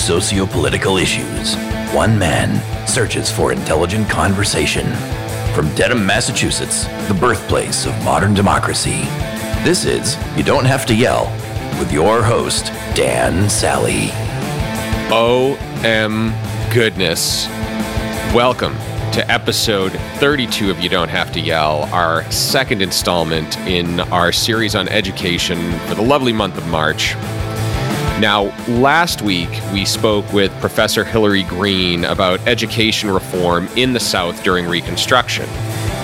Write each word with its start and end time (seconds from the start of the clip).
socio-political 0.00 0.96
issues, 0.96 1.54
one 1.92 2.18
man 2.18 2.58
searches 2.88 3.30
for 3.30 3.52
intelligent 3.52 4.08
conversation. 4.08 4.86
From 5.54 5.72
Dedham, 5.74 6.06
Massachusetts, 6.06 6.84
the 7.06 7.16
birthplace 7.20 7.84
of 7.84 7.92
modern 8.02 8.32
democracy, 8.32 9.02
this 9.62 9.84
is 9.84 10.16
You 10.36 10.42
Don't 10.42 10.64
Have 10.64 10.86
to 10.86 10.94
Yell 10.94 11.26
with 11.78 11.92
your 11.92 12.22
host, 12.22 12.66
Dan 12.94 13.50
Sally. 13.50 14.08
Oh, 15.12 15.58
OM 15.84 16.32
goodness. 16.72 17.46
Welcome 18.34 18.74
to 19.12 19.30
episode 19.30 19.92
32 20.18 20.70
of 20.70 20.80
You 20.80 20.88
Don't 20.88 21.10
Have 21.10 21.30
to 21.32 21.40
Yell, 21.40 21.82
our 21.92 22.22
second 22.30 22.80
installment 22.80 23.58
in 23.58 24.00
our 24.00 24.32
series 24.32 24.74
on 24.74 24.88
education 24.88 25.78
for 25.80 25.94
the 25.94 26.02
lovely 26.02 26.32
month 26.32 26.56
of 26.56 26.66
March. 26.68 27.16
Now, 28.20 28.54
last 28.68 29.22
week 29.22 29.48
we 29.72 29.86
spoke 29.86 30.30
with 30.30 30.52
Professor 30.60 31.04
Hilary 31.04 31.42
Green 31.42 32.04
about 32.04 32.38
education 32.46 33.10
reform 33.10 33.66
in 33.76 33.94
the 33.94 34.00
South 34.00 34.44
during 34.44 34.66
Reconstruction. 34.66 35.46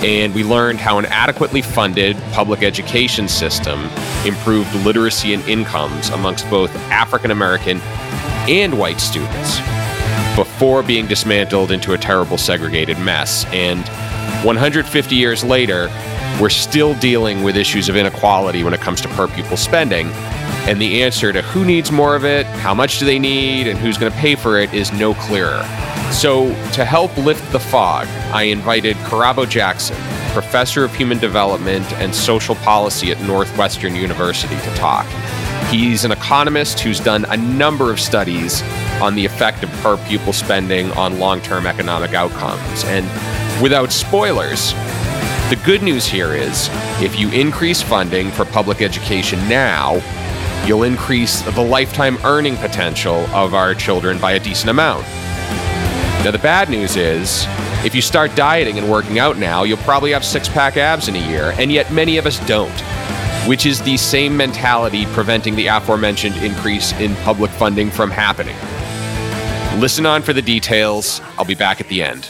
And 0.03 0.33
we 0.33 0.43
learned 0.43 0.79
how 0.79 0.97
an 0.97 1.05
adequately 1.05 1.61
funded 1.61 2.17
public 2.31 2.63
education 2.63 3.27
system 3.27 3.87
improved 4.25 4.73
literacy 4.83 5.35
and 5.35 5.47
incomes 5.47 6.09
amongst 6.09 6.49
both 6.49 6.75
African 6.89 7.29
American 7.29 7.79
and 8.49 8.79
white 8.79 8.99
students 8.99 9.59
before 10.35 10.81
being 10.81 11.05
dismantled 11.05 11.69
into 11.69 11.93
a 11.93 11.99
terrible 11.99 12.39
segregated 12.39 12.97
mess. 12.97 13.45
And 13.53 13.87
150 14.43 15.15
years 15.15 15.43
later, 15.43 15.87
we're 16.41 16.49
still 16.49 16.95
dealing 16.95 17.43
with 17.43 17.55
issues 17.55 17.89
of 17.89 17.95
inequality 17.95 18.63
when 18.63 18.73
it 18.73 18.81
comes 18.81 19.01
to 19.01 19.07
per 19.09 19.27
pupil 19.27 19.55
spending. 19.55 20.09
And 20.67 20.81
the 20.81 21.01
answer 21.01 21.31
to 21.31 21.41
who 21.41 21.63
needs 21.63 21.93
more 21.93 22.13
of 22.15 22.25
it, 22.25 22.45
how 22.45 22.73
much 22.73 22.99
do 22.99 23.05
they 23.05 23.19
need, 23.19 23.67
and 23.67 23.79
who's 23.79 23.97
going 23.97 24.11
to 24.11 24.17
pay 24.17 24.35
for 24.35 24.59
it 24.59 24.73
is 24.73 24.91
no 24.91 25.13
clearer. 25.13 25.63
So, 26.11 26.49
to 26.73 26.83
help 26.83 27.15
lift 27.17 27.51
the 27.53 27.59
fog, 27.59 28.07
I 28.33 28.43
invited 28.43 28.97
Kirabo 28.97 29.47
Jackson, 29.47 29.95
professor 30.33 30.83
of 30.83 30.93
human 30.93 31.19
development 31.19 31.89
and 31.93 32.13
social 32.13 32.55
policy 32.55 33.11
at 33.11 33.21
Northwestern 33.21 33.95
University, 33.95 34.55
to 34.55 34.75
talk. 34.75 35.05
He's 35.69 36.03
an 36.03 36.11
economist 36.11 36.81
who's 36.81 36.99
done 36.99 37.25
a 37.25 37.37
number 37.37 37.89
of 37.89 37.99
studies 37.99 38.61
on 39.01 39.15
the 39.15 39.23
effect 39.23 39.63
of 39.63 39.69
per 39.81 39.97
pupil 40.05 40.33
spending 40.33 40.91
on 40.91 41.19
long 41.19 41.39
term 41.39 41.65
economic 41.65 42.13
outcomes. 42.13 42.83
And 42.85 43.05
without 43.61 43.91
spoilers, 43.91 44.73
the 45.49 45.59
good 45.65 45.81
news 45.81 46.05
here 46.05 46.33
is 46.33 46.69
if 47.01 47.17
you 47.17 47.29
increase 47.31 47.81
funding 47.81 48.31
for 48.31 48.43
public 48.43 48.81
education 48.81 49.39
now, 49.47 50.01
you'll 50.67 50.83
increase 50.83 51.41
the 51.41 51.61
lifetime 51.61 52.17
earning 52.25 52.57
potential 52.57 53.25
of 53.27 53.53
our 53.53 53.73
children 53.73 54.19
by 54.19 54.33
a 54.33 54.39
decent 54.39 54.69
amount. 54.69 55.03
Now, 56.23 56.31
the 56.31 56.39
bad 56.39 56.69
news 56.69 56.97
is 56.97 57.45
if 57.85 57.95
you 57.95 58.01
start 58.01 58.35
dieting 58.35 58.77
and 58.77 58.89
working 58.89 59.17
out 59.17 59.37
now, 59.37 59.63
you'll 59.63 59.77
probably 59.77 60.11
have 60.11 60.25
six 60.25 60.49
pack 60.49 60.75
abs 60.75 61.07
in 61.07 61.15
a 61.15 61.29
year, 61.29 61.53
and 61.57 61.71
yet 61.71 61.91
many 61.91 62.17
of 62.17 62.25
us 62.25 62.45
don't, 62.47 62.69
which 63.47 63.65
is 63.65 63.81
the 63.81 63.95
same 63.95 64.35
mentality 64.35 65.05
preventing 65.07 65.55
the 65.55 65.67
aforementioned 65.67 66.35
increase 66.37 66.91
in 66.99 67.15
public 67.17 67.49
funding 67.51 67.89
from 67.89 68.11
happening. 68.11 68.57
Listen 69.79 70.05
on 70.05 70.21
for 70.21 70.33
the 70.33 70.41
details. 70.41 71.21
I'll 71.37 71.45
be 71.45 71.55
back 71.55 71.79
at 71.79 71.87
the 71.87 72.03
end 72.03 72.29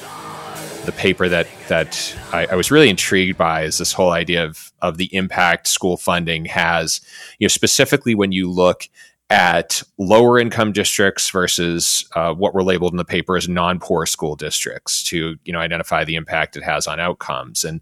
the 0.88 0.92
paper 0.94 1.30
that 1.30 1.48
that 1.68 2.18
I, 2.34 2.48
I, 2.48 2.56
was 2.56 2.72
really 2.72 2.90
intrigued 2.90 3.38
by 3.38 3.64
is 3.64 3.78
this 3.78 3.94
whole 3.94 4.12
idea 4.12 4.44
of 4.44 4.72
of 4.82 4.98
the 4.98 5.14
impact 5.14 5.68
school 5.68 5.98
funding 5.98 6.46
has, 6.46 7.02
you 7.38 7.46
know, 7.46 7.50
specifically 7.50 8.16
when 8.16 8.32
you 8.32 8.50
look 8.50 8.90
at 9.30 9.84
lower 9.98 10.40
income 10.40 10.72
districts 10.72 11.30
versus 11.30 12.10
uh, 12.16 12.34
what 12.34 12.54
were 12.54 12.64
labeled 12.64 12.94
in 12.94 12.98
the 12.98 13.04
paper 13.04 13.36
as 13.36 13.50
non-poor 13.50 14.06
school 14.06 14.38
districts 14.38 15.04
to 15.04 15.36
you 15.44 15.54
know 15.54 15.60
identify 15.60 16.06
the 16.06 16.16
impact 16.16 16.56
it 16.56 16.64
has 16.64 16.88
on 16.88 17.00
outcomes. 17.00 17.66
And 17.66 17.82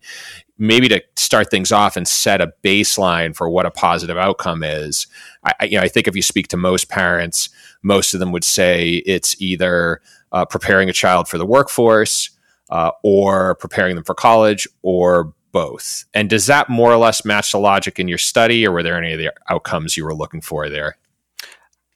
maybe 0.58 0.90
to 0.90 1.02
start 1.16 1.52
things 1.52 1.72
off 1.72 1.96
and 1.96 2.08
set 2.08 2.42
a 2.42 2.54
baseline 2.64 3.36
for 3.36 3.50
what 3.50 3.68
a 3.68 3.72
positive 3.72 4.18
outcome 4.18 4.64
is 4.64 5.06
I, 5.44 5.66
you 5.66 5.78
know, 5.78 5.84
I 5.84 5.90
think 5.90 6.08
if 6.08 6.16
you 6.16 6.22
speak 6.22 6.48
to 6.48 6.58
most 6.58 6.88
parents 6.88 7.50
most 7.84 8.14
of 8.14 8.22
them 8.22 8.32
would 8.32 8.46
say 8.46 9.04
it's 9.06 9.40
either 9.42 10.02
uh, 10.32 10.46
preparing 10.46 10.90
a 10.90 10.94
child 10.94 11.28
for 11.28 11.38
the 11.38 11.46
workforce 11.46 12.30
uh, 12.70 12.92
or 13.04 13.56
preparing 13.56 13.96
them 13.96 14.04
for 14.04 14.16
college 14.16 14.68
or 14.82 15.34
both? 15.52 16.06
And 16.14 16.30
does 16.30 16.48
that 16.48 16.70
more 16.70 16.92
or 16.92 16.98
less 16.98 17.24
match 17.24 17.52
the 17.52 17.60
logic 17.60 18.00
in 18.00 18.08
your 18.08 18.18
study, 18.18 18.68
or 18.68 18.72
were 18.72 18.84
there 18.84 18.98
any 18.98 19.14
of 19.14 19.20
the 19.20 19.34
outcomes 19.50 19.96
you 19.96 20.04
were 20.04 20.14
looking 20.14 20.42
for 20.42 20.70
there? 20.70 20.98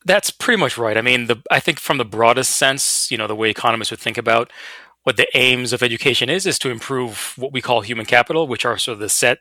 That's 0.06 0.32
pretty 0.32 0.60
much 0.60 0.78
right. 0.78 0.98
I 0.98 1.02
mean, 1.02 1.28
the, 1.28 1.44
I 1.52 1.60
think 1.60 1.80
from 1.80 1.98
the 1.98 2.06
broadest 2.06 2.56
sense, 2.56 3.12
you 3.12 3.18
know, 3.18 3.28
the 3.28 3.36
way 3.36 3.50
economists 3.50 3.92
would 3.92 4.00
think 4.00 4.18
about 4.18 4.52
what 5.04 5.18
the 5.18 5.28
aims 5.38 5.74
of 5.74 5.82
education 5.82 6.30
is, 6.30 6.46
is 6.46 6.60
to 6.60 6.70
improve 6.70 7.34
what 7.38 7.52
we 7.52 7.62
call 7.62 7.82
human 7.82 8.06
capital, 8.06 8.48
which 8.48 8.66
are 8.66 8.78
sort 8.78 8.94
of 8.94 9.00
the 9.00 9.10
set 9.10 9.40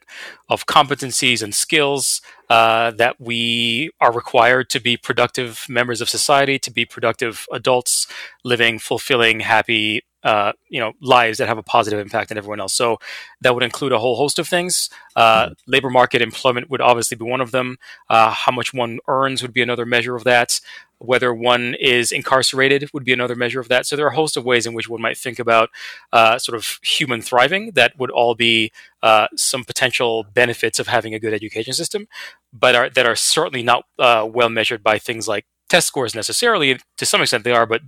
of 0.49 0.67
competencies 0.67 1.43
and 1.43 1.55
skills 1.55 2.21
uh, 2.49 2.91
that 2.93 3.21
we 3.21 3.91
are 4.01 4.13
required 4.13 4.71
to 4.71 4.81
be 4.81 4.97
productive 4.97 5.67
members 5.69 6.01
of 6.01 6.09
society, 6.09 6.59
to 6.59 6.71
be 6.71 6.85
productive 6.85 7.47
adults 7.53 8.07
living 8.45 8.79
fulfilling, 8.79 9.41
happy, 9.41 10.03
uh, 10.29 10.53
you 10.69 10.79
know 10.79 10.93
lives 11.01 11.39
that 11.39 11.49
have 11.49 11.57
a 11.57 11.63
positive 11.63 11.99
impact 11.99 12.31
on 12.31 12.37
everyone 12.37 12.61
else. 12.61 12.75
So 12.75 12.99
that 13.41 13.55
would 13.55 13.63
include 13.63 13.93
a 13.93 13.99
whole 13.99 14.17
host 14.17 14.39
of 14.39 14.47
things. 14.47 14.91
Uh, 15.17 15.47
mm-hmm. 15.47 15.53
Labor 15.67 15.89
market 15.89 16.21
employment 16.21 16.69
would 16.69 16.83
obviously 16.83 17.17
be 17.17 17.25
one 17.25 17.41
of 17.41 17.51
them. 17.51 17.79
Uh, 18.11 18.31
how 18.31 18.53
much 18.53 18.75
one 18.75 18.99
earns 19.09 19.41
would 19.41 19.55
be 19.55 19.63
another 19.63 19.87
measure 19.87 20.17
of 20.17 20.25
that. 20.25 20.61
Whether 20.99 21.33
one 21.33 21.75
is 21.81 22.13
incarcerated 22.13 22.91
would 22.93 23.05
be 23.05 23.13
another 23.15 23.37
measure 23.37 23.61
of 23.61 23.69
that. 23.69 23.87
So 23.87 23.97
there 23.97 24.05
are 24.05 24.11
a 24.11 24.17
host 24.17 24.37
of 24.37 24.45
ways 24.45 24.67
in 24.67 24.75
which 24.75 24.89
one 24.89 25.01
might 25.01 25.17
think 25.17 25.39
about 25.39 25.71
uh, 26.13 26.39
sort 26.39 26.57
of 26.57 26.79
human 26.83 27.23
thriving. 27.23 27.71
That 27.73 27.99
would 27.99 28.11
all 28.11 28.35
be 28.35 28.71
uh, 29.03 29.29
some 29.35 29.65
potential 29.65 30.27
benefits 30.35 30.79
of 30.79 30.89
having 30.89 31.15
a 31.15 31.19
good 31.19 31.33
education 31.33 31.73
system, 31.73 32.07
but 32.53 32.75
are, 32.75 32.91
that 32.91 33.07
are 33.07 33.17
certainly 33.17 33.63
not 33.63 33.85
uh, 33.99 34.29
well 34.31 34.51
measured 34.51 34.83
by 34.83 34.99
things 34.99 35.27
like 35.27 35.47
test 35.71 35.87
scores 35.87 36.15
necessarily. 36.15 36.79
To 36.99 37.07
some 37.07 37.23
extent, 37.23 37.45
they 37.45 37.53
are, 37.53 37.65
but 37.65 37.81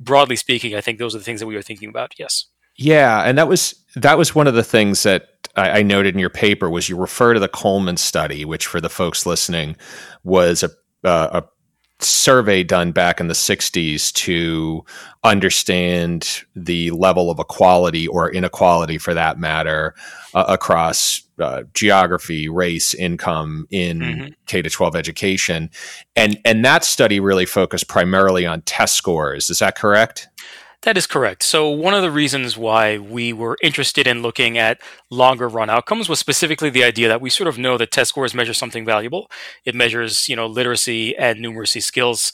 broadly 0.00 0.36
speaking, 0.36 0.74
I 0.74 0.80
think 0.80 0.98
those 0.98 1.14
are 1.14 1.18
the 1.18 1.24
things 1.24 1.40
that 1.40 1.46
we 1.46 1.54
were 1.54 1.62
thinking 1.62 1.88
about. 1.88 2.18
Yes. 2.18 2.46
Yeah, 2.76 3.22
and 3.22 3.38
that 3.38 3.48
was 3.48 3.74
that 3.94 4.18
was 4.18 4.34
one 4.34 4.46
of 4.46 4.54
the 4.54 4.64
things 4.64 5.02
that 5.04 5.48
I, 5.56 5.78
I 5.78 5.82
noted 5.82 6.14
in 6.14 6.20
your 6.20 6.30
paper 6.30 6.68
was 6.68 6.88
you 6.88 6.96
refer 6.96 7.34
to 7.34 7.40
the 7.40 7.48
Coleman 7.48 7.96
study, 7.96 8.44
which 8.44 8.66
for 8.66 8.80
the 8.80 8.90
folks 8.90 9.24
listening 9.24 9.76
was 10.24 10.62
a, 10.62 10.70
uh, 11.02 11.42
a 11.42 12.04
survey 12.04 12.62
done 12.62 12.92
back 12.92 13.20
in 13.20 13.28
the 13.28 13.34
60s 13.34 14.12
to 14.12 14.84
understand 15.24 16.44
the 16.54 16.90
level 16.90 17.30
of 17.30 17.38
equality 17.38 18.06
or 18.06 18.30
inequality 18.30 18.98
for 18.98 19.14
that 19.14 19.38
matter 19.38 19.94
uh, 20.34 20.44
across 20.48 21.22
uh, 21.38 21.64
geography, 21.74 22.48
race, 22.48 22.94
income 22.94 23.66
in 23.70 23.98
mm-hmm. 23.98 24.26
K 24.46 24.62
to 24.62 24.70
12 24.70 24.96
education. 24.96 25.70
And 26.14 26.38
and 26.44 26.64
that 26.64 26.84
study 26.84 27.20
really 27.20 27.46
focused 27.46 27.88
primarily 27.88 28.46
on 28.46 28.62
test 28.62 28.94
scores. 28.94 29.50
Is 29.50 29.58
that 29.58 29.76
correct? 29.76 30.28
That 30.82 30.96
is 30.96 31.06
correct. 31.06 31.42
So, 31.42 31.68
one 31.68 31.94
of 31.94 32.02
the 32.02 32.12
reasons 32.12 32.56
why 32.56 32.98
we 32.98 33.32
were 33.32 33.56
interested 33.60 34.06
in 34.06 34.22
looking 34.22 34.56
at 34.56 34.80
longer 35.10 35.48
run 35.48 35.68
outcomes 35.68 36.08
was 36.08 36.20
specifically 36.20 36.70
the 36.70 36.84
idea 36.84 37.08
that 37.08 37.20
we 37.20 37.28
sort 37.28 37.48
of 37.48 37.58
know 37.58 37.76
that 37.76 37.90
test 37.90 38.10
scores 38.10 38.34
measure 38.34 38.54
something 38.54 38.84
valuable. 38.84 39.28
It 39.64 39.74
measures, 39.74 40.28
you 40.28 40.36
know, 40.36 40.46
literacy 40.46 41.16
and 41.16 41.40
numeracy 41.40 41.82
skills. 41.82 42.32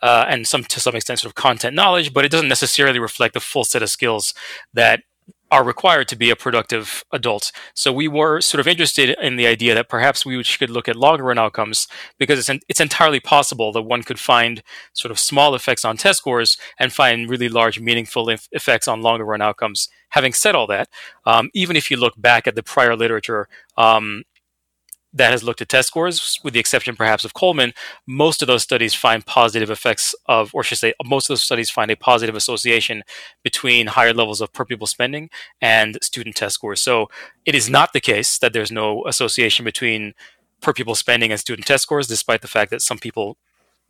Uh, 0.00 0.26
and 0.28 0.48
some 0.48 0.64
to 0.64 0.80
some 0.80 0.96
extent 0.96 1.20
sort 1.20 1.30
of 1.30 1.36
content 1.36 1.76
knowledge, 1.76 2.12
but 2.12 2.24
it 2.24 2.32
doesn't 2.32 2.48
necessarily 2.48 2.98
reflect 2.98 3.34
the 3.34 3.40
full 3.40 3.62
set 3.62 3.84
of 3.84 3.88
skills 3.88 4.34
that 4.74 5.04
are 5.52 5.62
required 5.62 6.08
to 6.08 6.16
be 6.16 6.30
a 6.30 6.34
productive 6.34 7.04
adult. 7.12 7.52
So 7.74 7.92
we 7.92 8.08
were 8.08 8.40
sort 8.40 8.58
of 8.58 8.66
interested 8.66 9.10
in 9.20 9.36
the 9.36 9.46
idea 9.46 9.74
that 9.74 9.90
perhaps 9.90 10.24
we 10.24 10.42
should 10.42 10.70
look 10.70 10.88
at 10.88 10.96
longer 10.96 11.24
run 11.24 11.38
outcomes 11.38 11.86
because 12.18 12.38
it's, 12.48 12.64
it's 12.70 12.80
entirely 12.80 13.20
possible 13.20 13.70
that 13.72 13.82
one 13.82 14.02
could 14.02 14.18
find 14.18 14.62
sort 14.94 15.12
of 15.12 15.18
small 15.18 15.54
effects 15.54 15.84
on 15.84 15.98
test 15.98 16.20
scores 16.20 16.56
and 16.78 16.90
find 16.90 17.28
really 17.28 17.50
large, 17.50 17.78
meaningful 17.78 18.30
if- 18.30 18.48
effects 18.50 18.88
on 18.88 19.02
longer 19.02 19.26
run 19.26 19.42
outcomes. 19.42 19.90
Having 20.08 20.32
said 20.32 20.54
all 20.54 20.66
that, 20.68 20.88
um, 21.26 21.50
even 21.52 21.76
if 21.76 21.90
you 21.90 21.98
look 21.98 22.14
back 22.16 22.46
at 22.46 22.54
the 22.54 22.62
prior 22.62 22.96
literature, 22.96 23.46
um, 23.76 24.22
that 25.14 25.30
has 25.30 25.42
looked 25.42 25.60
at 25.60 25.68
test 25.68 25.88
scores, 25.88 26.40
with 26.42 26.54
the 26.54 26.60
exception 26.60 26.96
perhaps 26.96 27.24
of 27.24 27.34
Coleman, 27.34 27.74
most 28.06 28.40
of 28.42 28.48
those 28.48 28.62
studies 28.62 28.94
find 28.94 29.24
positive 29.26 29.70
effects 29.70 30.14
of, 30.26 30.50
or 30.54 30.62
should 30.62 30.78
say, 30.78 30.94
most 31.04 31.26
of 31.26 31.28
those 31.28 31.42
studies 31.42 31.70
find 31.70 31.90
a 31.90 31.96
positive 31.96 32.34
association 32.34 33.02
between 33.42 33.88
higher 33.88 34.14
levels 34.14 34.40
of 34.40 34.52
per 34.52 34.64
pupil 34.64 34.86
spending 34.86 35.28
and 35.60 35.98
student 36.02 36.36
test 36.36 36.54
scores. 36.54 36.80
So 36.80 37.08
it 37.44 37.54
is 37.54 37.68
not 37.68 37.92
the 37.92 38.00
case 38.00 38.38
that 38.38 38.52
there's 38.52 38.72
no 38.72 39.04
association 39.06 39.64
between 39.64 40.14
per 40.62 40.72
pupil 40.72 40.94
spending 40.94 41.30
and 41.30 41.38
student 41.38 41.66
test 41.66 41.82
scores, 41.82 42.06
despite 42.06 42.40
the 42.40 42.48
fact 42.48 42.70
that 42.70 42.80
some 42.80 42.98
people 42.98 43.36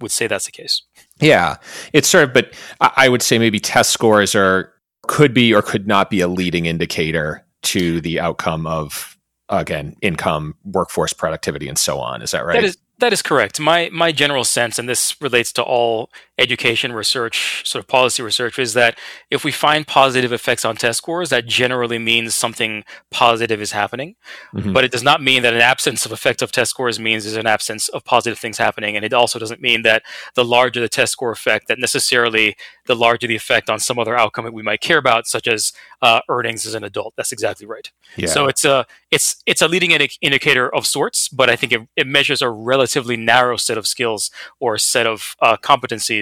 would 0.00 0.10
say 0.10 0.26
that's 0.26 0.46
the 0.46 0.52
case. 0.52 0.82
Yeah, 1.20 1.56
it's 1.92 2.08
sort 2.08 2.24
of, 2.24 2.32
but 2.32 2.52
I 2.80 3.08
would 3.08 3.22
say 3.22 3.38
maybe 3.38 3.60
test 3.60 3.90
scores 3.90 4.34
are 4.34 4.72
could 5.06 5.34
be 5.34 5.54
or 5.54 5.62
could 5.62 5.86
not 5.86 6.10
be 6.10 6.20
a 6.20 6.28
leading 6.28 6.66
indicator 6.66 7.44
to 7.62 8.00
the 8.00 8.18
outcome 8.18 8.66
of 8.66 9.11
again 9.60 9.96
income 10.00 10.54
workforce 10.64 11.12
productivity 11.12 11.68
and 11.68 11.78
so 11.78 11.98
on. 11.98 12.22
Is 12.22 12.30
that 12.32 12.44
right? 12.44 12.54
that 12.54 12.64
is 12.64 12.78
that 12.98 13.12
is 13.12 13.22
correct. 13.22 13.60
My 13.60 13.90
my 13.92 14.12
general 14.12 14.44
sense 14.44 14.78
and 14.78 14.88
this 14.88 15.20
relates 15.20 15.52
to 15.54 15.62
all 15.62 16.10
education 16.38 16.92
research, 16.92 17.62
sort 17.66 17.84
of 17.84 17.88
policy 17.88 18.22
research, 18.22 18.58
is 18.58 18.72
that 18.74 18.98
if 19.30 19.44
we 19.44 19.52
find 19.52 19.86
positive 19.86 20.32
effects 20.32 20.64
on 20.64 20.76
test 20.76 20.98
scores, 20.98 21.28
that 21.28 21.46
generally 21.46 21.98
means 21.98 22.34
something 22.34 22.84
positive 23.10 23.60
is 23.60 23.72
happening. 23.72 24.14
Mm-hmm. 24.54 24.72
But 24.72 24.84
it 24.84 24.90
does 24.90 25.02
not 25.02 25.22
mean 25.22 25.42
that 25.42 25.54
an 25.54 25.60
absence 25.60 26.06
of 26.06 26.12
effect 26.12 26.40
of 26.40 26.50
test 26.50 26.70
scores 26.70 26.98
means 26.98 27.24
there's 27.24 27.36
an 27.36 27.46
absence 27.46 27.88
of 27.90 28.04
positive 28.04 28.38
things 28.38 28.58
happening. 28.58 28.96
And 28.96 29.04
it 29.04 29.12
also 29.12 29.38
doesn't 29.38 29.60
mean 29.60 29.82
that 29.82 30.02
the 30.34 30.44
larger 30.44 30.80
the 30.80 30.88
test 30.88 31.12
score 31.12 31.30
effect, 31.30 31.68
that 31.68 31.78
necessarily 31.78 32.56
the 32.86 32.96
larger 32.96 33.26
the 33.26 33.36
effect 33.36 33.68
on 33.68 33.78
some 33.78 33.98
other 33.98 34.16
outcome 34.16 34.46
that 34.46 34.54
we 34.54 34.62
might 34.62 34.80
care 34.80 34.98
about, 34.98 35.26
such 35.26 35.46
as 35.46 35.72
uh, 36.00 36.20
earnings 36.28 36.66
as 36.66 36.74
an 36.74 36.82
adult. 36.82 37.14
That's 37.16 37.32
exactly 37.32 37.66
right. 37.66 37.90
Yeah. 38.16 38.28
So 38.28 38.46
it's 38.46 38.64
a 38.64 38.86
it's 39.10 39.42
it's 39.46 39.62
a 39.62 39.68
leading 39.68 39.92
indi- 39.92 40.16
indicator 40.20 40.74
of 40.74 40.86
sorts, 40.86 41.28
but 41.28 41.50
I 41.50 41.56
think 41.56 41.72
it, 41.72 41.82
it, 41.96 42.06
measures 42.06 42.42
a 42.42 42.50
relatively 42.50 43.16
narrow 43.16 43.56
set 43.56 43.78
of 43.78 43.86
skills 43.86 44.30
or 44.58 44.76
set 44.78 45.06
of 45.06 45.36
uh, 45.40 45.56
competencies 45.56 46.21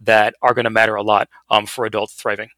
that 0.00 0.34
are 0.42 0.54
going 0.54 0.64
to 0.64 0.70
matter 0.70 0.94
a 0.94 1.02
lot 1.02 1.28
um, 1.50 1.66
for 1.66 1.84
adult 1.84 2.10
thriving. 2.10 2.48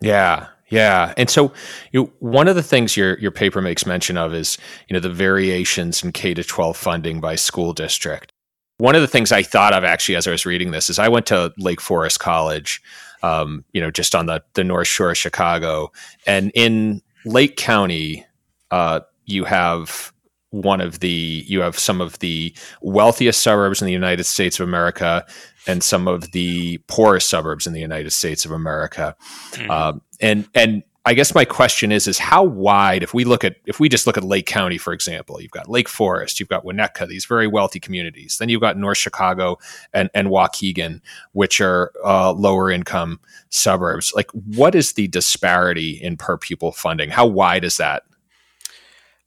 Yeah, 0.00 0.48
yeah, 0.68 1.14
and 1.16 1.30
so 1.30 1.52
you 1.92 2.02
know, 2.02 2.12
one 2.20 2.46
of 2.46 2.56
the 2.56 2.62
things 2.62 2.96
your 2.96 3.18
your 3.18 3.30
paper 3.30 3.62
makes 3.62 3.86
mention 3.86 4.16
of 4.16 4.34
is 4.34 4.58
you 4.88 4.94
know 4.94 5.00
the 5.00 5.08
variations 5.08 6.02
in 6.04 6.12
K 6.12 6.34
to 6.34 6.44
twelve 6.44 6.76
funding 6.76 7.20
by 7.20 7.36
school 7.36 7.72
district. 7.72 8.32
One 8.76 8.94
of 8.94 9.00
the 9.00 9.08
things 9.08 9.32
I 9.32 9.42
thought 9.42 9.72
of 9.72 9.82
actually 9.82 10.16
as 10.16 10.28
I 10.28 10.30
was 10.30 10.46
reading 10.46 10.70
this 10.70 10.88
is 10.88 10.98
I 10.98 11.08
went 11.08 11.26
to 11.26 11.52
Lake 11.58 11.80
Forest 11.80 12.20
College, 12.20 12.80
um, 13.22 13.64
you 13.72 13.80
know, 13.80 13.90
just 13.90 14.14
on 14.14 14.26
the 14.26 14.42
the 14.54 14.64
North 14.64 14.86
Shore 14.86 15.10
of 15.10 15.16
Chicago, 15.16 15.90
and 16.26 16.52
in 16.54 17.02
Lake 17.24 17.56
County, 17.56 18.24
uh, 18.70 19.00
you 19.24 19.44
have 19.44 20.12
one 20.50 20.80
of 20.80 21.00
the 21.00 21.44
you 21.46 21.60
have 21.60 21.78
some 21.78 22.00
of 22.00 22.18
the 22.20 22.54
wealthiest 22.80 23.42
suburbs 23.42 23.82
in 23.82 23.86
the 23.86 23.92
United 23.92 24.24
States 24.24 24.58
of 24.58 24.66
America 24.66 25.26
and 25.66 25.82
some 25.82 26.08
of 26.08 26.32
the 26.32 26.78
poorest 26.86 27.28
suburbs 27.28 27.66
in 27.66 27.72
the 27.72 27.80
United 27.80 28.10
States 28.10 28.44
of 28.44 28.52
America, 28.52 29.14
mm-hmm. 29.50 29.70
um, 29.70 30.02
and 30.20 30.48
and 30.54 30.82
I 31.08 31.14
guess 31.14 31.34
my 31.34 31.46
question 31.46 31.90
is 31.90 32.06
is 32.06 32.18
how 32.18 32.42
wide 32.44 33.02
if 33.02 33.14
we 33.14 33.24
look 33.24 33.42
at 33.42 33.56
if 33.64 33.80
we 33.80 33.88
just 33.88 34.06
look 34.06 34.18
at 34.18 34.24
Lake 34.24 34.44
County 34.44 34.76
for 34.76 34.92
example 34.92 35.40
you've 35.40 35.50
got 35.50 35.66
Lake 35.66 35.88
Forest 35.88 36.38
you've 36.38 36.50
got 36.50 36.64
Winnetka 36.64 37.08
these 37.08 37.24
very 37.24 37.46
wealthy 37.46 37.80
communities. 37.80 38.36
Then 38.38 38.50
you've 38.50 38.60
got 38.60 38.76
North 38.76 38.98
Chicago 38.98 39.58
and 39.94 40.10
and 40.12 40.28
Waukegan 40.28 41.00
which 41.32 41.62
are 41.62 41.92
uh, 42.04 42.32
lower 42.32 42.70
income 42.70 43.20
suburbs. 43.48 44.12
Like 44.14 44.30
what 44.32 44.74
is 44.74 44.92
the 44.92 45.08
disparity 45.08 45.92
in 45.92 46.18
per 46.18 46.36
pupil 46.36 46.72
funding? 46.72 47.08
How 47.08 47.26
wide 47.26 47.64
is 47.64 47.78
that? 47.78 48.02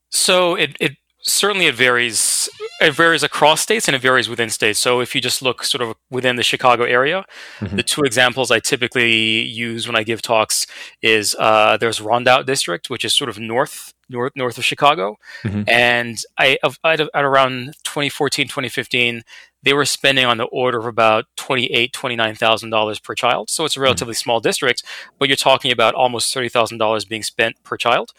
So 0.09 0.55
it, 0.55 0.77
it 0.79 0.97
certainly 1.21 1.67
it 1.67 1.75
varies 1.75 2.49
it 2.79 2.93
varies 2.93 3.21
across 3.21 3.61
states 3.61 3.87
and 3.87 3.95
it 3.95 4.01
varies 4.01 4.27
within 4.27 4.49
states 4.49 4.79
so 4.79 5.01
if 5.01 5.13
you 5.13 5.21
just 5.21 5.41
look 5.41 5.63
sort 5.63 5.81
of 5.81 5.95
within 6.09 6.35
the 6.35 6.43
chicago 6.43 6.83
area 6.83 7.23
mm-hmm. 7.59 7.75
the 7.75 7.83
two 7.83 8.01
examples 8.01 8.49
i 8.49 8.59
typically 8.59 9.41
use 9.41 9.87
when 9.87 9.95
i 9.95 10.03
give 10.03 10.21
talks 10.21 10.65
is 11.01 11.35
uh, 11.39 11.77
there's 11.77 11.99
rondout 11.99 12.45
district 12.45 12.89
which 12.89 13.05
is 13.05 13.15
sort 13.15 13.29
of 13.29 13.37
north 13.37 13.93
north 14.09 14.33
north 14.35 14.57
of 14.57 14.65
chicago 14.65 15.15
mm-hmm. 15.43 15.63
and 15.67 16.23
i 16.39 16.57
at, 16.63 16.99
at 16.99 17.23
around 17.23 17.67
2014 17.83 18.47
2015 18.47 19.21
they 19.63 19.73
were 19.73 19.85
spending 19.85 20.25
on 20.25 20.37
the 20.37 20.45
order 20.45 20.79
of 20.79 20.87
about 20.87 21.25
$28 21.37 21.91
$29000 21.91 23.03
per 23.03 23.13
child 23.13 23.49
so 23.49 23.63
it's 23.63 23.75
a 23.75 23.77
mm-hmm. 23.77 23.83
relatively 23.83 24.13
mm-hmm. 24.13 24.19
small 24.19 24.39
district 24.39 24.83
but 25.19 25.29
you're 25.29 25.35
talking 25.35 25.71
about 25.71 25.93
almost 25.93 26.33
$30000 26.33 27.07
being 27.07 27.23
spent 27.23 27.61
per 27.63 27.77
child 27.77 28.11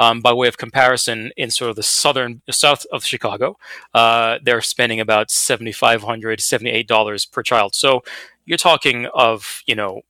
um, 0.00 0.22
by 0.22 0.32
way 0.32 0.48
of 0.48 0.56
comparison, 0.56 1.30
in 1.36 1.50
sort 1.50 1.68
of 1.68 1.76
the 1.76 1.82
southern 1.82 2.40
south 2.50 2.86
of 2.90 3.04
Chicago, 3.04 3.58
uh, 3.92 4.38
they're 4.42 4.62
spending 4.62 4.98
about 4.98 5.28
$7,500, 5.28 6.00
$78 6.88 7.30
per 7.30 7.42
child. 7.42 7.74
So 7.74 8.02
you're 8.46 8.56
talking 8.56 9.06
of, 9.12 9.62
you 9.66 9.74
know, 9.74 10.00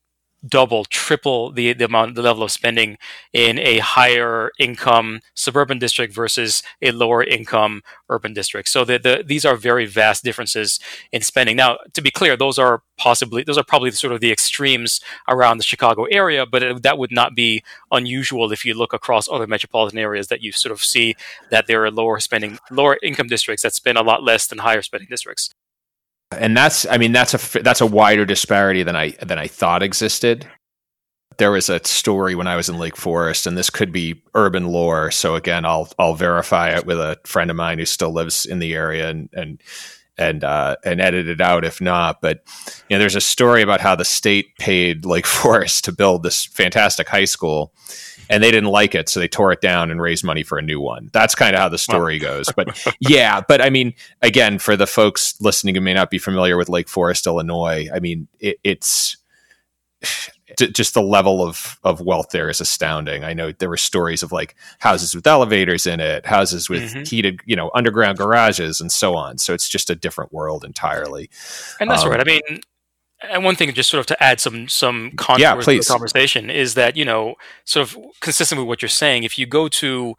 double, 0.46 0.84
triple 0.84 1.52
the, 1.52 1.72
the 1.72 1.84
amount, 1.84 2.14
the 2.14 2.22
level 2.22 2.42
of 2.42 2.50
spending 2.50 2.96
in 3.32 3.58
a 3.58 3.78
higher 3.78 4.50
income 4.58 5.20
suburban 5.34 5.78
district 5.78 6.14
versus 6.14 6.62
a 6.82 6.90
lower 6.92 7.22
income 7.22 7.82
urban 8.08 8.32
district. 8.32 8.68
So 8.68 8.84
the, 8.84 8.98
the, 8.98 9.24
these 9.26 9.44
are 9.44 9.56
very 9.56 9.86
vast 9.86 10.24
differences 10.24 10.80
in 11.12 11.22
spending. 11.22 11.56
Now, 11.56 11.78
to 11.92 12.00
be 12.00 12.10
clear, 12.10 12.36
those 12.36 12.58
are 12.58 12.82
possibly, 12.96 13.42
those 13.42 13.58
are 13.58 13.64
probably 13.64 13.90
sort 13.90 14.12
of 14.12 14.20
the 14.20 14.32
extremes 14.32 15.00
around 15.28 15.58
the 15.58 15.64
Chicago 15.64 16.04
area, 16.04 16.46
but 16.46 16.62
it, 16.62 16.82
that 16.82 16.98
would 16.98 17.12
not 17.12 17.34
be 17.34 17.62
unusual 17.90 18.52
if 18.52 18.64
you 18.64 18.74
look 18.74 18.92
across 18.92 19.28
other 19.28 19.46
metropolitan 19.46 19.98
areas 19.98 20.28
that 20.28 20.42
you 20.42 20.52
sort 20.52 20.72
of 20.72 20.82
see 20.82 21.14
that 21.50 21.66
there 21.66 21.84
are 21.84 21.90
lower 21.90 22.18
spending, 22.20 22.58
lower 22.70 22.98
income 23.02 23.26
districts 23.26 23.62
that 23.62 23.74
spend 23.74 23.98
a 23.98 24.02
lot 24.02 24.22
less 24.22 24.46
than 24.46 24.58
higher 24.58 24.82
spending 24.82 25.08
districts 25.08 25.54
and 26.32 26.56
that's 26.56 26.86
I 26.86 26.98
mean 26.98 27.12
that's 27.12 27.34
a 27.34 27.62
that's 27.62 27.80
a 27.80 27.86
wider 27.86 28.24
disparity 28.24 28.82
than 28.82 28.96
I 28.96 29.10
than 29.22 29.38
I 29.38 29.46
thought 29.46 29.82
existed. 29.82 30.46
There 31.38 31.50
was 31.50 31.70
a 31.70 31.82
story 31.84 32.34
when 32.34 32.46
I 32.46 32.56
was 32.56 32.68
in 32.68 32.78
Lake 32.78 32.96
Forest, 32.96 33.46
and 33.46 33.56
this 33.56 33.70
could 33.70 33.92
be 33.92 34.22
urban 34.34 34.66
lore. 34.66 35.10
So 35.10 35.34
again, 35.34 35.64
I'll 35.64 35.88
I'll 35.98 36.14
verify 36.14 36.70
it 36.70 36.86
with 36.86 36.98
a 36.98 37.18
friend 37.24 37.50
of 37.50 37.56
mine 37.56 37.78
who 37.78 37.86
still 37.86 38.12
lives 38.12 38.44
in 38.44 38.58
the 38.58 38.74
area 38.74 39.08
and 39.08 39.28
and 39.32 39.62
and 40.18 40.44
uh, 40.44 40.76
and 40.84 41.00
edit 41.00 41.28
it 41.28 41.40
out 41.40 41.64
if 41.64 41.80
not. 41.80 42.20
But 42.20 42.44
you 42.88 42.94
know, 42.94 42.98
there's 42.98 43.16
a 43.16 43.20
story 43.20 43.62
about 43.62 43.80
how 43.80 43.96
the 43.96 44.04
state 44.04 44.56
paid 44.58 45.04
Lake 45.04 45.26
Forest 45.40 45.84
to 45.86 45.92
build 45.92 46.22
this 46.22 46.44
fantastic 46.44 47.08
high 47.08 47.24
school, 47.24 47.72
and 48.30 48.42
they 48.42 48.52
didn't 48.52 48.70
like 48.70 48.94
it, 48.94 49.08
so 49.08 49.18
they 49.18 49.28
tore 49.28 49.50
it 49.52 49.60
down 49.60 49.90
and 49.90 50.00
raised 50.00 50.24
money 50.24 50.44
for 50.44 50.56
a 50.56 50.62
new 50.62 50.80
one. 50.80 51.10
That's 51.12 51.34
kind 51.34 51.54
of 51.54 51.60
how 51.60 51.68
the 51.68 51.78
story 51.78 52.18
goes. 52.18 52.48
But 52.54 52.86
yeah, 53.00 53.40
but 53.46 53.60
I 53.60 53.70
mean, 53.70 53.92
again, 54.22 54.60
for 54.60 54.76
the 54.76 54.86
folks 54.86 55.38
listening 55.40 55.74
who 55.74 55.80
may 55.80 55.92
not 55.92 56.10
be 56.10 56.18
familiar 56.18 56.56
with 56.56 56.68
Lake 56.68 56.88
Forest, 56.88 57.26
Illinois, 57.26 57.88
I 57.92 57.98
mean, 57.98 58.28
it, 58.38 58.58
it's 58.62 59.16
just 60.72 60.94
the 60.94 61.02
level 61.02 61.42
of 61.42 61.78
of 61.82 62.00
wealth 62.00 62.30
there 62.30 62.48
is 62.48 62.60
astounding. 62.60 63.24
I 63.24 63.32
know 63.32 63.50
there 63.50 63.68
were 63.68 63.76
stories 63.76 64.22
of 64.22 64.30
like 64.30 64.54
houses 64.78 65.12
with 65.12 65.26
elevators 65.26 65.84
in 65.84 65.98
it, 65.98 66.24
houses 66.24 66.70
with 66.70 66.84
mm-hmm. 66.84 67.02
heated, 67.02 67.40
you 67.46 67.56
know, 67.56 67.72
underground 67.74 68.16
garages, 68.16 68.80
and 68.80 68.92
so 68.92 69.16
on. 69.16 69.38
So 69.38 69.54
it's 69.54 69.68
just 69.68 69.90
a 69.90 69.96
different 69.96 70.32
world 70.32 70.64
entirely. 70.64 71.30
And 71.80 71.90
that's 71.90 72.04
um, 72.04 72.10
right. 72.10 72.20
I 72.20 72.24
mean, 72.24 72.60
and 73.22 73.44
one 73.44 73.56
thing, 73.56 73.72
just 73.74 73.90
sort 73.90 74.00
of 74.00 74.06
to 74.06 74.22
add 74.22 74.40
some 74.40 74.68
some 74.68 75.12
contours 75.16 75.40
yeah, 75.40 75.54
to 75.54 75.78
the 75.78 75.86
conversation, 75.86 76.50
is 76.50 76.74
that 76.74 76.96
you 76.96 77.04
know, 77.04 77.34
sort 77.64 77.88
of 77.88 77.98
consistent 78.20 78.58
with 78.58 78.68
what 78.68 78.82
you're 78.82 78.88
saying. 78.88 79.24
If 79.24 79.38
you 79.38 79.46
go 79.46 79.68
to 79.68 80.16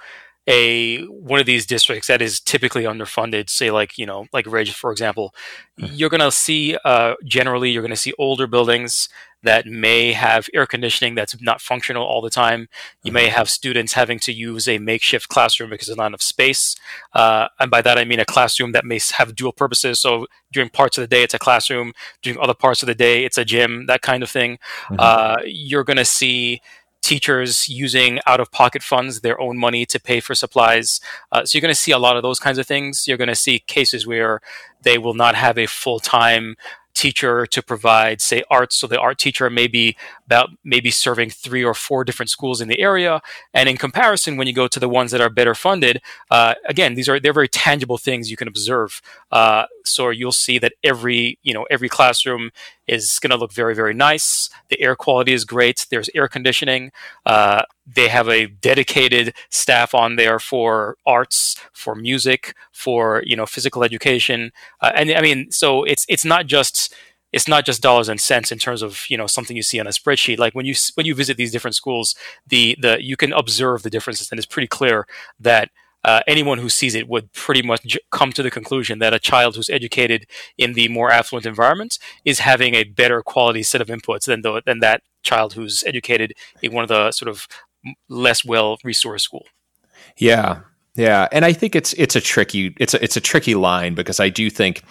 a 0.48 1.04
one 1.06 1.40
of 1.40 1.46
these 1.46 1.66
districts 1.66 2.08
that 2.08 2.22
is 2.22 2.40
typically 2.40 2.84
underfunded, 2.84 3.50
say 3.50 3.72
like 3.72 3.98
you 3.98 4.06
know, 4.06 4.26
like 4.34 4.46
Ridge, 4.48 4.74
for 4.74 4.92
example, 4.92 5.36
mm-hmm. 5.80 5.94
you're 5.94 6.10
going 6.10 6.22
to 6.22 6.32
see 6.32 6.78
uh, 6.84 7.16
generally 7.24 7.70
you're 7.72 7.84
going 7.84 7.92
to 7.92 7.98
see 7.98 8.14
older 8.18 8.48
buildings 8.48 9.08
that 9.44 9.66
may 9.66 10.14
have 10.14 10.48
air 10.54 10.66
conditioning 10.66 11.16
that's 11.16 11.40
not 11.42 11.62
functional 11.62 12.04
all 12.04 12.22
the 12.22 12.30
time. 12.30 12.68
You 13.04 13.12
may 13.12 13.26
mm-hmm. 13.26 13.36
have 13.36 13.50
students 13.50 13.94
having 13.94 14.20
to 14.20 14.32
use 14.32 14.68
a 14.68 14.78
makeshift 14.78 15.30
classroom 15.30 15.70
because 15.72 15.88
there's 15.88 15.98
not 15.98 16.08
enough 16.08 16.22
space. 16.22 16.76
Uh, 17.14 17.48
and 17.60 17.72
by 17.72 17.82
that, 17.82 17.98
I 17.98 18.06
mean 18.06 18.20
a 18.20 18.26
classroom 18.26 18.72
that 18.74 18.86
may 18.86 19.00
have 19.14 19.36
dual 19.36 19.52
purposes. 19.52 20.00
So 20.00 20.28
during 20.52 20.70
parts 20.70 20.98
of 20.98 21.02
the 21.02 21.08
day, 21.08 21.24
it's 21.24 21.34
a 21.34 21.40
classroom. 21.40 21.94
During 22.22 22.40
other 22.40 22.54
parts 22.54 22.84
of 22.84 22.88
the 22.88 22.96
day, 22.96 23.26
it's 23.26 23.38
a 23.38 23.46
gym, 23.46 23.88
that 23.88 24.02
kind 24.02 24.22
of 24.22 24.30
thing. 24.30 24.60
Mm-hmm. 24.86 24.96
Uh, 25.00 25.38
you're 25.46 25.84
going 25.84 25.98
to 25.98 26.06
see 26.06 26.62
teachers 27.02 27.68
using 27.68 28.20
out 28.28 28.40
of 28.40 28.52
pocket 28.52 28.84
funds, 28.84 29.22
their 29.22 29.40
own 29.40 29.58
money 29.58 29.86
to 29.86 30.00
pay 30.00 30.20
for 30.20 30.36
supplies. 30.36 31.02
Uh, 31.32 31.44
so 31.46 31.58
you're 31.58 31.62
going 31.62 31.74
to 31.74 31.80
see 31.80 31.92
a 31.92 32.00
lot 32.00 32.16
of 32.16 32.24
those 32.24 32.40
kinds 32.40 32.58
of 32.58 32.68
things. 32.68 33.08
You're 33.08 33.18
going 33.18 33.28
to 33.28 33.36
see 33.36 33.60
cases 33.60 34.06
where 34.06 34.42
they 34.84 34.98
will 34.98 35.14
not 35.14 35.36
have 35.36 35.58
a 35.58 35.66
full 35.68 36.00
time 36.00 36.56
teacher 36.94 37.46
to 37.46 37.62
provide, 37.62 38.22
say, 38.22 38.44
art. 38.50 38.74
So 38.74 38.88
the 38.88 39.00
art 39.00 39.18
teacher 39.18 39.50
may 39.50 39.68
be 39.68 39.96
about 40.26 40.50
maybe 40.64 40.92
serving 40.92 41.30
three 41.30 41.64
or 41.64 41.74
four 41.74 42.04
different 42.04 42.30
schools 42.30 42.62
in 42.62 42.68
the 42.68 42.80
area. 42.80 43.22
And 43.54 43.70
in 43.70 43.78
comparison, 43.78 44.38
when 44.38 44.48
you 44.48 44.54
go 44.54 44.68
to 44.68 44.80
the 44.80 44.90
ones 44.90 45.12
that 45.12 45.22
are 45.22 45.30
better 45.30 45.56
funded, 45.56 46.02
uh, 46.30 46.56
again, 46.68 46.96
these 46.96 47.10
are 47.10 47.20
they're 47.20 47.34
very 47.34 47.48
tangible 47.48 47.98
things 47.98 48.30
you 48.30 48.38
can 48.38 48.48
observe. 48.48 49.02
Uh, 49.32 49.66
so 49.86 50.10
you'll 50.10 50.32
see 50.32 50.60
that 50.60 50.74
every 50.84 51.40
you 51.44 51.54
know 51.54 51.66
every 51.70 51.90
classroom 51.90 52.52
is 52.88 53.20
going 53.20 53.32
to 53.32 53.38
look 53.38 53.54
very 53.54 53.76
very 53.76 53.94
nice. 53.94 54.50
The 54.70 54.80
air 54.82 54.96
quality 54.96 55.34
is 55.34 55.46
great. 55.46 55.88
There's 55.90 56.10
air 56.16 56.28
conditioning. 56.28 56.92
Uh, 57.26 57.64
they 57.86 58.08
have 58.08 58.30
a 58.30 58.48
dedicated 58.48 59.34
staff 59.50 59.94
on 59.94 60.16
there 60.16 60.40
for 60.40 60.98
arts, 61.06 61.56
for 61.74 61.96
music, 61.96 62.56
for 62.72 63.24
you 63.26 63.36
know 63.36 63.46
physical 63.46 63.84
education, 63.84 64.52
uh, 64.82 64.92
and 64.96 65.12
I 65.12 65.22
mean, 65.22 65.52
so 65.52 65.84
it's 65.84 66.06
it's 66.10 66.26
not 66.26 66.48
just 66.48 66.94
it's 67.32 67.48
not 67.48 67.66
just 67.66 67.82
dollars 67.82 68.10
and 68.10 68.20
cents 68.20 68.52
in 68.52 68.58
terms 68.58 68.82
of 68.82 69.06
you 69.10 69.18
know 69.18 69.28
something 69.28 69.56
you 69.56 69.64
see 69.64 69.80
on 69.80 69.88
a 69.88 69.92
spreadsheet. 69.92 70.38
Like 70.38 70.54
when 70.54 70.66
you 70.66 70.76
when 70.96 71.06
you 71.06 71.16
visit 71.16 71.38
these 71.38 71.52
different 71.52 71.76
schools, 71.76 72.16
the 72.48 72.76
the 72.80 73.02
you 73.02 73.16
can 73.18 73.34
observe 73.34 73.84
the 73.84 73.90
differences, 73.90 74.32
and 74.32 74.40
it's 74.40 74.46
pretty 74.46 74.68
clear 74.68 75.08
that 75.40 75.70
uh, 76.04 76.22
anyone 76.28 76.58
who 76.58 76.70
sees 76.70 76.96
it 76.96 77.08
would 77.08 77.32
pretty 77.34 77.62
much 77.62 77.98
come 78.12 78.32
to 78.34 78.44
the 78.44 78.52
conclusion 78.52 79.00
that 79.00 79.14
a 79.14 79.20
child 79.20 79.56
who's 79.56 79.70
educated 79.70 80.26
in 80.58 80.74
the 80.74 80.88
more 80.88 81.12
affluent 81.12 81.46
environment 81.46 82.00
is 82.26 82.40
having 82.40 82.74
a 82.74 82.84
better 82.84 83.22
quality 83.22 83.64
set 83.64 83.82
of 83.82 83.88
inputs 83.88 84.26
than 84.26 84.42
the, 84.42 84.62
than 84.66 84.80
that 84.80 85.02
child 85.24 85.54
who's 85.54 85.84
educated 85.86 86.34
in 86.62 86.74
one 86.74 86.84
of 86.84 86.90
the 86.90 87.12
sort 87.12 87.30
of 87.30 87.48
less 88.10 88.44
well 88.46 88.78
resourced 88.86 89.22
school. 89.22 89.46
Yeah, 90.18 90.62
yeah, 90.96 91.28
and 91.32 91.46
I 91.46 91.54
think 91.54 91.76
it's 91.76 91.94
it's 91.94 92.16
a 92.16 92.22
tricky 92.22 92.76
it's 92.80 92.94
a 92.94 93.04
it's 93.04 93.16
a 93.16 93.22
tricky 93.22 93.56
line 93.56 93.96
because 93.96 94.20
I 94.20 94.30
do 94.30 94.50
think 94.50 94.84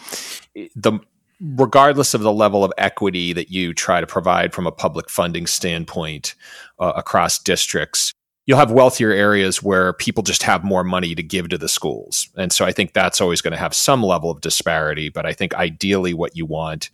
the 0.75 0.99
regardless 1.41 2.15
of 2.15 2.21
the 2.21 2.33
level 2.33 2.65
of 2.65 2.73
equity 2.79 3.33
that 3.33 3.51
you 3.51 3.73
try 3.73 4.01
to 4.01 4.07
provide 4.07 4.53
from 4.53 4.67
a 4.67 4.73
public 4.73 5.09
funding 5.09 5.47
standpoint 5.47 6.35
uh, 6.79 6.93
across 6.97 7.39
districts, 7.39 8.13
you'll 8.47 8.59
have 8.59 8.73
wealthier 8.73 9.11
areas 9.11 9.63
where 9.63 9.93
people 9.93 10.23
just 10.23 10.43
have 10.43 10.65
more 10.65 10.83
money 10.83 11.15
to 11.15 11.23
give 11.23 11.49
to 11.51 11.59
the 11.59 11.69
schools. 11.69 12.29
And 12.37 12.53
so 12.53 12.65
I 12.65 12.73
think 12.73 12.93
that's 12.93 13.21
always 13.21 13.41
going 13.41 13.53
to 13.53 13.59
have 13.59 13.75
some 13.75 14.03
level 14.03 14.31
of 14.31 14.41
disparity. 14.41 15.09
But 15.09 15.27
I 15.27 15.33
think 15.33 15.55
ideally, 15.55 16.15
what 16.15 16.37
you 16.37 16.47
want 16.47 16.91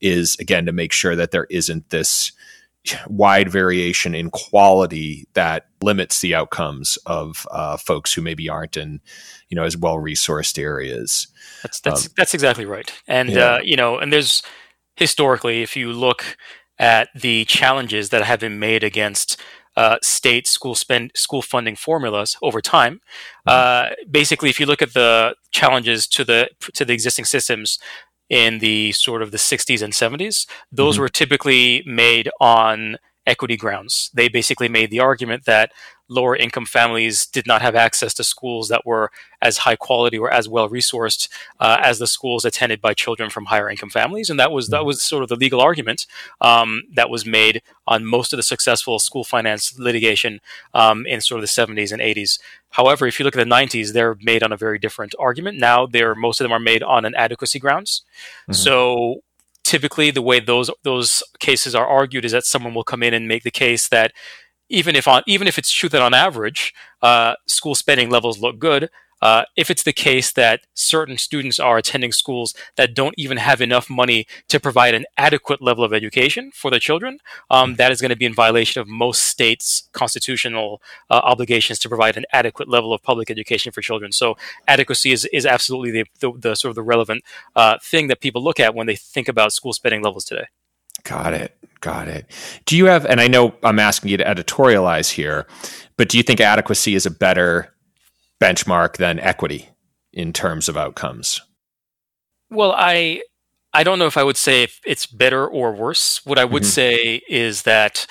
is, 0.00 0.36
again, 0.38 0.66
to 0.66 0.72
make 0.72 0.92
sure 0.92 1.16
that 1.16 1.30
there 1.30 1.46
isn't 1.50 1.90
this 1.90 2.32
wide 3.08 3.50
variation 3.50 4.14
in 4.14 4.30
quality 4.30 5.26
that 5.34 5.66
limits 5.82 6.20
the 6.20 6.34
outcomes 6.34 6.96
of 7.06 7.46
uh, 7.50 7.76
folks 7.76 8.12
who 8.12 8.22
maybe 8.22 8.48
aren't 8.48 8.76
in 8.76 9.00
you 9.50 9.54
know 9.54 9.64
as 9.64 9.76
well 9.76 9.96
resourced 9.96 10.58
areas 10.58 11.28
that's 11.62 11.80
that's 11.80 12.06
um, 12.06 12.12
that's 12.16 12.32
exactly 12.32 12.64
right 12.64 12.90
and 13.06 13.30
yeah. 13.30 13.56
uh, 13.56 13.60
you 13.62 13.76
know 13.76 13.98
and 13.98 14.10
there's 14.10 14.42
historically 14.96 15.60
if 15.62 15.76
you 15.76 15.92
look 15.92 16.38
at 16.78 17.10
the 17.14 17.44
challenges 17.44 18.08
that 18.08 18.24
have 18.24 18.40
been 18.40 18.58
made 18.58 18.82
against 18.82 19.38
uh, 19.76 19.98
state 20.02 20.46
school 20.46 20.74
spend 20.74 21.12
school 21.14 21.42
funding 21.42 21.76
formulas 21.76 22.36
over 22.42 22.60
time. 22.60 23.00
Mm-hmm. 23.46 23.92
Uh, 23.92 23.94
basically, 24.10 24.50
if 24.50 24.60
you 24.60 24.66
look 24.66 24.82
at 24.82 24.94
the 24.94 25.34
challenges 25.50 26.06
to 26.08 26.24
the 26.24 26.50
to 26.74 26.84
the 26.84 26.92
existing 26.92 27.24
systems 27.24 27.78
in 28.28 28.60
the 28.60 28.92
sort 28.92 29.22
of 29.22 29.32
the 29.32 29.36
60s 29.36 29.82
and 29.82 29.92
70s, 29.92 30.46
those 30.70 30.94
mm-hmm. 30.94 31.02
were 31.02 31.08
typically 31.08 31.82
made 31.84 32.30
on 32.40 32.96
equity 33.30 33.56
grounds. 33.56 34.10
They 34.12 34.28
basically 34.28 34.68
made 34.68 34.90
the 34.90 35.00
argument 35.00 35.44
that 35.44 35.70
lower 36.10 36.34
income 36.34 36.66
families 36.66 37.24
did 37.24 37.46
not 37.46 37.62
have 37.62 37.76
access 37.76 38.12
to 38.12 38.24
schools 38.24 38.68
that 38.68 38.84
were 38.84 39.10
as 39.40 39.58
high 39.58 39.76
quality 39.76 40.18
or 40.18 40.30
as 40.30 40.48
well 40.48 40.68
resourced 40.68 41.28
uh, 41.60 41.78
as 41.80 42.00
the 42.00 42.06
schools 42.06 42.44
attended 42.44 42.80
by 42.80 42.92
children 42.92 43.30
from 43.30 43.46
higher 43.46 43.70
income 43.70 43.88
families, 43.88 44.28
and 44.28 44.38
that 44.38 44.50
was 44.50 44.68
that 44.68 44.78
mm-hmm. 44.78 44.86
was 44.86 45.02
sort 45.02 45.22
of 45.22 45.28
the 45.28 45.36
legal 45.36 45.60
argument 45.60 46.06
um, 46.40 46.82
that 46.92 47.08
was 47.08 47.24
made 47.24 47.62
on 47.86 48.04
most 48.04 48.32
of 48.32 48.36
the 48.36 48.42
successful 48.42 48.98
school 48.98 49.24
finance 49.24 49.78
litigation 49.78 50.40
um, 50.74 51.06
in 51.06 51.20
sort 51.20 51.38
of 51.38 51.42
the 51.42 51.62
70s 51.62 51.92
and 51.92 52.02
80s. 52.02 52.40
However, 52.70 53.06
if 53.06 53.18
you 53.18 53.24
look 53.24 53.36
at 53.36 53.48
the 53.48 53.54
90s, 53.54 53.92
they're 53.92 54.16
made 54.20 54.42
on 54.42 54.52
a 54.52 54.56
very 54.56 54.78
different 54.78 55.14
argument. 55.18 55.58
Now, 55.58 55.86
they're 55.86 56.14
most 56.14 56.40
of 56.40 56.44
them 56.44 56.52
are 56.52 56.60
made 56.72 56.82
on 56.82 57.04
an 57.04 57.14
adequacy 57.14 57.60
grounds. 57.60 58.02
Mm-hmm. 58.42 58.52
So 58.54 59.22
typically 59.70 60.10
the 60.10 60.20
way 60.20 60.40
those 60.40 60.68
those 60.82 61.22
cases 61.38 61.76
are 61.76 61.86
argued 61.86 62.24
is 62.24 62.32
that 62.32 62.44
someone 62.44 62.74
will 62.74 62.82
come 62.82 63.04
in 63.04 63.14
and 63.14 63.28
make 63.28 63.44
the 63.44 63.52
case 63.52 63.88
that 63.88 64.12
even 64.68 64.96
if 64.96 65.06
on 65.06 65.22
even 65.28 65.46
if 65.46 65.58
it's 65.58 65.70
true 65.70 65.88
that 65.88 66.02
on 66.02 66.12
average 66.12 66.74
uh, 67.02 67.34
school 67.46 67.76
spending 67.76 68.10
levels 68.10 68.40
look 68.40 68.58
good, 68.58 68.90
uh, 69.22 69.44
if 69.56 69.70
it's 69.70 69.82
the 69.82 69.92
case 69.92 70.32
that 70.32 70.62
certain 70.74 71.18
students 71.18 71.58
are 71.58 71.78
attending 71.78 72.12
schools 72.12 72.54
that 72.76 72.94
don't 72.94 73.14
even 73.16 73.36
have 73.36 73.60
enough 73.60 73.90
money 73.90 74.26
to 74.48 74.60
provide 74.60 74.94
an 74.94 75.04
adequate 75.16 75.62
level 75.62 75.84
of 75.84 75.92
education 75.92 76.50
for 76.54 76.70
their 76.70 76.80
children, 76.80 77.18
um, 77.50 77.76
that 77.76 77.92
is 77.92 78.00
going 78.00 78.10
to 78.10 78.16
be 78.16 78.24
in 78.24 78.34
violation 78.34 78.80
of 78.80 78.88
most 78.88 79.24
states' 79.24 79.88
constitutional 79.92 80.80
uh, 81.10 81.20
obligations 81.24 81.78
to 81.78 81.88
provide 81.88 82.16
an 82.16 82.24
adequate 82.32 82.68
level 82.68 82.92
of 82.92 83.02
public 83.02 83.30
education 83.30 83.72
for 83.72 83.80
children. 83.80 84.12
So, 84.12 84.36
adequacy 84.66 85.12
is, 85.12 85.24
is 85.26 85.46
absolutely 85.46 85.90
the, 85.90 86.04
the, 86.20 86.32
the 86.38 86.54
sort 86.54 86.70
of 86.70 86.76
the 86.76 86.82
relevant 86.82 87.24
uh, 87.56 87.78
thing 87.82 88.08
that 88.08 88.20
people 88.20 88.42
look 88.42 88.60
at 88.60 88.74
when 88.74 88.86
they 88.86 88.96
think 88.96 89.28
about 89.28 89.52
school 89.52 89.72
spending 89.72 90.02
levels 90.02 90.24
today. 90.24 90.46
Got 91.04 91.32
it. 91.32 91.56
Got 91.80 92.08
it. 92.08 92.30
Do 92.66 92.76
you 92.76 92.86
have, 92.86 93.06
and 93.06 93.20
I 93.20 93.28
know 93.28 93.54
I'm 93.62 93.78
asking 93.78 94.10
you 94.10 94.16
to 94.18 94.24
editorialize 94.24 95.10
here, 95.10 95.46
but 95.96 96.08
do 96.08 96.18
you 96.18 96.22
think 96.22 96.40
adequacy 96.40 96.94
is 96.94 97.06
a 97.06 97.10
better 97.10 97.74
benchmark 98.40 98.96
than 98.96 99.18
equity 99.18 99.70
in 100.12 100.32
terms 100.32 100.68
of 100.68 100.76
outcomes? 100.76 101.40
Well, 102.50 102.74
I 102.76 103.22
I 103.72 103.84
don't 103.84 103.98
know 103.98 104.06
if 104.06 104.16
I 104.16 104.24
would 104.24 104.36
say 104.36 104.64
if 104.64 104.80
it's 104.84 105.06
better 105.06 105.46
or 105.46 105.72
worse. 105.72 106.24
What 106.26 106.38
I 106.38 106.44
would 106.44 106.62
mm-hmm. 106.62 106.70
say 106.70 107.22
is 107.28 107.62
that 107.62 108.06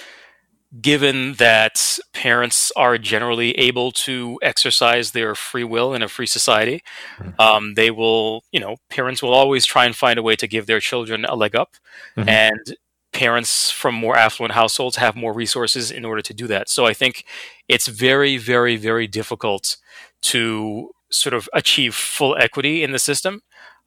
given 0.82 1.34
that 1.34 1.98
parents 2.14 2.72
are 2.76 2.98
generally 2.98 3.58
able 3.58 3.92
to 3.92 4.40
exercise 4.42 5.12
their 5.12 5.34
free 5.34 5.64
will 5.64 5.94
in 5.94 6.04
a 6.04 6.08
free 6.08 6.28
society, 6.28 6.84
mm-hmm. 7.18 7.42
um, 7.42 7.74
they 7.74 7.90
will, 7.90 8.44
you 8.52 8.60
know, 8.60 8.78
parents 8.90 9.24
will 9.24 9.34
always 9.34 9.66
try 9.66 9.86
and 9.86 9.96
find 9.96 10.20
a 10.20 10.24
way 10.24 10.36
to 10.36 10.48
give 10.48 10.68
their 10.68 10.80
children 10.80 11.26
a 11.26 11.36
leg 11.36 11.56
up. 11.56 11.76
Mm-hmm. 12.16 12.30
And 12.30 12.78
parents 13.12 13.72
from 13.72 13.96
more 13.96 14.16
affluent 14.16 14.54
households 14.54 14.98
have 14.98 15.16
more 15.16 15.34
resources 15.34 15.90
in 15.90 16.06
order 16.06 16.22
to 16.22 16.34
do 16.34 16.46
that. 16.48 16.70
So 16.70 16.86
I 16.86 16.94
think 16.94 17.26
it's 17.68 17.88
very, 17.88 18.38
very, 18.38 18.76
very 18.76 19.08
difficult 19.08 19.78
to 20.22 20.92
sort 21.12 21.34
of 21.34 21.50
achieve 21.54 21.96
full 21.96 22.36
equity 22.38 22.84
in 22.84 22.92
the 22.92 23.00
system. 23.00 23.42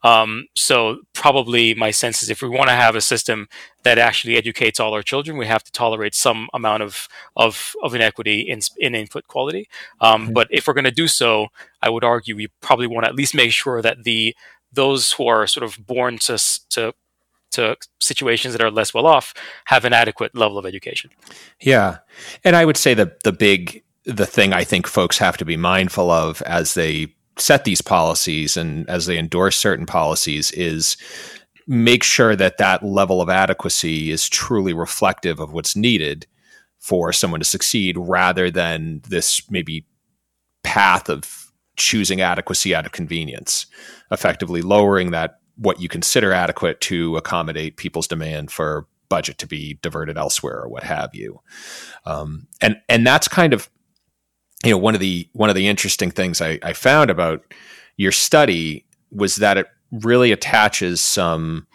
Um, 0.04 0.46
so 0.56 0.98
probably 1.12 1.74
my 1.74 1.92
sense 1.92 2.22
is 2.22 2.30
if 2.30 2.42
we 2.42 2.48
want 2.48 2.68
to 2.68 2.74
have 2.74 2.96
a 2.96 3.00
system 3.00 3.46
that 3.84 3.98
actually 3.98 4.36
educates 4.36 4.80
all 4.80 4.94
our 4.94 5.02
children, 5.02 5.36
we 5.36 5.46
have 5.46 5.62
to 5.62 5.70
tolerate 5.72 6.14
some 6.14 6.48
amount 6.52 6.82
of 6.82 7.08
of, 7.36 7.74
of 7.82 7.94
inequity 7.94 8.40
in, 8.40 8.60
in 8.78 8.94
input 8.94 9.28
quality. 9.28 9.68
Um, 10.00 10.24
mm-hmm. 10.24 10.32
But 10.32 10.48
if 10.50 10.66
we're 10.66 10.74
going 10.74 10.84
to 10.84 10.90
do 10.90 11.06
so, 11.06 11.48
I 11.80 11.88
would 11.88 12.04
argue 12.04 12.34
we 12.34 12.48
probably 12.60 12.88
want 12.88 13.04
to 13.04 13.10
at 13.10 13.14
least 13.14 13.34
make 13.34 13.52
sure 13.52 13.80
that 13.80 14.02
the 14.02 14.34
those 14.72 15.12
who 15.12 15.26
are 15.28 15.46
sort 15.46 15.64
of 15.64 15.86
born 15.86 16.18
to 16.18 16.38
to 16.70 16.94
to 17.52 17.76
situations 18.00 18.54
that 18.54 18.62
are 18.62 18.70
less 18.70 18.92
well 18.92 19.06
off 19.06 19.34
have 19.66 19.84
an 19.84 19.92
adequate 19.92 20.34
level 20.34 20.58
of 20.58 20.66
education. 20.66 21.10
Yeah, 21.60 21.98
and 22.42 22.56
I 22.56 22.64
would 22.64 22.76
say 22.76 22.94
that 22.94 23.22
the 23.22 23.32
big 23.32 23.84
the 24.04 24.26
thing 24.26 24.52
I 24.52 24.64
think 24.64 24.86
folks 24.86 25.18
have 25.18 25.36
to 25.38 25.44
be 25.44 25.56
mindful 25.56 26.10
of 26.10 26.42
as 26.42 26.74
they 26.74 27.14
set 27.38 27.64
these 27.64 27.82
policies 27.82 28.56
and 28.56 28.88
as 28.88 29.06
they 29.06 29.18
endorse 29.18 29.56
certain 29.56 29.86
policies 29.86 30.50
is 30.52 30.96
make 31.66 32.02
sure 32.02 32.36
that 32.36 32.58
that 32.58 32.84
level 32.84 33.22
of 33.22 33.28
adequacy 33.28 34.10
is 34.10 34.28
truly 34.28 34.72
reflective 34.72 35.40
of 35.40 35.52
what's 35.52 35.76
needed 35.76 36.26
for 36.78 37.12
someone 37.12 37.40
to 37.40 37.46
succeed 37.46 37.96
rather 37.96 38.50
than 38.50 39.00
this 39.08 39.48
maybe 39.50 39.86
path 40.64 41.08
of 41.08 41.52
choosing 41.76 42.20
adequacy 42.20 42.74
out 42.74 42.84
of 42.84 42.92
convenience 42.92 43.66
effectively 44.10 44.60
lowering 44.60 45.10
that 45.12 45.38
what 45.56 45.80
you 45.80 45.88
consider 45.88 46.32
adequate 46.32 46.80
to 46.80 47.16
accommodate 47.16 47.76
people's 47.76 48.08
demand 48.08 48.50
for 48.50 48.86
budget 49.08 49.38
to 49.38 49.46
be 49.46 49.78
diverted 49.82 50.16
elsewhere 50.16 50.62
or 50.62 50.68
what 50.68 50.82
have 50.82 51.14
you. 51.14 51.40
Um, 52.06 52.46
and 52.60 52.80
and 52.88 53.06
that's 53.06 53.28
kind 53.28 53.52
of 53.52 53.68
you 54.64 54.70
know 54.70 54.78
one 54.78 54.94
of 54.94 55.00
the 55.00 55.28
one 55.32 55.50
of 55.50 55.56
the 55.56 55.68
interesting 55.68 56.10
things 56.10 56.40
I, 56.40 56.58
I 56.62 56.72
found 56.72 57.10
about 57.10 57.42
your 57.96 58.12
study 58.12 58.86
was 59.10 59.36
that 59.36 59.58
it 59.58 59.66
really 59.90 60.32
attaches 60.32 61.00
some 61.00 61.66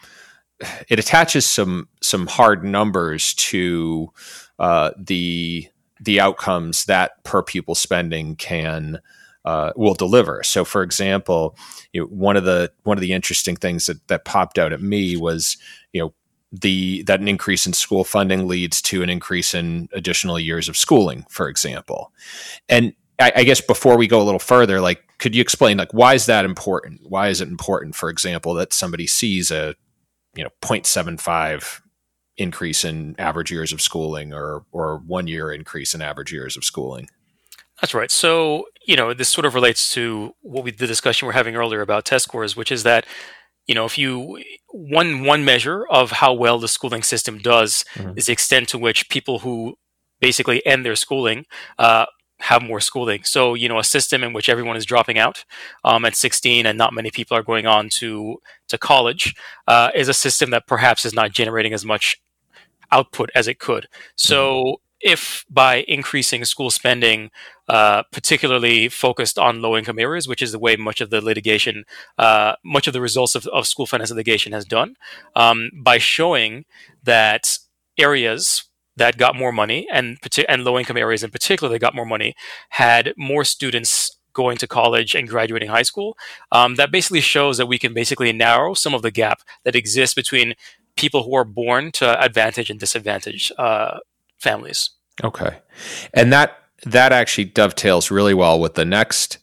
it 0.88 0.98
attaches 0.98 1.46
some 1.46 1.88
some 2.02 2.26
hard 2.26 2.64
numbers 2.64 3.34
to 3.34 4.12
uh, 4.58 4.90
the 4.98 5.68
the 6.00 6.20
outcomes 6.20 6.84
that 6.86 7.22
per 7.24 7.42
pupil 7.42 7.74
spending 7.74 8.36
can 8.36 9.00
uh, 9.44 9.72
will 9.76 9.94
deliver. 9.94 10.42
So, 10.42 10.64
for 10.64 10.82
example, 10.82 11.56
you 11.92 12.02
know, 12.02 12.06
one 12.08 12.36
of 12.36 12.44
the 12.44 12.72
one 12.82 12.98
of 12.98 13.02
the 13.02 13.12
interesting 13.12 13.56
things 13.56 13.86
that 13.86 14.06
that 14.08 14.24
popped 14.24 14.58
out 14.58 14.72
at 14.72 14.82
me 14.82 15.16
was 15.16 15.56
you 15.92 16.00
know 16.00 16.14
the 16.52 17.02
that 17.02 17.20
an 17.20 17.28
increase 17.28 17.66
in 17.66 17.72
school 17.72 18.04
funding 18.04 18.48
leads 18.48 18.80
to 18.82 19.02
an 19.02 19.10
increase 19.10 19.54
in 19.54 19.88
additional 19.92 20.38
years 20.38 20.68
of 20.68 20.76
schooling, 20.76 21.26
for 21.28 21.48
example. 21.48 22.12
And 22.68 22.94
I, 23.18 23.32
I, 23.36 23.44
guess 23.44 23.60
before 23.60 23.98
we 23.98 24.06
go 24.06 24.22
a 24.22 24.24
little 24.24 24.38
further, 24.38 24.80
like, 24.80 25.02
could 25.18 25.34
you 25.34 25.42
explain 25.42 25.76
like 25.76 25.92
why 25.92 26.14
is 26.14 26.26
that 26.26 26.44
important? 26.44 27.00
Why 27.02 27.28
is 27.28 27.40
it 27.40 27.48
important, 27.48 27.96
for 27.96 28.08
example, 28.08 28.54
that 28.54 28.72
somebody 28.72 29.06
sees 29.06 29.50
a 29.50 29.74
you 30.34 30.44
know 30.44 30.50
0.75 30.62 31.80
increase 32.38 32.84
in 32.84 33.16
average 33.18 33.50
years 33.50 33.72
of 33.72 33.80
schooling 33.80 34.32
or 34.32 34.64
or 34.72 35.02
one 35.06 35.26
year 35.26 35.52
increase 35.52 35.94
in 35.94 36.00
average 36.00 36.32
years 36.32 36.56
of 36.56 36.64
schooling? 36.64 37.08
That's 37.80 37.94
right. 37.94 38.10
So, 38.10 38.66
you 38.86 38.96
know, 38.96 39.14
this 39.14 39.28
sort 39.28 39.44
of 39.44 39.54
relates 39.54 39.92
to 39.94 40.34
what 40.40 40.64
we 40.64 40.70
the 40.70 40.86
discussion 40.86 41.26
we 41.26 41.30
we're 41.30 41.34
having 41.34 41.56
earlier 41.56 41.80
about 41.80 42.04
test 42.04 42.24
scores, 42.24 42.56
which 42.56 42.72
is 42.72 42.82
that 42.82 43.06
you 43.68 43.74
know, 43.74 43.84
if 43.84 43.96
you 43.96 44.42
one 44.70 45.24
one 45.24 45.44
measure 45.44 45.86
of 45.88 46.10
how 46.10 46.32
well 46.32 46.58
the 46.58 46.68
schooling 46.68 47.02
system 47.02 47.38
does 47.38 47.84
mm-hmm. 47.94 48.18
is 48.18 48.26
the 48.26 48.32
extent 48.32 48.68
to 48.70 48.78
which 48.78 49.08
people 49.08 49.40
who 49.40 49.78
basically 50.20 50.64
end 50.66 50.84
their 50.84 50.96
schooling 50.96 51.46
uh, 51.78 52.06
have 52.40 52.62
more 52.62 52.80
schooling. 52.80 53.24
So, 53.24 53.54
you 53.54 53.68
know, 53.68 53.78
a 53.78 53.84
system 53.84 54.24
in 54.24 54.32
which 54.32 54.48
everyone 54.48 54.76
is 54.76 54.86
dropping 54.86 55.18
out 55.18 55.44
um, 55.84 56.04
at 56.04 56.16
16 56.16 56.66
and 56.66 56.78
not 56.78 56.92
many 56.92 57.10
people 57.10 57.36
are 57.36 57.42
going 57.42 57.66
on 57.66 57.88
to 57.90 58.40
to 58.68 58.78
college 58.78 59.34
uh, 59.68 59.90
is 59.94 60.08
a 60.08 60.14
system 60.14 60.50
that 60.50 60.66
perhaps 60.66 61.04
is 61.04 61.14
not 61.14 61.32
generating 61.32 61.72
as 61.72 61.84
much 61.84 62.20
output 62.90 63.30
as 63.34 63.48
it 63.48 63.58
could. 63.58 63.86
So, 64.16 64.80
if 65.00 65.44
by 65.48 65.84
increasing 65.86 66.44
school 66.44 66.70
spending, 66.70 67.30
uh, 67.68 68.02
particularly 68.12 68.88
focused 68.88 69.38
on 69.38 69.62
low 69.62 69.76
income 69.76 69.98
areas, 69.98 70.26
which 70.26 70.42
is 70.42 70.52
the 70.52 70.58
way 70.58 70.76
much 70.76 71.00
of 71.00 71.10
the 71.10 71.20
litigation, 71.20 71.84
uh, 72.18 72.54
much 72.64 72.86
of 72.86 72.92
the 72.92 73.00
results 73.00 73.34
of, 73.34 73.46
of, 73.48 73.66
school 73.66 73.86
finance 73.86 74.10
litigation 74.10 74.52
has 74.52 74.64
done, 74.64 74.96
um, 75.36 75.70
by 75.82 75.98
showing 75.98 76.64
that 77.04 77.58
areas 77.98 78.64
that 78.96 79.16
got 79.16 79.36
more 79.36 79.52
money 79.52 79.86
and 79.92 80.18
and 80.48 80.64
low 80.64 80.78
income 80.78 80.96
areas 80.96 81.22
in 81.22 81.30
particular 81.30 81.72
that 81.72 81.78
got 81.78 81.94
more 81.94 82.06
money 82.06 82.34
had 82.70 83.14
more 83.16 83.44
students 83.44 84.18
going 84.32 84.56
to 84.56 84.66
college 84.66 85.14
and 85.14 85.28
graduating 85.28 85.68
high 85.68 85.82
school. 85.82 86.16
Um, 86.52 86.76
that 86.76 86.92
basically 86.92 87.20
shows 87.20 87.58
that 87.58 87.66
we 87.66 87.78
can 87.78 87.94
basically 87.94 88.32
narrow 88.32 88.74
some 88.74 88.94
of 88.94 89.02
the 89.02 89.10
gap 89.10 89.40
that 89.64 89.76
exists 89.76 90.14
between 90.14 90.54
people 90.96 91.22
who 91.22 91.34
are 91.34 91.44
born 91.44 91.92
to 91.92 92.20
advantage 92.22 92.70
and 92.70 92.78
disadvantage 92.78 93.52
uh, 93.58 93.98
families. 94.38 94.90
Okay, 95.24 95.58
and 96.14 96.32
that 96.32 96.56
that 96.84 97.12
actually 97.12 97.46
dovetails 97.46 98.10
really 98.10 98.34
well 98.34 98.60
with 98.60 98.74
the 98.74 98.84
next 98.84 99.38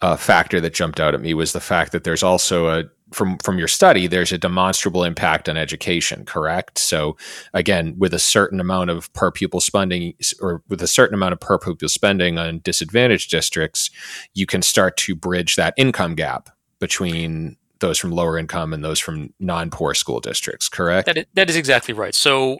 uh, 0.00 0.16
factor 0.16 0.60
that 0.60 0.74
jumped 0.74 1.00
out 1.00 1.14
at 1.14 1.20
me 1.20 1.34
was 1.34 1.52
the 1.52 1.60
fact 1.60 1.92
that 1.92 2.04
there's 2.04 2.22
also 2.22 2.68
a 2.68 2.84
from 3.10 3.38
from 3.38 3.58
your 3.58 3.68
study 3.68 4.06
there's 4.06 4.32
a 4.32 4.38
demonstrable 4.38 5.02
impact 5.02 5.48
on 5.48 5.56
education 5.56 6.24
correct? 6.26 6.78
So 6.78 7.16
again 7.54 7.94
with 7.96 8.12
a 8.12 8.18
certain 8.18 8.60
amount 8.60 8.90
of 8.90 9.12
per 9.14 9.30
pupil 9.30 9.60
spending 9.60 10.14
or 10.40 10.62
with 10.68 10.82
a 10.82 10.86
certain 10.86 11.14
amount 11.14 11.32
of 11.32 11.40
per 11.40 11.58
pupil 11.58 11.88
spending 11.88 12.38
on 12.38 12.60
disadvantaged 12.60 13.30
districts 13.30 13.90
you 14.34 14.44
can 14.44 14.60
start 14.60 14.98
to 14.98 15.14
bridge 15.14 15.56
that 15.56 15.74
income 15.78 16.14
gap 16.16 16.50
between 16.80 17.56
those 17.80 17.98
from 17.98 18.10
lower 18.12 18.36
income 18.36 18.74
and 18.74 18.84
those 18.84 18.98
from 18.98 19.32
non-poor 19.40 19.94
school 19.94 20.20
districts 20.20 20.68
correct? 20.68 21.06
That 21.06 21.16
is, 21.16 21.24
that 21.34 21.50
is 21.50 21.56
exactly 21.56 21.94
right. 21.94 22.14
So 22.14 22.58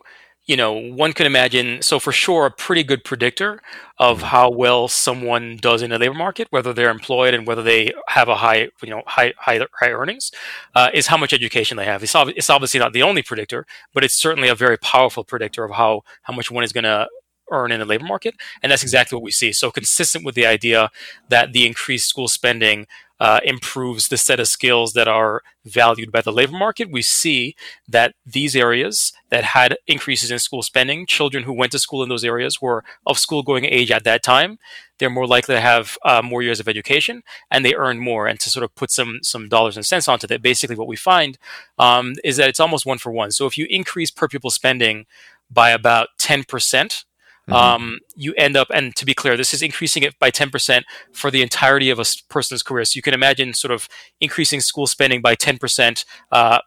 you 0.48 0.56
know, 0.56 0.72
one 0.72 1.12
can 1.12 1.26
imagine, 1.26 1.82
so 1.82 2.00
for 2.00 2.10
sure, 2.10 2.46
a 2.46 2.50
pretty 2.50 2.82
good 2.82 3.04
predictor 3.04 3.60
of 3.98 4.18
mm-hmm. 4.18 4.26
how 4.28 4.50
well 4.50 4.88
someone 4.88 5.58
does 5.60 5.82
in 5.82 5.90
the 5.90 5.98
labor 5.98 6.14
market, 6.14 6.48
whether 6.50 6.72
they're 6.72 6.90
employed 6.90 7.34
and 7.34 7.46
whether 7.46 7.62
they 7.62 7.92
have 8.08 8.28
a 8.28 8.34
high, 8.34 8.70
you 8.82 8.88
know, 8.88 9.02
high, 9.06 9.34
high, 9.36 9.60
high 9.78 9.90
earnings, 9.90 10.32
uh, 10.74 10.88
is 10.94 11.08
how 11.08 11.18
much 11.18 11.34
education 11.34 11.76
they 11.76 11.84
have. 11.84 12.02
It's, 12.02 12.14
ob- 12.14 12.30
it's 12.34 12.48
obviously 12.48 12.80
not 12.80 12.94
the 12.94 13.02
only 13.02 13.22
predictor, 13.22 13.66
but 13.92 14.04
it's 14.04 14.14
certainly 14.14 14.48
a 14.48 14.54
very 14.54 14.78
powerful 14.78 15.22
predictor 15.22 15.64
of 15.64 15.72
how, 15.72 16.02
how 16.22 16.34
much 16.34 16.50
one 16.50 16.64
is 16.64 16.72
going 16.72 16.84
to 16.84 17.08
earn 17.50 17.72
in 17.72 17.80
the 17.80 17.86
labor 17.86 18.04
market. 18.04 18.34
And 18.62 18.70
that's 18.70 18.82
exactly 18.82 19.16
what 19.16 19.24
we 19.24 19.30
see. 19.30 19.52
So 19.52 19.70
consistent 19.70 20.24
with 20.24 20.34
the 20.34 20.46
idea 20.46 20.90
that 21.28 21.52
the 21.52 21.66
increased 21.66 22.08
school 22.08 22.28
spending 22.28 22.86
uh, 23.20 23.40
improves 23.44 24.08
the 24.08 24.16
set 24.16 24.38
of 24.38 24.46
skills 24.46 24.92
that 24.92 25.08
are 25.08 25.42
valued 25.64 26.12
by 26.12 26.20
the 26.20 26.32
labor 26.32 26.56
market, 26.56 26.90
we 26.90 27.02
see 27.02 27.56
that 27.88 28.14
these 28.24 28.54
areas 28.54 29.12
that 29.30 29.42
had 29.42 29.76
increases 29.86 30.30
in 30.30 30.38
school 30.38 30.62
spending, 30.62 31.04
children 31.04 31.44
who 31.44 31.52
went 31.52 31.72
to 31.72 31.78
school 31.78 32.02
in 32.02 32.08
those 32.08 32.24
areas 32.24 32.62
were 32.62 32.84
of 33.06 33.18
school 33.18 33.42
going 33.42 33.64
age 33.64 33.90
at 33.90 34.04
that 34.04 34.22
time. 34.22 34.58
They're 34.98 35.10
more 35.10 35.26
likely 35.26 35.56
to 35.56 35.60
have 35.60 35.98
uh, 36.04 36.22
more 36.22 36.42
years 36.42 36.60
of 36.60 36.68
education 36.68 37.22
and 37.50 37.64
they 37.64 37.74
earn 37.74 37.98
more. 37.98 38.26
And 38.26 38.38
to 38.40 38.50
sort 38.50 38.64
of 38.64 38.74
put 38.74 38.90
some, 38.90 39.18
some 39.22 39.48
dollars 39.48 39.76
and 39.76 39.84
cents 39.84 40.08
onto 40.08 40.26
that, 40.28 40.42
basically 40.42 40.76
what 40.76 40.88
we 40.88 40.96
find 40.96 41.38
um, 41.78 42.14
is 42.24 42.36
that 42.36 42.48
it's 42.48 42.60
almost 42.60 42.86
one 42.86 42.98
for 42.98 43.10
one. 43.10 43.32
So 43.32 43.46
if 43.46 43.58
you 43.58 43.66
increase 43.68 44.10
per 44.10 44.28
pupil 44.28 44.50
spending 44.50 45.06
by 45.50 45.70
about 45.70 46.08
10%, 46.18 47.04
Mm-hmm. 47.48 47.54
Um, 47.54 47.98
you 48.14 48.34
end 48.34 48.56
up, 48.56 48.68
and 48.72 48.94
to 48.96 49.06
be 49.06 49.14
clear, 49.14 49.36
this 49.36 49.54
is 49.54 49.62
increasing 49.62 50.02
it 50.02 50.18
by 50.18 50.30
10% 50.30 50.82
for 51.12 51.30
the 51.30 51.42
entirety 51.42 51.88
of 51.88 51.98
a 51.98 52.04
person's 52.28 52.62
career. 52.62 52.84
So 52.84 52.96
you 52.96 53.02
can 53.02 53.14
imagine 53.14 53.54
sort 53.54 53.72
of 53.72 53.88
increasing 54.20 54.60
school 54.60 54.86
spending 54.86 55.22
by 55.22 55.34
10%, 55.34 56.04
uh, 56.30 56.58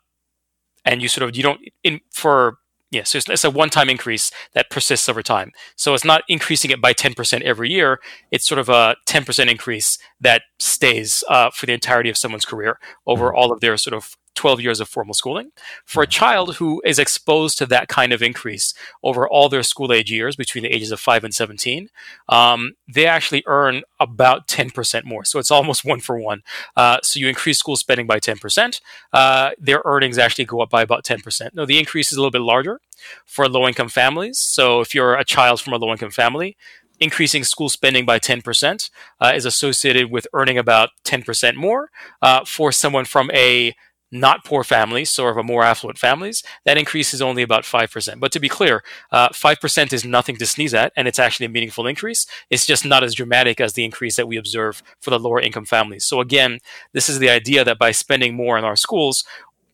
and 0.84 1.02
you 1.02 1.08
sort 1.08 1.30
of, 1.30 1.36
you 1.38 1.44
don't, 1.44 1.62
in, 1.84 2.00
for, 2.12 2.58
yeah, 2.90 3.04
so 3.04 3.20
it's, 3.20 3.30
it's 3.30 3.44
a 3.44 3.52
one 3.52 3.70
time 3.70 3.90
increase 3.90 4.32
that 4.54 4.72
persists 4.72 5.08
over 5.08 5.22
time. 5.22 5.52
So 5.76 5.94
it's 5.94 6.04
not 6.04 6.24
increasing 6.28 6.72
it 6.72 6.82
by 6.82 6.94
10% 6.94 7.42
every 7.42 7.70
year. 7.70 8.00
It's 8.32 8.48
sort 8.48 8.58
of 8.60 8.68
a 8.68 8.96
10% 9.08 9.50
increase 9.50 10.00
that 10.20 10.42
stays 10.60 11.24
uh, 11.30 11.52
for 11.52 11.68
the 11.68 11.74
entirety 11.74 12.10
of 12.10 12.18
someone's 12.18 12.46
career 12.46 12.80
over 13.06 13.28
mm-hmm. 13.28 13.38
all 13.38 13.52
of 13.52 13.60
their 13.60 13.78
sort 13.78 13.94
of 13.94 14.18
12 14.42 14.60
years 14.60 14.80
of 14.80 14.90
formal 14.90 15.14
schooling. 15.14 15.52
For 15.86 16.02
a 16.02 16.08
mm-hmm. 16.08 16.12
child 16.12 16.56
who 16.56 16.82
is 16.84 16.98
exposed 16.98 17.60
to 17.60 17.68
that 17.68 17.88
kind 17.88 18.12
of 18.12 18.24
increase 18.24 18.74
over 19.04 19.30
all 19.30 19.50
their 19.50 19.62
school 19.62 19.94
age 19.94 20.12
years 20.12 20.36
between 20.36 20.64
the 20.64 20.74
ages 20.76 20.92
of 20.92 21.00
5 21.00 21.24
and 21.24 21.32
17, 21.32 21.90
um, 22.28 22.72
they 22.92 23.06
actually 23.06 23.44
earn 23.46 23.84
about 24.00 24.48
10% 24.48 25.06
more. 25.06 25.24
So 25.26 25.38
it's 25.38 25.52
almost 25.52 25.86
one 25.94 26.00
for 26.00 26.18
one. 26.18 26.42
Uh, 26.76 26.98
so 27.04 27.20
you 27.20 27.30
increase 27.30 27.60
school 27.60 27.76
spending 27.76 28.08
by 28.08 28.20
10%, 28.20 28.82
uh, 29.14 29.52
their 29.60 29.84
earnings 29.86 30.18
actually 30.18 30.46
go 30.46 30.62
up 30.62 30.72
by 30.72 30.82
about 30.82 31.04
10%. 31.04 31.54
Now, 31.54 31.66
the 31.66 31.78
increase 31.78 32.12
is 32.12 32.18
a 32.18 32.22
little 32.22 32.32
bit 32.32 32.42
larger 32.42 32.82
for 33.28 33.48
low 33.48 33.68
income 33.68 33.90
families. 33.90 34.40
So 34.40 34.82
if 34.82 34.96
you're 34.96 35.14
a 35.14 35.24
child 35.24 35.62
from 35.62 35.74
a 35.74 35.78
low 35.78 35.92
income 35.92 36.10
family, 36.10 36.58
increasing 37.00 37.44
school 37.44 37.70
spending 37.70 38.08
by 38.08 38.18
10% 38.18 38.90
uh, 39.20 39.34
is 39.36 39.46
associated 39.46 40.10
with 40.10 40.26
earning 40.34 40.58
about 40.58 40.90
10% 41.04 41.56
more. 41.56 41.92
Uh, 42.22 42.44
for 42.44 42.72
someone 42.72 43.06
from 43.06 43.30
a 43.34 43.76
not 44.12 44.44
poor 44.44 44.64
families, 44.64 45.10
sort 45.10 45.38
of 45.38 45.46
more 45.46 45.64
affluent 45.64 45.98
families, 45.98 46.44
that 46.66 46.78
increase 46.78 47.14
is 47.14 47.22
only 47.22 47.42
about 47.42 47.64
5%. 47.64 48.20
But 48.20 48.32
to 48.34 48.40
be 48.40 48.50
clear, 48.50 48.84
uh, 49.12 49.30
5% 49.30 49.94
is 49.94 50.04
nothing 50.04 50.36
to 50.38 50.46
sneeze 50.46 50.74
at, 50.74 50.92
and 50.96 51.08
it's 51.08 51.20
actually 51.20 51.46
a 51.46 51.50
meaningful 51.50 51.88
increase. 51.88 52.26
It's 52.50 52.66
just 52.66 52.86
not 52.86 53.04
as 53.04 53.16
dramatic 53.16 53.62
as 53.62 53.74
the 53.74 53.86
increase 53.86 54.18
that 54.18 54.28
we 54.28 54.38
observe 54.38 54.84
for 55.00 55.12
the 55.12 55.20
lower 55.20 55.40
income 55.40 55.66
families. 55.66 56.06
So 56.06 56.20
again, 56.20 56.60
this 56.94 57.08
is 57.08 57.20
the 57.20 57.30
idea 57.30 57.64
that 57.64 57.80
by 57.80 57.92
spending 57.92 58.36
more 58.36 58.58
in 58.58 58.66
our 58.66 58.76
schools, 58.76 59.24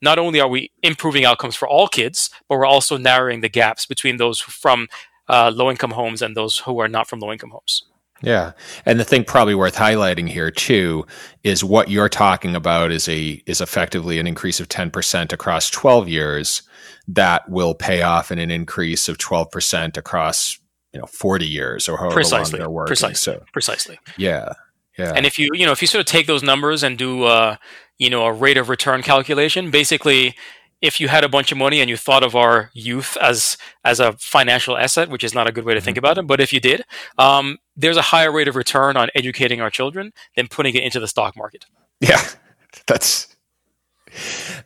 not 0.01 0.19
only 0.19 0.39
are 0.39 0.47
we 0.47 0.71
improving 0.83 1.25
outcomes 1.25 1.55
for 1.55 1.67
all 1.67 1.87
kids, 1.87 2.29
but 2.47 2.57
we're 2.57 2.65
also 2.65 2.97
narrowing 2.97 3.41
the 3.41 3.49
gaps 3.49 3.85
between 3.85 4.17
those 4.17 4.39
from 4.39 4.87
uh, 5.27 5.51
low 5.53 5.71
income 5.71 5.91
homes 5.91 6.21
and 6.21 6.37
those 6.37 6.59
who 6.59 6.79
are 6.79 6.87
not 6.87 7.07
from 7.07 7.19
low 7.19 7.31
income 7.31 7.49
homes. 7.49 7.83
Yeah. 8.21 8.53
And 8.85 8.99
the 8.99 9.03
thing 9.03 9.23
probably 9.23 9.55
worth 9.55 9.75
highlighting 9.75 10.27
here 10.27 10.51
too 10.51 11.05
is 11.43 11.63
what 11.63 11.89
you're 11.89 12.09
talking 12.09 12.55
about 12.55 12.91
is 12.91 13.07
a 13.07 13.41
is 13.45 13.61
effectively 13.61 14.19
an 14.19 14.27
increase 14.27 14.59
of 14.59 14.69
10% 14.69 15.31
across 15.31 15.69
12 15.69 16.07
years 16.07 16.63
that 17.07 17.47
will 17.49 17.73
pay 17.73 18.01
off 18.01 18.31
in 18.31 18.39
an 18.39 18.51
increase 18.51 19.07
of 19.07 19.17
12% 19.17 19.97
across, 19.97 20.59
you 20.93 20.99
know, 20.99 21.05
40 21.05 21.47
years 21.47 21.87
or 21.87 21.97
however 21.97 22.13
precisely, 22.13 22.59
long 22.59 22.59
they're 22.59 22.69
working. 22.69 22.89
Precisely. 22.89 23.33
So, 23.33 23.43
precisely. 23.53 23.99
Yeah. 24.17 24.53
Yeah. 24.97 25.13
And 25.15 25.27
if 25.27 25.37
you, 25.37 25.49
you 25.53 25.65
know, 25.65 25.71
if 25.71 25.81
you 25.81 25.87
sort 25.87 25.99
of 25.99 26.07
take 26.07 26.25
those 26.25 26.41
numbers 26.41 26.81
and 26.81 26.97
do 26.97 27.23
uh, 27.23 27.57
you 27.97 28.09
know, 28.09 28.25
a 28.25 28.33
rate 28.33 28.57
of 28.57 28.69
return 28.69 29.01
calculation, 29.01 29.71
basically 29.71 30.35
if 30.81 30.99
you 30.99 31.07
had 31.07 31.23
a 31.23 31.29
bunch 31.29 31.51
of 31.51 31.57
money 31.57 31.81
and 31.81 31.89
you 31.89 31.97
thought 31.97 32.23
of 32.23 32.35
our 32.35 32.69
youth 32.73 33.17
as 33.17 33.57
as 33.83 33.99
a 33.99 34.13
financial 34.13 34.77
asset, 34.77 35.09
which 35.09 35.23
is 35.23 35.33
not 35.33 35.47
a 35.47 35.51
good 35.51 35.65
way 35.65 35.73
to 35.73 35.81
think 35.81 35.95
mm-hmm. 35.95 36.05
about 36.05 36.15
them, 36.15 36.27
but 36.27 36.39
if 36.39 36.53
you 36.53 36.59
did, 36.59 36.83
um, 37.17 37.57
there's 37.75 37.97
a 37.97 38.01
higher 38.01 38.31
rate 38.31 38.47
of 38.47 38.55
return 38.55 38.97
on 38.97 39.09
educating 39.15 39.61
our 39.61 39.69
children 39.69 40.13
than 40.35 40.47
putting 40.47 40.75
it 40.75 40.83
into 40.83 40.99
the 40.99 41.07
stock 41.07 41.35
market. 41.35 41.65
Yeah, 41.99 42.21
that's 42.87 43.35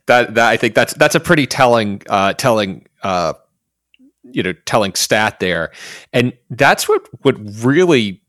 that. 0.06 0.36
That 0.36 0.50
I 0.50 0.58
think 0.58 0.76
that's 0.76 0.94
that's 0.96 1.16
a 1.16 1.20
pretty 1.20 1.48
telling 1.48 2.02
uh, 2.10 2.34
telling 2.34 2.88
uh, 3.04 3.34
you 4.24 4.44
know 4.44 4.54
telling 4.66 4.94
stat 4.96 5.40
there, 5.40 5.72
and 6.12 6.34
that's 6.50 6.90
what 6.90 7.08
what 7.22 7.36
really 7.64 8.22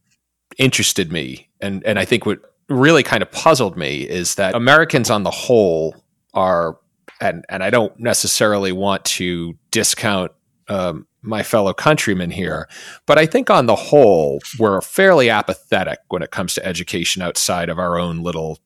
interested 0.58 1.10
me, 1.10 1.48
and 1.60 1.84
and 1.84 1.98
I 1.98 2.04
think 2.04 2.26
what 2.26 2.40
really 2.68 3.02
kind 3.02 3.22
of 3.22 3.30
puzzled 3.32 3.76
me 3.76 4.02
is 4.02 4.36
that 4.36 4.54
Americans 4.54 5.10
on 5.10 5.24
the 5.24 5.30
whole 5.30 5.96
are 6.32 6.78
and 7.22 7.44
and 7.48 7.62
I 7.62 7.70
don't 7.70 7.98
necessarily 7.98 8.72
want 8.72 9.04
to 9.04 9.54
discount 9.70 10.32
um, 10.68 11.06
my 11.22 11.42
fellow 11.42 11.72
countrymen 11.72 12.30
here, 12.30 12.68
but 13.06 13.18
I 13.18 13.26
think 13.26 13.48
on 13.48 13.66
the 13.66 13.76
whole 13.76 14.40
we're 14.58 14.80
fairly 14.80 15.30
apathetic 15.30 16.00
when 16.08 16.22
it 16.22 16.32
comes 16.32 16.54
to 16.54 16.66
education 16.66 17.22
outside 17.22 17.68
of 17.68 17.78
our 17.78 17.98
own 17.98 18.22
little 18.22 18.58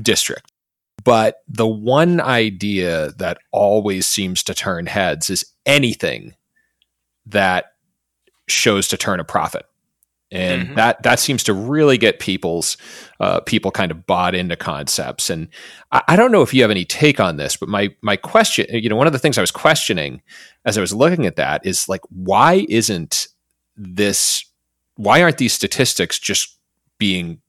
district. 0.00 0.50
But 1.04 1.36
the 1.48 1.66
one 1.66 2.20
idea 2.20 3.12
that 3.18 3.38
always 3.52 4.06
seems 4.06 4.42
to 4.44 4.54
turn 4.54 4.86
heads 4.86 5.30
is 5.30 5.44
anything 5.64 6.34
that 7.26 7.66
shows 8.48 8.88
to 8.88 8.96
turn 8.96 9.20
a 9.20 9.24
profit 9.24 9.64
and 10.32 10.62
mm-hmm. 10.62 10.74
that 10.74 11.02
that 11.02 11.20
seems 11.20 11.44
to 11.44 11.52
really 11.52 11.98
get 11.98 12.18
people's 12.18 12.76
uh, 13.20 13.40
people 13.40 13.70
kind 13.70 13.92
of 13.92 14.06
bought 14.06 14.34
into 14.34 14.56
concepts. 14.56 15.30
And 15.30 15.48
I, 15.92 16.02
I, 16.08 16.16
don't 16.16 16.32
know 16.32 16.42
if 16.42 16.52
you 16.52 16.62
have 16.62 16.70
any 16.70 16.84
take 16.84 17.20
on 17.20 17.36
this, 17.36 17.56
but 17.56 17.68
my 17.68 17.94
my 18.00 18.16
question, 18.16 18.66
you 18.70 18.88
know, 18.88 18.96
one 18.96 19.06
of 19.06 19.12
the 19.12 19.18
things 19.18 19.38
I 19.38 19.42
was 19.42 19.50
questioning 19.50 20.22
as 20.64 20.78
I 20.78 20.80
was 20.80 20.94
looking 20.94 21.26
at 21.26 21.36
that 21.36 21.64
is 21.64 21.88
like, 21.88 22.00
why 22.08 22.66
isn't 22.68 23.28
this? 23.76 24.44
Why 24.96 25.22
aren't 25.22 25.38
these 25.38 25.52
statistics 25.52 26.18
just 26.18 26.58
being 26.98 27.42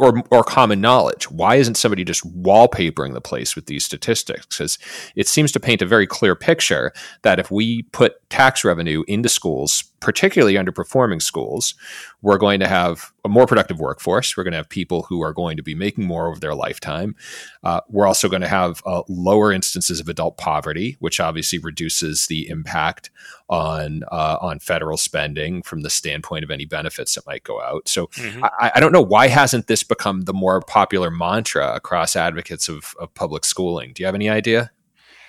or 0.00 0.22
or 0.30 0.42
common 0.42 0.80
knowledge. 0.80 1.30
Why 1.30 1.56
isn't 1.56 1.76
somebody 1.76 2.04
just 2.04 2.24
wallpapering 2.42 3.12
the 3.12 3.20
place 3.20 3.54
with 3.54 3.66
these 3.66 3.84
statistics? 3.84 4.46
Because 4.46 4.78
it 5.14 5.28
seems 5.28 5.52
to 5.52 5.60
paint 5.60 5.82
a 5.82 5.86
very 5.86 6.06
clear 6.06 6.34
picture 6.34 6.92
that 7.22 7.38
if 7.38 7.50
we 7.50 7.82
put 7.92 8.28
tax 8.30 8.64
revenue 8.64 9.04
into 9.06 9.28
schools, 9.28 9.84
particularly 10.00 10.54
underperforming 10.54 11.20
schools, 11.20 11.74
we're 12.22 12.38
going 12.38 12.60
to 12.60 12.66
have 12.66 13.12
a 13.24 13.28
more 13.28 13.46
productive 13.46 13.78
workforce. 13.78 14.36
We're 14.36 14.44
going 14.44 14.52
to 14.52 14.58
have 14.58 14.68
people 14.68 15.02
who 15.02 15.22
are 15.22 15.32
going 15.32 15.56
to 15.58 15.62
be 15.62 15.74
making 15.74 16.04
more 16.04 16.28
over 16.28 16.40
their 16.40 16.54
lifetime. 16.54 17.14
Uh, 17.62 17.80
we're 17.88 18.06
also 18.06 18.28
going 18.28 18.42
to 18.42 18.48
have 18.48 18.82
uh, 18.86 19.02
lower 19.08 19.52
instances 19.52 20.00
of 20.00 20.08
adult 20.08 20.38
poverty, 20.38 20.96
which 21.00 21.20
obviously 21.20 21.58
reduces 21.58 22.26
the 22.26 22.48
impact 22.48 23.10
on 23.48 24.02
uh, 24.10 24.38
on 24.40 24.58
federal 24.58 24.96
spending 24.96 25.62
from 25.62 25.82
the 25.82 25.90
standpoint 25.90 26.44
of 26.44 26.50
any 26.50 26.64
benefits 26.64 27.14
that 27.14 27.26
might 27.26 27.44
go 27.44 27.60
out. 27.60 27.88
So 27.88 28.06
mm-hmm. 28.08 28.44
I, 28.44 28.72
I, 28.76 28.80
don't 28.80 28.92
know 28.92 29.02
why 29.02 29.26
hasn't 29.28 29.66
this 29.66 29.82
become 29.82 30.22
the 30.22 30.32
more 30.32 30.60
popular 30.60 31.10
mantra 31.10 31.74
across 31.74 32.14
advocates 32.14 32.68
of, 32.68 32.94
of 33.00 33.12
public 33.14 33.44
schooling? 33.44 33.92
Do 33.92 34.02
you 34.02 34.06
have 34.06 34.14
any 34.14 34.30
idea? 34.30 34.70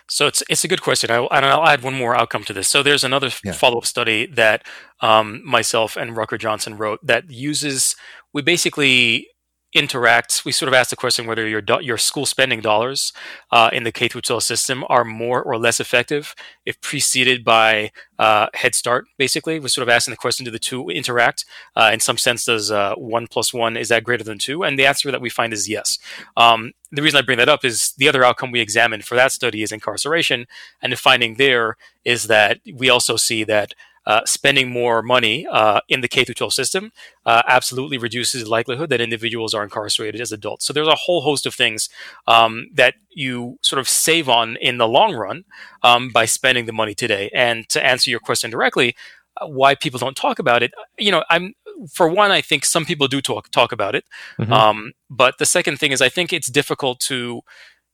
So 0.07 0.27
it's 0.27 0.43
it's 0.49 0.63
a 0.63 0.67
good 0.67 0.81
question. 0.81 1.09
I, 1.09 1.23
and 1.31 1.45
I'll 1.45 1.65
add 1.65 1.83
one 1.83 1.93
more 1.93 2.15
outcome 2.15 2.43
to 2.45 2.53
this. 2.53 2.67
So 2.67 2.83
there's 2.83 3.03
another 3.03 3.29
yeah. 3.43 3.53
follow 3.53 3.77
up 3.77 3.85
study 3.85 4.25
that 4.27 4.65
um, 5.01 5.41
myself 5.45 5.95
and 5.97 6.15
Rucker 6.15 6.37
Johnson 6.37 6.77
wrote 6.77 6.99
that 7.03 7.29
uses 7.29 7.95
we 8.33 8.41
basically 8.41 9.27
interact, 9.73 10.43
we 10.45 10.51
sort 10.51 10.67
of 10.67 10.73
ask 10.73 10.89
the 10.89 10.95
question 10.95 11.25
whether 11.25 11.47
your 11.47 11.61
do- 11.61 11.81
your 11.81 11.97
school 11.97 12.25
spending 12.25 12.61
dollars 12.61 13.13
uh, 13.51 13.69
in 13.71 13.83
the 13.83 13.91
K 13.91 14.07
through 14.07 14.21
12 14.21 14.43
system 14.43 14.83
are 14.89 15.05
more 15.05 15.41
or 15.41 15.57
less 15.57 15.79
effective 15.79 16.35
if 16.65 16.79
preceded 16.81 17.43
by 17.43 17.91
uh, 18.19 18.47
Head 18.53 18.75
Start. 18.75 19.05
Basically, 19.17 19.59
we're 19.59 19.69
sort 19.69 19.87
of 19.87 19.89
asking 19.89 20.11
the 20.11 20.17
question: 20.17 20.43
Do 20.43 20.51
the 20.51 20.59
two 20.59 20.89
interact? 20.89 21.45
Uh, 21.75 21.91
in 21.93 21.99
some 21.99 22.17
sense, 22.17 22.45
does 22.45 22.71
uh, 22.71 22.95
one 22.95 23.27
plus 23.27 23.53
one 23.53 23.77
is 23.77 23.89
that 23.89 24.03
greater 24.03 24.23
than 24.23 24.37
two? 24.37 24.63
And 24.63 24.77
the 24.77 24.85
answer 24.85 25.11
that 25.11 25.21
we 25.21 25.29
find 25.29 25.53
is 25.53 25.69
yes. 25.69 25.97
Um, 26.35 26.73
the 26.91 27.01
reason 27.01 27.17
I 27.17 27.21
bring 27.21 27.37
that 27.37 27.49
up 27.49 27.63
is 27.63 27.93
the 27.97 28.09
other 28.09 28.23
outcome 28.23 28.51
we 28.51 28.59
examined 28.59 29.05
for 29.05 29.15
that 29.15 29.31
study 29.31 29.63
is 29.63 29.71
incarceration, 29.71 30.45
and 30.81 30.91
the 30.91 30.97
finding 30.97 31.35
there 31.35 31.77
is 32.03 32.25
that 32.25 32.59
we 32.73 32.89
also 32.89 33.15
see 33.15 33.43
that 33.45 33.73
uh, 34.05 34.21
spending 34.25 34.69
more 34.69 35.01
money 35.01 35.45
uh, 35.47 35.81
in 35.87 36.01
the 36.01 36.07
K 36.07 36.23
through 36.23 36.35
12 36.35 36.53
system 36.53 36.91
uh, 37.25 37.41
absolutely 37.47 37.97
reduces 37.97 38.43
the 38.43 38.49
likelihood 38.49 38.89
that 38.89 39.01
individuals 39.01 39.53
are 39.53 39.63
incarcerated 39.63 40.19
as 40.21 40.31
adults. 40.31 40.65
So 40.65 40.73
there's 40.73 40.87
a 40.87 40.95
whole 40.95 41.21
host 41.21 41.45
of 41.45 41.53
things 41.53 41.89
um, 42.27 42.67
that 42.73 42.95
you 43.11 43.57
sort 43.61 43.79
of 43.79 43.87
save 43.87 44.27
on 44.29 44.55
in 44.57 44.77
the 44.77 44.87
long 44.87 45.15
run 45.15 45.45
um, 45.83 46.09
by 46.09 46.25
spending 46.25 46.65
the 46.65 46.73
money 46.73 46.95
today. 46.95 47.29
And 47.33 47.67
to 47.69 47.85
answer 47.85 48.09
your 48.09 48.19
question 48.19 48.49
directly, 48.49 48.95
uh, 49.39 49.47
why 49.47 49.75
people 49.75 49.99
don't 49.99 50.17
talk 50.17 50.39
about 50.39 50.63
it, 50.63 50.73
you 50.97 51.11
know, 51.11 51.23
I'm 51.29 51.53
for 51.91 52.07
one, 52.07 52.31
I 52.31 52.41
think 52.41 52.65
some 52.65 52.85
people 52.85 53.07
do 53.07 53.21
talk 53.21 53.49
talk 53.51 53.71
about 53.71 53.95
it. 53.95 54.05
Mm-hmm. 54.39 54.53
Um, 54.53 54.91
but 55.09 55.37
the 55.37 55.45
second 55.45 55.77
thing 55.77 55.91
is, 55.91 56.01
I 56.01 56.09
think 56.09 56.33
it's 56.33 56.49
difficult 56.49 56.99
to 57.01 57.41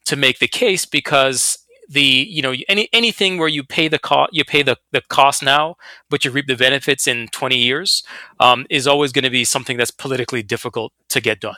to 0.06 0.16
make 0.16 0.40
the 0.40 0.48
case 0.48 0.86
because 0.86 1.58
the 1.88 2.02
you 2.02 2.42
know 2.42 2.54
any 2.68 2.90
anything 2.92 3.38
where 3.38 3.48
you 3.48 3.64
pay 3.64 3.88
the 3.88 4.00
cost 4.00 4.30
you 4.34 4.44
pay 4.44 4.62
the, 4.62 4.78
the 4.92 5.02
cost 5.10 5.42
now 5.42 5.76
but 6.10 6.26
you 6.26 6.32
reap 6.32 6.48
the 6.48 6.56
benefits 6.56 7.08
in 7.08 7.28
20 7.30 7.58
years 7.58 8.04
um, 8.40 8.66
is 8.70 8.88
always 8.88 9.12
going 9.12 9.24
to 9.24 9.30
be 9.30 9.46
something 9.46 9.78
that's 9.78 9.92
politically 9.92 10.44
difficult 10.44 10.92
to 11.10 11.22
get 11.22 11.40
done 11.40 11.56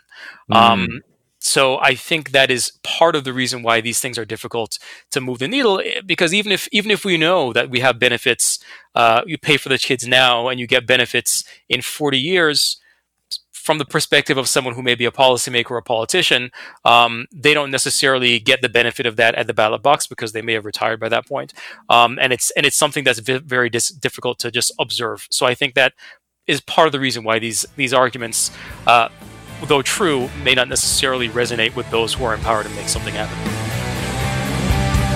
mm. 0.51 0.55
um, 0.55 1.01
so 1.39 1.77
i 1.79 1.95
think 1.95 2.31
that 2.31 2.51
is 2.51 2.73
part 2.83 3.15
of 3.15 3.23
the 3.23 3.33
reason 3.33 3.63
why 3.63 3.81
these 3.81 3.99
things 3.99 4.17
are 4.17 4.25
difficult 4.25 4.77
to 5.09 5.19
move 5.19 5.39
the 5.39 5.47
needle 5.47 5.79
eh, 5.79 6.01
because 6.05 6.33
even 6.33 6.51
if 6.51 6.67
even 6.71 6.91
if 6.91 7.03
we 7.03 7.17
know 7.17 7.51
that 7.53 7.69
we 7.69 7.79
have 7.79 7.97
benefits 7.97 8.59
uh, 8.95 9.21
you 9.25 9.37
pay 9.37 9.57
for 9.57 9.69
the 9.69 9.77
kids 9.77 10.07
now 10.07 10.47
and 10.47 10.59
you 10.59 10.67
get 10.67 10.85
benefits 10.85 11.43
in 11.69 11.81
40 11.81 12.19
years 12.19 12.77
from 13.59 13.77
the 13.77 13.85
perspective 13.85 14.37
of 14.37 14.47
someone 14.47 14.73
who 14.73 14.81
may 14.81 14.95
be 14.95 15.05
a 15.05 15.11
policymaker 15.11 15.71
or 15.71 15.77
a 15.77 15.83
politician, 15.83 16.49
um, 16.85 17.27
they 17.31 17.53
don't 17.53 17.71
necessarily 17.71 18.39
get 18.39 18.61
the 18.61 18.69
benefit 18.69 19.05
of 19.05 19.17
that 19.17 19.35
at 19.35 19.47
the 19.47 19.53
ballot 19.53 19.83
box 19.83 20.07
because 20.07 20.31
they 20.31 20.41
may 20.41 20.53
have 20.53 20.65
retired 20.65 20.99
by 20.99 21.09
that 21.09 21.27
point. 21.27 21.53
Um, 21.89 22.17
and 22.21 22.31
it's 22.31 22.51
and 22.51 22.65
it's 22.65 22.77
something 22.77 23.03
that's 23.03 23.19
very 23.19 23.69
dis- 23.69 23.89
difficult 23.89 24.39
to 24.39 24.51
just 24.51 24.73
observe. 24.79 25.27
So 25.29 25.45
I 25.45 25.55
think 25.55 25.73
that 25.75 25.93
is 26.47 26.61
part 26.61 26.87
of 26.87 26.91
the 26.91 26.99
reason 26.99 27.23
why 27.23 27.39
these 27.39 27.65
these 27.75 27.93
arguments, 27.93 28.51
uh, 28.87 29.09
though 29.65 29.81
true, 29.81 30.29
may 30.43 30.55
not 30.55 30.69
necessarily 30.69 31.29
resonate 31.29 31.75
with 31.75 31.89
those 31.91 32.13
who 32.13 32.23
are 32.23 32.33
empowered 32.33 32.65
to 32.65 32.71
make 32.73 32.89
something 32.89 33.13
happen. 33.13 33.78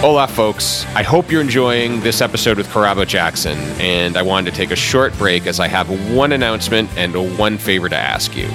Hola, 0.04 0.28
folks. 0.28 0.86
I 0.96 1.04
hope 1.04 1.32
you're 1.32 1.39
enjoying 1.39 2.02
this 2.02 2.20
episode 2.20 2.58
with 2.58 2.68
Kirabo 2.68 3.08
Jackson, 3.08 3.58
and 3.80 4.18
I 4.18 4.22
wanted 4.22 4.52
to 4.52 4.58
take 4.58 4.72
a 4.72 4.76
short 4.76 5.18
break 5.18 5.48
as 5.48 5.62
I 5.62 5.70
have 5.70 5.88
one 6.13 6.34
announcement 6.34 6.89
and 6.98 7.39
one 7.39 7.58
favor 7.58 7.88
to 7.88 7.96
ask 7.96 8.36
you. 8.36 8.48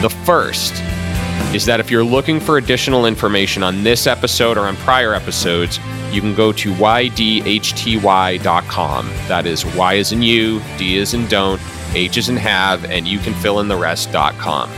The 0.00 0.08
first 0.24 0.72
is 1.54 1.66
that 1.66 1.80
if 1.80 1.90
you're 1.90 2.02
looking 2.02 2.40
for 2.40 2.56
additional 2.56 3.04
information 3.04 3.62
on 3.62 3.82
this 3.84 4.06
episode 4.06 4.56
or 4.56 4.62
on 4.62 4.76
prior 4.76 5.12
episodes, 5.12 5.78
you 6.12 6.22
can 6.22 6.34
go 6.34 6.50
to 6.50 6.72
ydhty.com. 6.72 8.38
That 9.28 9.44
is 9.44 9.66
Y 9.66 9.92
is 9.92 10.12
in 10.12 10.22
you, 10.22 10.62
D 10.78 10.96
is 10.96 11.12
in 11.12 11.26
don't, 11.26 11.60
H 11.92 12.16
is 12.16 12.30
in 12.30 12.38
have, 12.38 12.86
and 12.86 13.06
you 13.06 13.18
can 13.18 13.34
fill 13.34 13.60
in 13.60 13.68
the 13.68 13.76
rest.com. 13.76 14.70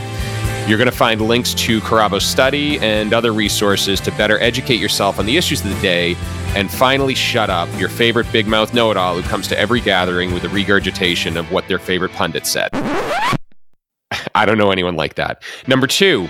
You're 0.65 0.77
going 0.77 0.89
to 0.89 0.95
find 0.95 1.19
links 1.19 1.53
to 1.55 1.81
Kirabo's 1.81 2.25
study 2.25 2.79
and 2.79 3.13
other 3.13 3.33
resources 3.33 3.99
to 3.99 4.11
better 4.11 4.39
educate 4.39 4.79
yourself 4.79 5.19
on 5.19 5.25
the 5.25 5.35
issues 5.35 5.59
of 5.59 5.69
the 5.69 5.81
day 5.81 6.15
and 6.55 6.71
finally 6.71 7.15
shut 7.15 7.49
up 7.49 7.67
your 7.77 7.89
favorite 7.89 8.31
big 8.31 8.47
mouth 8.47 8.73
know 8.73 8.89
it 8.89 8.95
all 8.95 9.19
who 9.19 9.27
comes 9.27 9.45
to 9.49 9.59
every 9.59 9.81
gathering 9.81 10.33
with 10.33 10.45
a 10.45 10.49
regurgitation 10.49 11.35
of 11.35 11.51
what 11.51 11.67
their 11.67 11.79
favorite 11.79 12.13
pundit 12.13 12.47
said. 12.47 12.69
I 14.35 14.45
don't 14.45 14.57
know 14.57 14.71
anyone 14.71 14.95
like 14.95 15.15
that. 15.15 15.43
Number 15.67 15.85
two, 15.85 16.29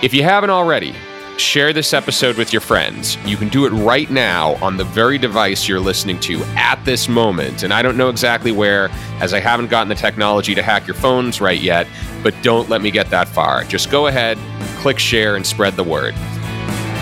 if 0.00 0.14
you 0.14 0.22
haven't 0.22 0.50
already, 0.50 0.94
share 1.38 1.72
this 1.72 1.92
episode 1.92 2.36
with 2.36 2.52
your 2.52 2.60
friends. 2.60 3.16
You 3.24 3.36
can 3.36 3.48
do 3.48 3.66
it 3.66 3.70
right 3.70 4.10
now 4.10 4.54
on 4.56 4.76
the 4.76 4.84
very 4.84 5.18
device 5.18 5.66
you're 5.66 5.80
listening 5.80 6.20
to 6.20 6.40
at 6.56 6.82
this 6.84 7.08
moment. 7.08 7.62
And 7.62 7.72
I 7.72 7.82
don't 7.82 7.96
know 7.96 8.08
exactly 8.08 8.52
where, 8.52 8.90
as 9.20 9.32
I 9.34 9.40
haven't 9.40 9.68
gotten 9.68 9.88
the 9.88 9.94
technology 9.94 10.54
to 10.54 10.62
hack 10.62 10.86
your 10.86 10.94
phones 10.94 11.40
right 11.40 11.60
yet, 11.60 11.86
but 12.22 12.34
don't 12.42 12.68
let 12.68 12.82
me 12.82 12.90
get 12.90 13.10
that 13.10 13.28
far. 13.28 13.64
Just 13.64 13.90
go 13.90 14.06
ahead, 14.06 14.38
click 14.78 14.98
share, 14.98 15.36
and 15.36 15.46
spread 15.46 15.74
the 15.74 15.84
word. 15.84 16.14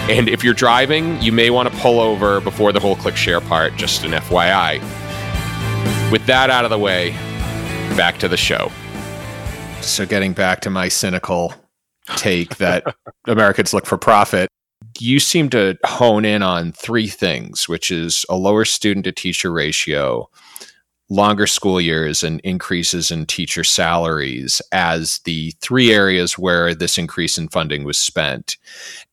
And 0.09 0.29
if 0.29 0.43
you're 0.43 0.55
driving, 0.55 1.21
you 1.21 1.33
may 1.33 1.51
want 1.51 1.73
to 1.73 1.79
pull 1.81 2.01
over 2.01 2.41
before 2.41 2.73
the 2.73 2.81
whole 2.81 2.97
click 2.97 3.17
share 3.17 3.41
part, 3.41 3.77
just 3.77 4.05
an 4.05 4.13
FYI. 4.13 4.81
With 6.11 6.27
that 6.27 6.51
out 6.51 6.65
of 6.65 6.71
the 6.71 6.79
way, 6.79 7.11
back 7.97 8.19
to 8.19 8.29
the 8.29 8.37
show. 8.37 8.71
So, 9.83 10.05
getting 10.05 10.33
back 10.33 10.61
to 10.63 10.71
my 10.71 10.89
cynical 10.89 11.55
take 12.17 12.57
that 12.57 12.95
Americans 13.27 13.73
look 13.75 13.87
for 13.87 13.99
profit, 13.99 14.49
you 14.99 15.21
seem 15.21 15.49
to 15.51 15.79
hone 15.85 16.25
in 16.25 16.43
on 16.43 16.73
three 16.73 17.07
things, 17.07 17.69
which 17.69 17.91
is 17.91 18.25
a 18.29 18.37
lower 18.37 18.65
student 18.65 19.05
to 19.05 19.13
teacher 19.13 19.53
ratio, 19.53 20.29
longer 21.09 21.47
school 21.47 21.81
years 21.81 22.23
and 22.23 22.41
increases 22.41 23.11
in 23.11 23.27
teacher 23.27 23.65
salaries 23.65 24.63
as 24.73 25.19
the 25.25 25.53
three 25.61 25.93
areas 25.93 26.39
where 26.39 26.75
this 26.75 26.97
increase 26.99 27.37
in 27.37 27.49
funding 27.49 27.85
was 27.85 27.99
spent. 27.99 28.57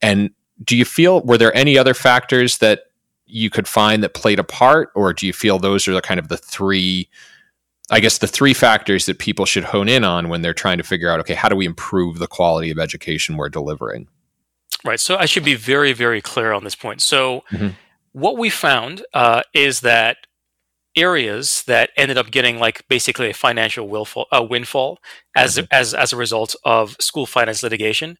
And 0.01 0.29
do 0.63 0.77
you 0.77 0.85
feel 0.85 1.21
were 1.21 1.37
there 1.37 1.55
any 1.55 1.77
other 1.77 1.93
factors 1.93 2.59
that 2.59 2.83
you 3.25 3.49
could 3.49 3.67
find 3.67 4.03
that 4.03 4.13
played 4.13 4.39
a 4.39 4.43
part, 4.43 4.89
or 4.95 5.11
do 5.13 5.25
you 5.27 5.33
feel 5.33 5.59
those 5.59 5.87
are 5.87 5.93
the 5.93 6.01
kind 6.01 6.19
of 6.19 6.29
the 6.29 6.37
three? 6.37 7.09
I 7.89 7.99
guess 7.99 8.17
the 8.17 8.27
three 8.27 8.53
factors 8.53 9.05
that 9.05 9.19
people 9.19 9.45
should 9.45 9.63
hone 9.63 9.87
in 9.87 10.03
on 10.03 10.27
when 10.27 10.41
they're 10.41 10.53
trying 10.53 10.77
to 10.77 10.83
figure 10.83 11.09
out, 11.09 11.19
okay, 11.21 11.33
how 11.33 11.47
do 11.47 11.55
we 11.55 11.65
improve 11.65 12.19
the 12.19 12.27
quality 12.27 12.69
of 12.69 12.79
education 12.79 13.37
we're 13.37 13.49
delivering? 13.49 14.07
Right. 14.83 14.99
So 14.99 15.15
I 15.15 15.25
should 15.25 15.45
be 15.45 15.55
very, 15.55 15.93
very 15.93 16.21
clear 16.21 16.51
on 16.51 16.63
this 16.63 16.75
point. 16.75 17.01
So 17.01 17.43
mm-hmm. 17.51 17.69
what 18.11 18.37
we 18.37 18.49
found 18.49 19.05
uh, 19.13 19.43
is 19.53 19.81
that 19.81 20.17
areas 20.95 21.63
that 21.67 21.91
ended 21.95 22.17
up 22.17 22.31
getting 22.31 22.59
like 22.59 22.85
basically 22.89 23.29
a 23.29 23.33
financial 23.33 23.87
willful, 23.87 24.25
uh, 24.31 24.45
windfall 24.47 24.99
as 25.35 25.55
mm-hmm. 25.55 25.65
as 25.71 25.93
as 25.93 26.11
a 26.11 26.17
result 26.17 26.55
of 26.65 26.97
school 26.99 27.25
finance 27.25 27.63
litigation. 27.63 28.17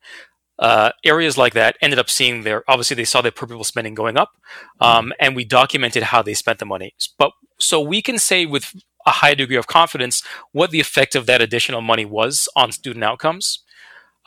Uh, 0.60 0.90
areas 1.06 1.38
like 1.38 1.54
that 1.54 1.76
ended 1.82 2.00
up 2.00 2.10
seeing 2.10 2.42
their 2.42 2.64
obviously 2.68 2.96
they 2.96 3.06
saw 3.06 3.22
their 3.22 3.32
per 3.32 3.46
pupil 3.46 3.64
spending 3.64 3.94
going 3.94 4.18
up, 4.18 4.32
um, 4.80 5.06
mm-hmm. 5.06 5.12
and 5.20 5.36
we 5.36 5.46
documented 5.46 6.04
how 6.04 6.22
they 6.22 6.34
spent 6.34 6.60
the 6.60 6.66
money. 6.66 6.94
But 7.20 7.32
so 7.60 7.80
we 7.82 8.02
can 8.02 8.18
say 8.18 8.46
with 8.46 8.74
a 9.08 9.12
high 9.12 9.34
degree 9.34 9.56
of 9.56 9.66
confidence 9.66 10.22
what 10.52 10.70
the 10.70 10.80
effect 10.80 11.16
of 11.16 11.26
that 11.26 11.42
additional 11.42 11.82
money 11.82 12.06
was 12.06 12.48
on 12.56 12.72
student 12.72 13.04
outcomes. 13.04 13.64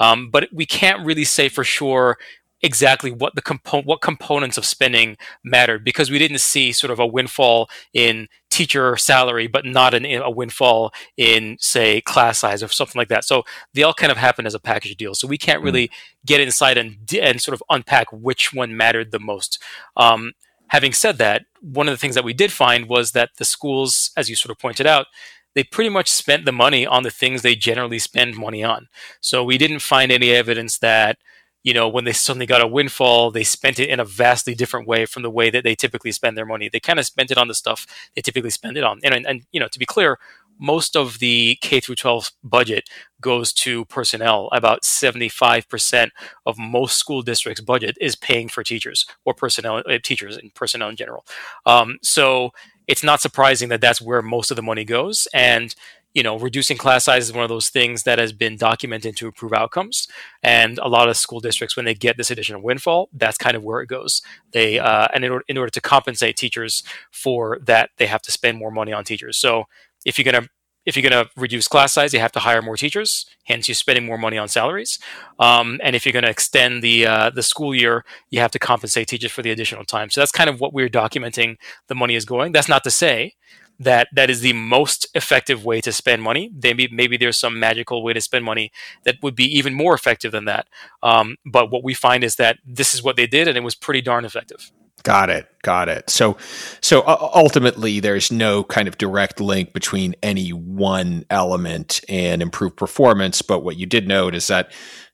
Um, 0.00 0.30
but 0.30 0.48
we 0.52 0.66
can't 0.66 1.04
really 1.04 1.24
say 1.24 1.48
for 1.48 1.62
sure 1.62 2.16
exactly 2.62 3.10
what 3.10 3.34
the 3.34 3.42
compo- 3.42 3.82
what 3.82 4.00
components 4.00 4.58
of 4.58 4.64
spending 4.64 5.16
mattered 5.44 5.84
because 5.84 6.10
we 6.10 6.18
didn't 6.18 6.40
see 6.40 6.72
sort 6.72 6.90
of 6.90 6.98
a 6.98 7.06
windfall 7.06 7.70
in 7.92 8.28
teacher 8.50 8.96
salary, 8.96 9.46
but 9.46 9.64
not 9.64 9.94
an, 9.94 10.04
a 10.04 10.30
windfall 10.30 10.92
in 11.16 11.56
say 11.60 12.00
class 12.02 12.38
size 12.38 12.62
or 12.62 12.68
something 12.68 12.98
like 12.98 13.08
that. 13.08 13.24
So 13.24 13.44
they 13.74 13.82
all 13.82 13.94
kind 13.94 14.12
of 14.12 14.18
happen 14.18 14.46
as 14.46 14.54
a 14.54 14.60
package 14.60 14.96
deal. 14.96 15.14
So 15.14 15.28
we 15.28 15.38
can't 15.38 15.62
really 15.62 15.88
mm. 15.88 15.92
get 16.26 16.40
inside 16.40 16.76
and 16.76 16.96
and 17.20 17.40
sort 17.40 17.54
of 17.54 17.62
unpack 17.70 18.06
which 18.12 18.52
one 18.52 18.76
mattered 18.76 19.10
the 19.10 19.20
most. 19.20 19.62
Um, 19.96 20.32
having 20.70 20.92
said 20.92 21.18
that, 21.18 21.42
one 21.60 21.88
of 21.88 21.92
the 21.92 21.98
things 21.98 22.14
that 22.14 22.24
we 22.24 22.32
did 22.32 22.52
find 22.52 22.88
was 22.88 23.12
that 23.12 23.30
the 23.38 23.44
schools, 23.44 24.10
as 24.16 24.30
you 24.30 24.36
sort 24.36 24.50
of 24.50 24.58
pointed 24.58 24.86
out, 24.86 25.06
they 25.54 25.64
pretty 25.64 25.90
much 25.90 26.08
spent 26.08 26.44
the 26.44 26.52
money 26.52 26.86
on 26.86 27.02
the 27.02 27.10
things 27.10 27.42
they 27.42 27.56
generally 27.56 27.98
spend 27.98 28.36
money 28.36 28.62
on. 28.62 28.88
So 29.20 29.42
we 29.42 29.58
didn't 29.58 29.80
find 29.80 30.12
any 30.12 30.30
evidence 30.30 30.78
that 30.78 31.18
you 31.62 31.74
know, 31.74 31.88
when 31.88 32.04
they 32.04 32.12
suddenly 32.12 32.46
got 32.46 32.62
a 32.62 32.66
windfall, 32.66 33.30
they 33.30 33.44
spent 33.44 33.78
it 33.78 33.90
in 33.90 34.00
a 34.00 34.04
vastly 34.04 34.54
different 34.54 34.88
way 34.88 35.04
from 35.04 35.22
the 35.22 35.30
way 35.30 35.50
that 35.50 35.62
they 35.62 35.74
typically 35.74 36.12
spend 36.12 36.36
their 36.36 36.46
money. 36.46 36.70
They 36.70 36.80
kind 36.80 36.98
of 36.98 37.04
spent 37.04 37.30
it 37.30 37.36
on 37.36 37.48
the 37.48 37.54
stuff 37.54 37.86
they 38.14 38.22
typically 38.22 38.50
spend 38.50 38.78
it 38.78 38.84
on. 38.84 38.98
And, 39.04 39.14
and, 39.14 39.26
and, 39.26 39.42
you 39.52 39.60
know, 39.60 39.68
to 39.68 39.78
be 39.78 39.84
clear, 39.84 40.18
most 40.60 40.94
of 40.96 41.18
the 41.18 41.58
K 41.60 41.80
through 41.80 41.96
12 41.96 42.30
budget 42.44 42.88
goes 43.20 43.52
to 43.54 43.84
personnel. 43.86 44.48
About 44.52 44.82
75% 44.82 46.10
of 46.46 46.58
most 46.58 46.98
school 46.98 47.22
districts' 47.22 47.60
budget 47.60 47.96
is 48.00 48.14
paying 48.14 48.48
for 48.48 48.62
teachers 48.62 49.06
or 49.24 49.34
personnel, 49.34 49.82
uh, 49.88 49.98
teachers 50.02 50.36
and 50.36 50.54
personnel 50.54 50.90
in 50.90 50.96
general. 50.96 51.24
Um, 51.66 51.98
so 52.02 52.50
it's 52.86 53.02
not 53.02 53.20
surprising 53.20 53.68
that 53.70 53.80
that's 53.80 54.00
where 54.00 54.22
most 54.22 54.50
of 54.50 54.56
the 54.56 54.62
money 54.62 54.84
goes. 54.84 55.26
And 55.32 55.74
you 56.12 56.24
know, 56.24 56.36
reducing 56.38 56.76
class 56.76 57.04
size 57.04 57.26
is 57.28 57.32
one 57.32 57.44
of 57.44 57.48
those 57.48 57.68
things 57.68 58.02
that 58.02 58.18
has 58.18 58.32
been 58.32 58.56
documented 58.56 59.16
to 59.16 59.26
improve 59.26 59.52
outcomes. 59.52 60.08
And 60.42 60.78
a 60.78 60.88
lot 60.88 61.08
of 61.08 61.16
school 61.16 61.38
districts, 61.38 61.76
when 61.76 61.84
they 61.84 61.94
get 61.94 62.16
this 62.16 62.32
additional 62.32 62.62
windfall, 62.62 63.08
that's 63.12 63.38
kind 63.38 63.56
of 63.56 63.62
where 63.62 63.80
it 63.80 63.86
goes. 63.86 64.20
They 64.50 64.80
uh, 64.80 65.06
and 65.14 65.24
in 65.24 65.30
order, 65.30 65.44
in 65.46 65.56
order 65.56 65.70
to 65.70 65.80
compensate 65.80 66.36
teachers 66.36 66.82
for 67.12 67.58
that, 67.62 67.90
they 67.98 68.06
have 68.06 68.22
to 68.22 68.32
spend 68.32 68.58
more 68.58 68.72
money 68.72 68.92
on 68.92 69.04
teachers. 69.04 69.38
So 69.38 69.66
if 70.04 70.18
you're 70.18 70.30
going 70.30 70.42
to 70.42 70.48
if 70.86 70.96
you're 70.96 71.08
going 71.08 71.24
to 71.24 71.30
reduce 71.36 71.68
class 71.68 71.92
size, 71.92 72.14
you 72.14 72.20
have 72.20 72.32
to 72.32 72.40
hire 72.40 72.62
more 72.62 72.76
teachers. 72.76 73.26
Hence, 73.44 73.68
you're 73.68 73.74
spending 73.74 74.06
more 74.06 74.16
money 74.16 74.38
on 74.38 74.48
salaries. 74.48 74.98
Um, 75.38 75.78
and 75.82 75.94
if 75.94 76.06
you're 76.06 76.12
going 76.12 76.24
to 76.24 76.30
extend 76.30 76.82
the 76.82 77.06
uh, 77.06 77.30
the 77.30 77.42
school 77.42 77.74
year, 77.74 78.04
you 78.30 78.40
have 78.40 78.50
to 78.52 78.58
compensate 78.58 79.08
teachers 79.08 79.30
for 79.30 79.42
the 79.42 79.50
additional 79.50 79.84
time. 79.84 80.10
So 80.10 80.20
that's 80.20 80.32
kind 80.32 80.48
of 80.48 80.60
what 80.60 80.72
we're 80.72 80.88
documenting 80.88 81.56
the 81.88 81.94
money 81.94 82.14
is 82.14 82.24
going. 82.24 82.52
That's 82.52 82.68
not 82.68 82.82
to 82.84 82.90
say 82.90 83.34
that 83.78 84.08
that 84.14 84.28
is 84.28 84.42
the 84.42 84.52
most 84.52 85.06
effective 85.14 85.64
way 85.64 85.80
to 85.80 85.92
spend 85.92 86.22
money. 86.22 86.50
Maybe 86.62 86.88
maybe 86.88 87.16
there's 87.16 87.38
some 87.38 87.58
magical 87.58 88.02
way 88.02 88.12
to 88.12 88.20
spend 88.20 88.44
money 88.44 88.72
that 89.04 89.16
would 89.22 89.34
be 89.34 89.44
even 89.56 89.74
more 89.74 89.94
effective 89.94 90.32
than 90.32 90.46
that. 90.46 90.68
Um, 91.02 91.36
but 91.44 91.70
what 91.70 91.84
we 91.84 91.94
find 91.94 92.24
is 92.24 92.36
that 92.36 92.58
this 92.64 92.94
is 92.94 93.02
what 93.02 93.16
they 93.16 93.26
did, 93.26 93.48
and 93.48 93.56
it 93.56 93.62
was 93.62 93.74
pretty 93.74 94.00
darn 94.00 94.24
effective. 94.24 94.72
Got 95.02 95.30
it. 95.30 95.46
Got 95.62 95.88
it. 95.88 96.10
So, 96.10 96.36
so 96.80 97.00
uh, 97.02 97.30
ultimately, 97.34 98.00
there's 98.00 98.30
no 98.30 98.64
kind 98.64 98.88
of 98.88 98.98
direct 98.98 99.40
link 99.40 99.72
between 99.72 100.14
any 100.22 100.50
one 100.50 101.24
element 101.30 102.00
and 102.08 102.42
improved 102.42 102.76
performance. 102.76 103.42
But 103.42 103.60
what 103.60 103.76
you 103.76 103.86
did 103.86 104.06
note 104.08 104.34
is 104.34 104.46
that 104.48 104.72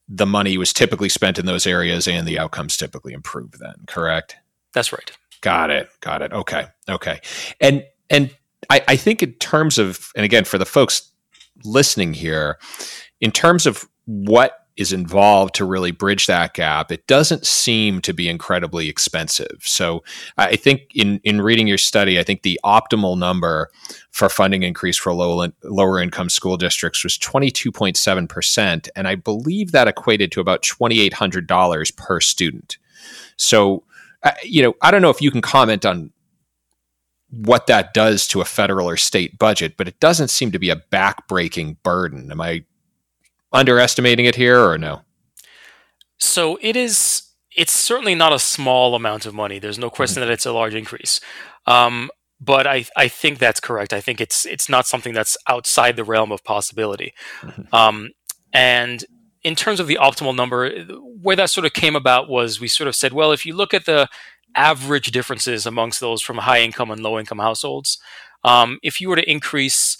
the 0.09 0.27
money 0.27 0.57
was 0.59 0.72
typically 0.72 1.09
spent 1.09 1.38
in 1.38 1.46
those 1.46 1.66
areas, 1.66 2.07
and 2.07 2.27
the 2.27 2.38
outcomes 2.38 2.77
typically 2.77 3.12
improve. 3.12 3.53
Then, 3.59 3.75
correct? 3.87 4.37
That's 4.72 4.92
right. 4.92 5.11
Got 5.40 5.70
it. 5.70 5.88
Got 6.01 6.22
it. 6.22 6.33
Okay. 6.33 6.66
Okay. 6.88 7.20
And 7.61 7.85
and 8.11 8.35
I, 8.70 8.83
I 8.88 8.96
think 8.96 9.22
in 9.22 9.33
terms 9.35 9.79
of, 9.79 10.11
and 10.16 10.25
again, 10.25 10.44
for 10.44 10.59
the 10.59 10.66
folks 10.66 11.11
listening 11.64 12.14
here, 12.14 12.59
in 13.20 13.31
terms 13.31 13.66
of 13.66 13.85
what 14.07 14.65
is 14.77 14.93
involved 14.93 15.55
to 15.55 15.65
really 15.65 15.91
bridge 15.91 16.27
that 16.27 16.55
gap, 16.55 16.93
it 16.93 17.07
doesn't 17.07 17.47
seem 17.47 18.01
to 18.03 18.12
be 18.12 18.29
incredibly 18.29 18.89
expensive. 18.89 19.59
So 19.62 20.05
I 20.37 20.57
think 20.57 20.83
in 20.95 21.21
in 21.25 21.41
reading 21.41 21.67
your 21.67 21.79
study, 21.79 22.19
I 22.19 22.23
think 22.23 22.43
the 22.43 22.61
optimal 22.65 23.19
number 23.19 23.71
for 24.11 24.29
funding 24.29 24.62
increase 24.62 24.97
for 24.97 25.12
low, 25.12 25.49
lower 25.65 26.01
income 26.01 26.31
school 26.31 26.57
districts 26.57 27.05
was 27.05 27.19
22.7%. 27.19 28.89
And 28.95 29.09
I 29.09 29.15
believe 29.15 29.73
that 29.73 29.89
equated 29.89 30.33
to 30.33 30.41
about 30.41 30.62
$2,800 30.62 31.97
per 31.97 32.21
student. 32.21 32.79
So, 33.37 33.85
you 34.43 34.62
know, 34.62 34.75
I 34.83 34.91
don't 34.91 35.03
know 35.03 35.11
if 35.11 35.21
you 35.21 35.31
can 35.31 35.43
comment 35.43 35.85
on 35.85 36.12
what 37.31 37.67
that 37.67 37.93
does 37.93 38.27
to 38.29 38.41
a 38.41 38.45
federal 38.45 38.89
or 38.89 38.97
state 38.97 39.39
budget, 39.39 39.77
but 39.77 39.89
it 39.89 40.01
doesn't 40.01 40.29
seem 40.29 40.53
to 40.53 40.59
be 40.59 40.71
a 40.71 40.77
backbreaking 40.77 41.77
burden. 41.83 42.31
Am 42.31 42.41
I 42.41 42.65
underestimating 43.57 44.27
it 44.27 44.37
here 44.37 44.61
or 44.61 44.79
no? 44.79 45.03
So 46.19 46.59
it 46.61 46.77
is. 46.77 47.23
It's 47.57 47.73
certainly 47.73 48.14
not 48.14 48.33
a 48.33 48.38
small 48.38 48.95
amount 48.95 49.25
of 49.25 49.35
money. 49.35 49.59
There's 49.59 49.79
no 49.79 49.90
question 49.90 50.21
mm-hmm. 50.21 50.29
that 50.29 50.35
it's 50.35 50.47
a 50.47 50.53
large 50.53 50.75
increase. 50.75 51.21
Um, 51.66 52.11
but 52.38 52.66
I, 52.66 52.85
I 52.97 53.09
think 53.09 53.38
that's 53.38 53.61
correct. 53.61 53.92
I 53.92 54.01
think 54.01 54.21
it's 54.21 54.45
it's 54.45 54.69
not 54.69 54.87
something 54.87 55.14
that's 55.14 55.37
outside 55.47 55.97
the 55.97 56.05
realm 56.05 56.33
of 56.33 56.45
possibility. 56.45 57.14
Mm-hmm. 57.40 57.75
Um, 57.75 58.11
and 58.53 59.05
in 59.42 59.55
terms 59.55 59.81
of 59.81 59.87
the 59.87 59.99
optimal 60.01 60.35
number, 60.35 60.71
where 61.23 61.37
that 61.37 61.51
sort 61.51 61.64
of 61.64 61.73
came 61.73 61.97
about 61.97 62.29
was 62.29 62.61
we 62.61 62.69
sort 62.69 62.88
of 62.88 62.97
said, 62.97 63.12
well, 63.12 63.33
if 63.33 63.47
you 63.47 63.55
look 63.55 63.73
at 63.73 63.87
the 63.87 64.09
average 64.55 65.12
differences 65.12 65.66
amongst 65.66 66.01
those 66.01 66.21
from 66.21 66.38
high 66.38 66.61
income 66.61 66.90
and 66.90 67.03
low 67.03 67.19
income 67.19 67.38
households, 67.38 67.99
um, 68.45 68.79
if 68.83 69.01
you 69.01 69.09
were 69.09 69.16
to 69.16 69.31
increase 69.31 69.99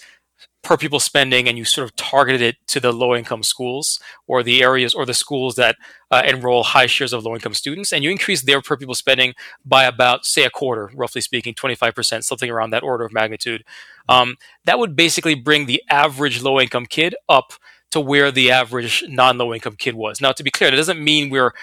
per 0.63 0.75
pupil 0.75 0.99
spending 0.99 1.47
and 1.47 1.57
you 1.57 1.63
sort 1.63 1.85
of 1.85 1.95
targeted 1.95 2.41
it 2.41 2.55
to 2.67 2.79
the 2.79 2.91
low 2.91 3.15
income 3.15 3.43
schools 3.43 3.99
or 4.27 4.43
the 4.43 4.61
areas 4.61 4.93
or 4.93 5.05
the 5.05 5.13
schools 5.13 5.55
that 5.55 5.75
uh, 6.11 6.23
enroll 6.25 6.63
high 6.63 6.85
shares 6.85 7.13
of 7.13 7.23
low 7.23 7.33
income 7.33 7.53
students 7.53 7.93
and 7.93 8.03
you 8.03 8.09
increase 8.09 8.43
their 8.43 8.61
per 8.61 8.75
pupil 8.75 8.95
spending 8.95 9.33
by 9.63 9.83
about 9.83 10.25
say 10.25 10.43
a 10.43 10.49
quarter 10.49 10.89
roughly 10.93 11.21
speaking 11.21 11.53
25% 11.53 12.23
something 12.23 12.49
around 12.49 12.71
that 12.71 12.83
order 12.83 13.05
of 13.05 13.13
magnitude 13.13 13.63
um, 14.09 14.35
that 14.65 14.79
would 14.79 14.95
basically 14.95 15.35
bring 15.35 15.67
the 15.67 15.81
average 15.89 16.41
low 16.41 16.59
income 16.59 16.85
kid 16.85 17.15
up 17.29 17.53
to 17.89 18.01
where 18.01 18.31
the 18.31 18.51
average 18.51 19.03
non 19.07 19.37
low 19.37 19.53
income 19.53 19.75
kid 19.77 19.95
was 19.95 20.19
now 20.19 20.31
to 20.31 20.43
be 20.43 20.51
clear 20.51 20.69
that 20.69 20.77
doesn't 20.77 21.01
mean 21.01 21.29
we're 21.29 21.53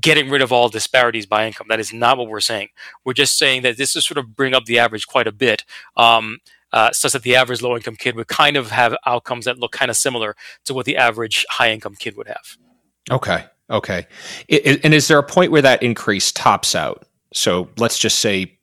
getting 0.00 0.28
rid 0.28 0.42
of 0.42 0.52
all 0.52 0.68
disparities 0.68 1.26
by 1.26 1.46
income. 1.46 1.66
That 1.68 1.80
is 1.80 1.92
not 1.92 2.18
what 2.18 2.28
we're 2.28 2.40
saying. 2.40 2.68
We're 3.04 3.12
just 3.12 3.38
saying 3.38 3.62
that 3.62 3.76
this 3.76 3.94
is 3.94 4.04
sort 4.04 4.18
of 4.18 4.34
bring 4.34 4.54
up 4.54 4.64
the 4.64 4.78
average 4.78 5.06
quite 5.06 5.26
a 5.26 5.32
bit. 5.32 5.64
Um, 5.96 6.38
uh, 6.74 6.92
such 6.92 7.12
that 7.12 7.22
the 7.22 7.36
average 7.36 7.62
low 7.62 7.76
income 7.76 7.94
kid 7.94 8.16
would 8.16 8.26
kind 8.26 8.56
of 8.56 8.70
have 8.72 8.96
outcomes 9.06 9.44
that 9.44 9.58
look 9.58 9.70
kind 9.70 9.90
of 9.90 9.96
similar 9.96 10.34
to 10.64 10.74
what 10.74 10.84
the 10.84 10.96
average 10.96 11.46
high 11.48 11.70
income 11.70 11.94
kid 11.94 12.16
would 12.16 12.26
have. 12.26 12.58
Okay. 13.10 13.44
Okay. 13.70 14.06
It, 14.48 14.84
and 14.84 14.92
is 14.92 15.06
there 15.06 15.18
a 15.18 15.22
point 15.22 15.52
where 15.52 15.62
that 15.62 15.82
increase 15.84 16.32
tops 16.32 16.74
out? 16.74 17.06
So 17.32 17.70
let's 17.78 17.96
just 17.96 18.18
say, 18.18 18.58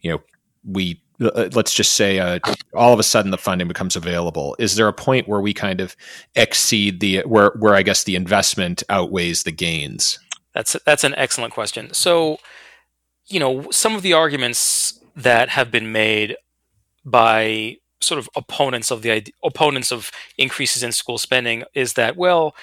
you 0.00 0.10
know, 0.10 0.22
we 0.64 1.02
uh, 1.20 1.50
let's 1.52 1.74
just 1.74 1.92
say 1.92 2.18
uh, 2.18 2.38
all 2.74 2.94
of 2.94 2.98
a 2.98 3.02
sudden 3.02 3.30
the 3.30 3.36
funding 3.36 3.68
becomes 3.68 3.94
available. 3.94 4.56
Is 4.58 4.76
there 4.76 4.88
a 4.88 4.92
point 4.92 5.28
where 5.28 5.40
we 5.40 5.52
kind 5.52 5.82
of 5.82 5.94
exceed 6.34 7.00
the 7.00 7.20
where 7.26 7.52
where 7.58 7.74
I 7.74 7.82
guess 7.82 8.04
the 8.04 8.16
investment 8.16 8.82
outweighs 8.88 9.42
the 9.42 9.52
gains? 9.52 10.18
That's 10.54 10.76
that's 10.86 11.04
an 11.04 11.14
excellent 11.16 11.52
question. 11.52 11.92
So, 11.92 12.38
you 13.26 13.38
know, 13.38 13.70
some 13.70 13.94
of 13.94 14.00
the 14.00 14.14
arguments 14.14 14.98
that 15.14 15.50
have 15.50 15.70
been 15.70 15.92
made 15.92 16.36
by 17.04 17.76
sort 18.00 18.18
of 18.18 18.28
opponents 18.34 18.90
of 18.90 19.02
the 19.02 19.22
opponents 19.44 19.92
of 19.92 20.10
increases 20.38 20.82
in 20.82 20.92
school 20.92 21.18
spending 21.18 21.64
is 21.74 21.94
that 21.94 22.16
well 22.16 22.54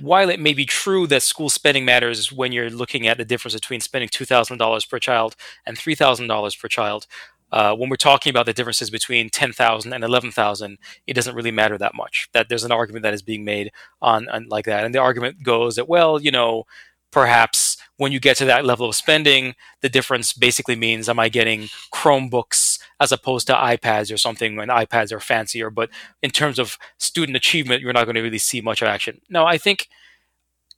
while 0.00 0.30
it 0.30 0.40
may 0.40 0.54
be 0.54 0.64
true 0.64 1.06
that 1.06 1.22
school 1.22 1.50
spending 1.50 1.84
matters 1.84 2.32
when 2.32 2.52
you're 2.52 2.70
looking 2.70 3.06
at 3.06 3.18
the 3.18 3.24
difference 3.24 3.54
between 3.54 3.80
spending 3.80 4.08
$2,000 4.08 4.88
per 4.88 4.98
child 4.98 5.36
and 5.66 5.76
$3,000 5.76 6.60
per 6.60 6.68
child, 6.68 7.06
uh, 7.52 7.74
when 7.74 7.90
we're 7.90 7.96
talking 7.96 8.30
about 8.30 8.46
the 8.46 8.52
differences 8.52 8.90
between 8.90 9.28
10,000 9.28 9.92
and 9.92 10.04
11,000, 10.04 10.78
it 11.06 11.14
doesn't 11.14 11.34
really 11.34 11.50
matter 11.50 11.76
that 11.76 11.94
much. 11.94 12.28
That 12.32 12.48
there's 12.48 12.64
an 12.64 12.72
argument 12.72 13.02
that 13.02 13.14
is 13.14 13.22
being 13.22 13.44
made 13.44 13.72
on, 14.00 14.28
on 14.28 14.46
like 14.48 14.66
that. 14.66 14.84
And 14.84 14.94
the 14.94 15.00
argument 15.00 15.42
goes 15.42 15.76
that, 15.76 15.88
well, 15.88 16.20
you 16.20 16.30
know, 16.30 16.64
perhaps 17.10 17.69
when 18.00 18.12
you 18.12 18.18
get 18.18 18.38
to 18.38 18.46
that 18.46 18.64
level 18.64 18.88
of 18.88 18.94
spending, 18.94 19.54
the 19.82 19.88
difference 19.90 20.32
basically 20.32 20.74
means 20.74 21.06
am 21.06 21.18
I 21.18 21.28
getting 21.28 21.68
Chromebooks 21.92 22.78
as 22.98 23.12
opposed 23.12 23.46
to 23.48 23.52
iPads 23.52 24.10
or 24.10 24.16
something 24.16 24.56
when 24.56 24.68
iPads 24.68 25.12
are 25.12 25.20
fancier. 25.20 25.68
But 25.68 25.90
in 26.22 26.30
terms 26.30 26.58
of 26.58 26.78
student 26.96 27.36
achievement, 27.36 27.82
you're 27.82 27.92
not 27.92 28.06
going 28.06 28.14
to 28.14 28.22
really 28.22 28.38
see 28.38 28.62
much 28.62 28.82
action. 28.82 29.20
Now, 29.28 29.44
I 29.44 29.58
think 29.58 29.88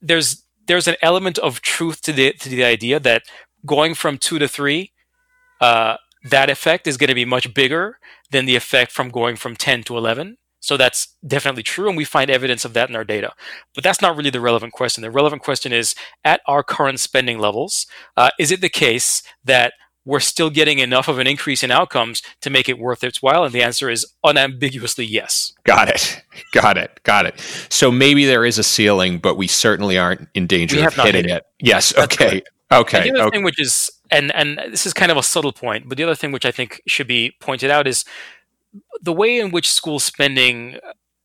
there's 0.00 0.42
there's 0.66 0.88
an 0.88 0.96
element 1.00 1.38
of 1.38 1.60
truth 1.60 2.02
to 2.02 2.12
the 2.12 2.32
to 2.40 2.48
the 2.48 2.64
idea 2.64 2.98
that 2.98 3.22
going 3.64 3.94
from 3.94 4.18
two 4.18 4.40
to 4.40 4.48
three, 4.48 4.90
uh, 5.60 5.98
that 6.28 6.50
effect 6.50 6.88
is 6.88 6.96
going 6.96 7.06
to 7.06 7.14
be 7.14 7.24
much 7.24 7.54
bigger 7.54 8.00
than 8.32 8.46
the 8.46 8.56
effect 8.56 8.90
from 8.90 9.10
going 9.10 9.36
from 9.36 9.54
ten 9.54 9.84
to 9.84 9.96
eleven. 9.96 10.38
So 10.62 10.76
that's 10.76 11.08
definitely 11.26 11.64
true, 11.64 11.88
and 11.88 11.96
we 11.96 12.04
find 12.04 12.30
evidence 12.30 12.64
of 12.64 12.72
that 12.74 12.88
in 12.88 12.94
our 12.94 13.04
data. 13.04 13.32
But 13.74 13.82
that's 13.82 14.00
not 14.00 14.16
really 14.16 14.30
the 14.30 14.40
relevant 14.40 14.72
question. 14.72 15.02
The 15.02 15.10
relevant 15.10 15.42
question 15.42 15.72
is 15.72 15.96
at 16.24 16.40
our 16.46 16.62
current 16.62 17.00
spending 17.00 17.40
levels, 17.40 17.88
uh, 18.16 18.30
is 18.38 18.52
it 18.52 18.60
the 18.60 18.68
case 18.68 19.24
that 19.44 19.72
we're 20.04 20.20
still 20.20 20.50
getting 20.50 20.78
enough 20.78 21.08
of 21.08 21.18
an 21.18 21.26
increase 21.26 21.64
in 21.64 21.72
outcomes 21.72 22.22
to 22.42 22.50
make 22.50 22.68
it 22.68 22.78
worth 22.78 23.02
its 23.02 23.20
while? 23.20 23.42
And 23.42 23.52
the 23.52 23.62
answer 23.62 23.90
is 23.90 24.06
unambiguously 24.22 25.04
yes. 25.04 25.52
Got 25.64 25.88
it. 25.88 26.22
Got 26.52 26.78
it. 26.78 27.00
Got 27.02 27.26
it. 27.26 27.40
So 27.68 27.90
maybe 27.90 28.24
there 28.24 28.44
is 28.44 28.56
a 28.56 28.64
ceiling, 28.64 29.18
but 29.18 29.36
we 29.36 29.48
certainly 29.48 29.98
aren't 29.98 30.28
in 30.32 30.46
danger 30.46 30.86
of 30.86 30.94
hitting 30.94 31.24
it. 31.24 31.30
it. 31.30 31.46
Yes. 31.58 31.92
That's 31.92 32.14
okay. 32.14 32.28
Correct. 32.28 32.48
Okay. 32.72 33.08
And 33.08 33.16
the 33.16 33.20
other 33.20 33.28
okay. 33.28 33.36
thing, 33.38 33.44
which 33.44 33.60
is, 33.60 33.90
and 34.10 34.32
and 34.34 34.58
this 34.70 34.86
is 34.86 34.92
kind 34.92 35.10
of 35.10 35.18
a 35.18 35.22
subtle 35.22 35.52
point, 35.52 35.88
but 35.88 35.98
the 35.98 36.04
other 36.04 36.14
thing 36.14 36.32
which 36.32 36.46
I 36.46 36.50
think 36.50 36.80
should 36.86 37.06
be 37.06 37.34
pointed 37.40 37.70
out 37.70 37.86
is 37.86 38.04
the 39.00 39.12
way 39.12 39.38
in 39.38 39.50
which 39.50 39.70
school 39.70 39.98
spending 39.98 40.78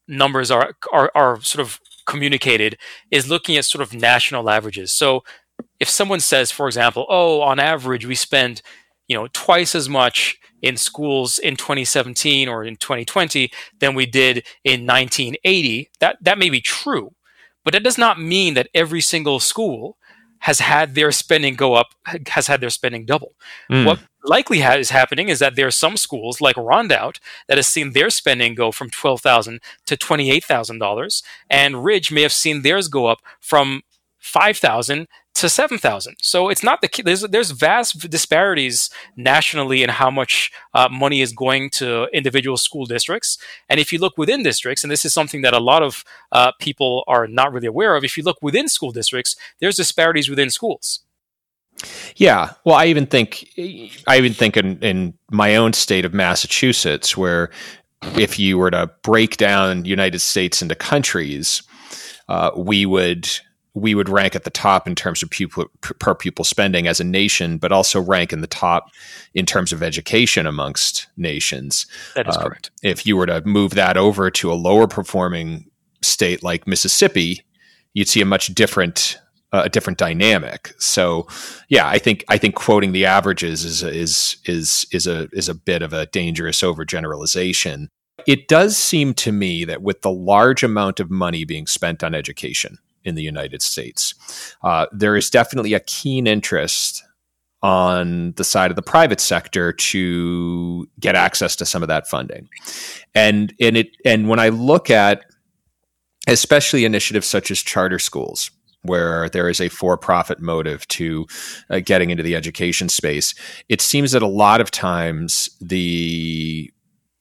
numbers 0.08 0.52
are, 0.52 0.74
are 0.92 1.12
are 1.16 1.42
sort 1.42 1.62
of 1.62 1.80
communicated 2.06 2.78
is 3.12 3.30
looking 3.30 3.58
at 3.58 3.66
sort 3.66 3.82
of 3.82 3.94
national 3.94 4.50
averages. 4.50 4.94
So 4.94 5.24
if 5.80 5.90
someone 5.90 6.20
says, 6.20 6.52
for 6.52 6.68
example, 6.68 7.06
oh, 7.10 7.42
on 7.42 7.60
average 7.60 8.06
we 8.06 8.16
spend 8.16 8.62
you 9.08 9.18
know 9.18 9.28
twice 9.34 9.76
as 9.76 9.88
much 9.88 10.38
in 10.62 10.76
schools 10.76 11.38
in 11.38 11.56
2017 11.56 12.50
or 12.50 12.64
in 12.64 12.76
2020 12.78 13.52
than 13.80 13.94
we 13.94 14.06
did 14.06 14.38
in 14.64 14.86
1980, 14.86 15.90
that 16.00 16.18
that 16.22 16.38
may 16.38 16.50
be 16.50 16.62
true, 16.62 17.14
but 17.64 17.74
that 17.74 17.84
does 17.84 17.98
not 17.98 18.20
mean 18.20 18.54
that 18.56 18.70
every 18.74 19.02
single 19.02 19.40
school 19.40 19.98
has 20.40 20.60
had 20.60 20.96
their 20.96 21.12
spending 21.12 21.56
go 21.56 21.74
up, 21.74 21.88
has 22.28 22.48
had 22.48 22.62
their 22.62 22.70
spending 22.70 23.06
double. 23.06 23.34
Mm. 23.72 23.86
What 23.86 24.00
likely 24.24 24.60
ha- 24.60 24.74
is 24.74 24.90
happening 24.90 25.30
is 25.30 25.40
that 25.40 25.56
there 25.56 25.68
are 25.68 25.72
some 25.72 25.98
schools 25.98 26.42
like 26.42 26.56
Rondout 26.56 27.20
that 27.48 27.58
has 27.58 27.68
seen 27.68 27.94
their 27.94 28.10
spending 28.10 28.56
go 28.56 28.72
from 28.72 28.90
twelve 28.90 29.22
thousand 29.22 29.62
to 29.86 29.98
twenty 29.98 30.32
eight 30.32 30.44
thousand 30.44 30.80
dollars, 30.80 31.24
and 31.50 31.84
Ridge 31.84 32.12
may 32.12 32.22
have 32.22 32.34
seen 32.34 32.62
theirs 32.62 32.88
go 32.88 33.08
up 33.08 33.20
from 33.40 33.82
five 34.20 34.58
thousand 34.58 35.08
to 35.38 35.50
7,000. 35.50 36.16
So 36.22 36.50
it's 36.50 36.64
not 36.64 36.82
the 36.82 36.90
there's 37.04 37.22
there's 37.22 37.52
vast 37.52 38.10
disparities 38.10 38.90
nationally 39.16 39.84
in 39.84 39.90
how 39.90 40.10
much 40.10 40.52
uh, 40.74 40.90
money 40.90 41.22
is 41.22 41.32
going 41.32 41.70
to 41.72 42.08
individual 42.14 42.58
school 42.58 42.86
districts. 42.86 43.38
And 43.70 43.80
if 43.80 43.94
you 43.94 44.00
look 44.00 44.18
within 44.18 44.44
districts, 44.44 44.84
and 44.84 44.92
this 44.92 45.06
is 45.06 45.14
something 45.14 45.42
that 45.44 45.54
a 45.54 45.60
lot 45.60 45.84
of 45.84 46.04
uh, 46.32 46.52
people 46.60 47.04
are 47.08 47.28
not 47.28 47.54
really 47.54 47.68
aware 47.68 47.96
of, 47.96 48.04
if 48.04 48.18
you 48.18 48.24
look 48.24 48.38
within 48.42 48.68
school 48.68 48.92
districts, 48.92 49.36
there's 49.60 49.76
disparities 49.76 50.30
within 50.30 50.50
schools. 50.50 51.02
Yeah, 52.16 52.54
well, 52.66 52.76
I 52.76 52.88
even 52.88 53.06
think 53.06 53.48
I 54.08 54.18
even 54.18 54.34
think 54.34 54.58
in, 54.58 54.80
in 54.80 55.14
my 55.32 55.56
own 55.56 55.74
state 55.74 56.06
of 56.06 56.14
Massachusetts, 56.14 57.16
where 57.16 57.52
if 58.16 58.40
you 58.40 58.58
were 58.58 58.72
to 58.72 58.90
break 59.04 59.38
down 59.38 59.86
United 59.86 60.20
States 60.20 60.62
into 60.62 60.76
countries, 60.76 61.62
uh, 62.28 62.52
we 62.56 62.88
would 62.88 63.30
we 63.78 63.94
would 63.94 64.10
rank 64.10 64.36
at 64.36 64.44
the 64.44 64.50
top 64.50 64.88
in 64.88 64.96
terms 64.96 65.22
of 65.22 65.30
pupil, 65.30 65.66
per 65.82 66.16
pupil 66.16 66.44
spending 66.44 66.88
as 66.88 67.00
a 67.00 67.04
nation, 67.04 67.58
but 67.58 67.72
also 67.72 68.02
rank 68.02 68.34
in 68.34 68.42
the 68.42 68.48
top 68.48 68.90
in 69.34 69.46
terms 69.46 69.72
of 69.72 69.84
education 69.84 70.48
amongst 70.48 71.08
nations. 71.16 71.86
That 72.16 72.28
is 72.28 72.36
uh, 72.36 72.42
correct. 72.42 72.72
If 72.82 73.06
you 73.06 73.16
were 73.16 73.28
to 73.28 73.42
move 73.46 73.72
that 73.76 73.96
over 73.96 74.32
to 74.32 74.52
a 74.52 74.56
lower 74.56 74.88
performing 74.88 75.70
state 76.02 76.44
like 76.44 76.68
Mississippi, 76.68 77.46
you'd 77.94 78.10
see 78.10 78.22
a 78.22 78.26
much 78.26 78.48
different 78.48 79.20
uh, 79.54 79.62
a 79.66 79.70
different 79.70 79.98
dynamic. 79.98 80.74
So, 80.78 81.26
yeah, 81.70 81.88
I 81.88 82.00
think 82.00 82.26
I 82.28 82.38
think 82.38 82.56
quoting 82.56 82.92
the 82.92 83.06
averages 83.06 83.64
is 83.64 83.84
is 83.84 84.38
is 84.46 84.86
is 84.92 85.08
a 85.08 85.30
is 85.32 85.48
a 85.48 85.56
bit 85.56 85.82
of 85.82 85.94
a 85.94 86.08
dangerous 86.08 86.62
overgeneralization. 86.62 87.88
It 88.26 88.48
does 88.48 88.76
seem 88.76 89.14
to 89.16 89.32
me 89.32 89.64
that 89.66 89.82
with 89.82 90.02
the 90.02 90.12
large 90.12 90.64
amount 90.64 91.00
of 91.00 91.12
money 91.12 91.46
being 91.46 91.68
spent 91.68 92.04
on 92.04 92.14
education 92.16 92.80
in 93.08 93.16
the 93.16 93.24
United 93.24 93.62
States. 93.62 94.14
Uh, 94.62 94.86
there 94.92 95.16
is 95.16 95.30
definitely 95.30 95.74
a 95.74 95.80
keen 95.80 96.28
interest 96.28 97.04
on 97.64 98.34
the 98.34 98.44
side 98.44 98.70
of 98.70 98.76
the 98.76 98.82
private 98.84 99.20
sector 99.20 99.74
to 99.74 100.88
get 101.00 101.16
access 101.16 101.56
to 101.56 101.66
some 101.66 101.82
of 101.82 101.88
that 101.88 102.08
funding. 102.08 102.48
And 103.16 103.54
and 103.60 103.78
it 103.78 103.98
and 104.06 104.30
when 104.30 104.40
I 104.40 104.50
look 104.50 104.90
at 104.90 105.26
especially 106.28 106.86
initiatives 106.86 107.26
such 107.26 107.50
as 107.50 107.60
charter 107.60 108.00
schools 108.00 108.52
where 108.84 109.28
there 109.30 109.50
is 109.50 109.60
a 109.60 109.70
for-profit 109.70 110.40
motive 110.40 110.88
to 110.88 111.26
uh, 111.70 111.80
getting 111.84 112.10
into 112.10 112.22
the 112.22 112.36
education 112.36 112.90
space 112.90 113.34
it 113.70 113.82
seems 113.82 114.12
that 114.12 114.22
a 114.22 114.28
lot 114.28 114.62
of 114.62 114.70
times 114.70 115.50
the 115.62 116.72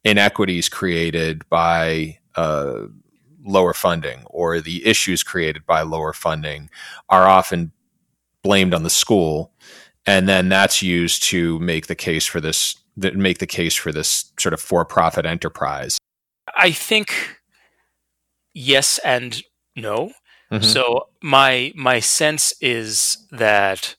inequities 0.05 0.68
created 0.68 1.49
by 1.49 2.18
uh, 2.35 2.83
lower 3.46 3.72
funding 3.72 4.24
or 4.26 4.61
the 4.61 4.85
issues 4.87 5.22
created 5.22 5.64
by 5.64 5.82
lower 5.82 6.12
funding 6.12 6.68
are 7.09 7.26
often 7.26 7.72
blamed 8.42 8.74
on 8.74 8.82
the 8.82 8.90
school. 8.90 9.52
And 10.04 10.28
then 10.28 10.48
that's 10.48 10.82
used 10.82 11.22
to 11.24 11.59
make 11.61 11.87
the 11.87 11.94
case 11.94 12.26
for 12.26 12.40
this 12.40 12.76
that 12.96 13.14
make 13.14 13.38
the 13.38 13.46
case 13.46 13.74
for 13.74 13.92
this 13.92 14.32
sort 14.38 14.54
of 14.54 14.61
for-profit 14.61 15.26
enterprise. 15.26 15.98
I 16.56 16.70
think 16.70 17.38
yes 18.54 18.98
and 19.04 19.42
no. 19.74 20.12
Mm-hmm. 20.50 20.62
so 20.62 21.09
my 21.22 21.72
my 21.74 21.98
sense 21.98 22.54
is 22.61 23.18
that 23.32 23.96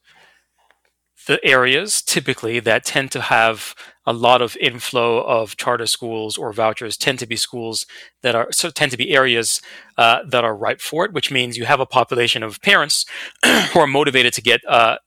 the 1.28 1.44
areas 1.46 2.02
typically 2.02 2.60
that 2.62 2.86
tend 2.86 3.12
to 3.12 3.22
have 3.22 3.76
a 4.06 4.14
lot 4.14 4.42
of 4.42 4.56
inflow 4.58 5.22
of 5.22 5.58
charter 5.58 5.86
schools 5.86 6.38
or 6.38 6.54
vouchers 6.54 6.98
tend 6.98 7.20
to 7.20 7.28
be 7.28 7.36
schools 7.36 7.86
that 8.24 8.34
are 8.34 8.48
so 8.52 8.70
tend 8.70 8.92
to 8.92 8.98
be 8.98 9.14
areas 9.14 9.62
uh, 9.98 10.20
that 10.28 10.46
are 10.46 10.56
ripe 10.56 10.82
for 10.82 11.06
it, 11.06 11.14
which 11.14 11.30
means 11.30 11.58
you 11.58 11.66
have 11.66 11.82
a 11.82 11.86
population 11.86 12.42
of 12.42 12.62
parents 12.62 13.06
who 13.46 13.80
are 13.80 13.88
motivated 13.88 14.34
to 14.34 14.42
get 14.42 14.62
uh, 14.68 14.98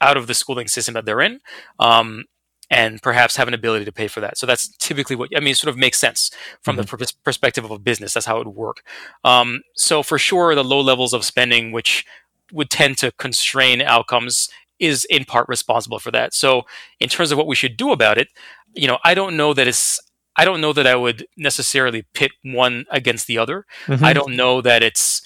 out 0.00 0.16
of 0.16 0.26
the 0.26 0.34
schooling 0.34 0.68
system 0.68 0.94
that 0.94 1.04
they're 1.06 1.20
in. 1.20 1.40
Um, 1.78 2.24
and 2.70 3.00
perhaps 3.02 3.36
have 3.36 3.46
an 3.46 3.54
ability 3.54 3.84
to 3.84 3.92
pay 3.92 4.08
for 4.08 4.20
that. 4.20 4.38
So 4.38 4.46
that's 4.46 4.74
typically 4.78 5.14
what 5.14 5.28
I 5.36 5.40
mean. 5.40 5.52
It 5.52 5.58
sort 5.58 5.68
of 5.68 5.76
makes 5.76 5.98
sense 5.98 6.30
from 6.62 6.76
mm-hmm. 6.76 6.96
the 6.96 7.06
pr- 7.06 7.14
perspective 7.22 7.62
of 7.62 7.70
a 7.70 7.78
business. 7.78 8.14
That's 8.14 8.26
how 8.26 8.40
it 8.40 8.46
would 8.46 8.56
work. 8.56 8.82
Um, 9.22 9.60
so 9.76 10.02
for 10.02 10.18
sure, 10.18 10.54
the 10.54 10.64
low 10.64 10.80
levels 10.80 11.12
of 11.12 11.24
spending, 11.24 11.72
which 11.72 12.06
would 12.52 12.70
tend 12.70 12.96
to 12.98 13.12
constrain 13.12 13.82
outcomes 13.82 14.48
is 14.84 15.04
in 15.06 15.24
part 15.24 15.48
responsible 15.48 15.98
for 15.98 16.10
that. 16.10 16.34
So 16.34 16.62
in 17.00 17.08
terms 17.08 17.32
of 17.32 17.38
what 17.38 17.46
we 17.46 17.54
should 17.54 17.76
do 17.76 17.92
about 17.92 18.18
it, 18.18 18.28
you 18.74 18.86
know, 18.86 18.98
I 19.04 19.14
don't 19.14 19.36
know 19.36 19.54
that 19.54 19.66
it's 19.66 20.00
I 20.36 20.44
don't 20.44 20.60
know 20.60 20.72
that 20.72 20.86
I 20.86 20.96
would 20.96 21.26
necessarily 21.36 22.06
pit 22.12 22.32
one 22.42 22.86
against 22.90 23.26
the 23.26 23.38
other. 23.38 23.66
Mm-hmm. 23.86 24.04
I 24.04 24.12
don't 24.12 24.34
know 24.34 24.60
that 24.60 24.82
it's 24.82 25.22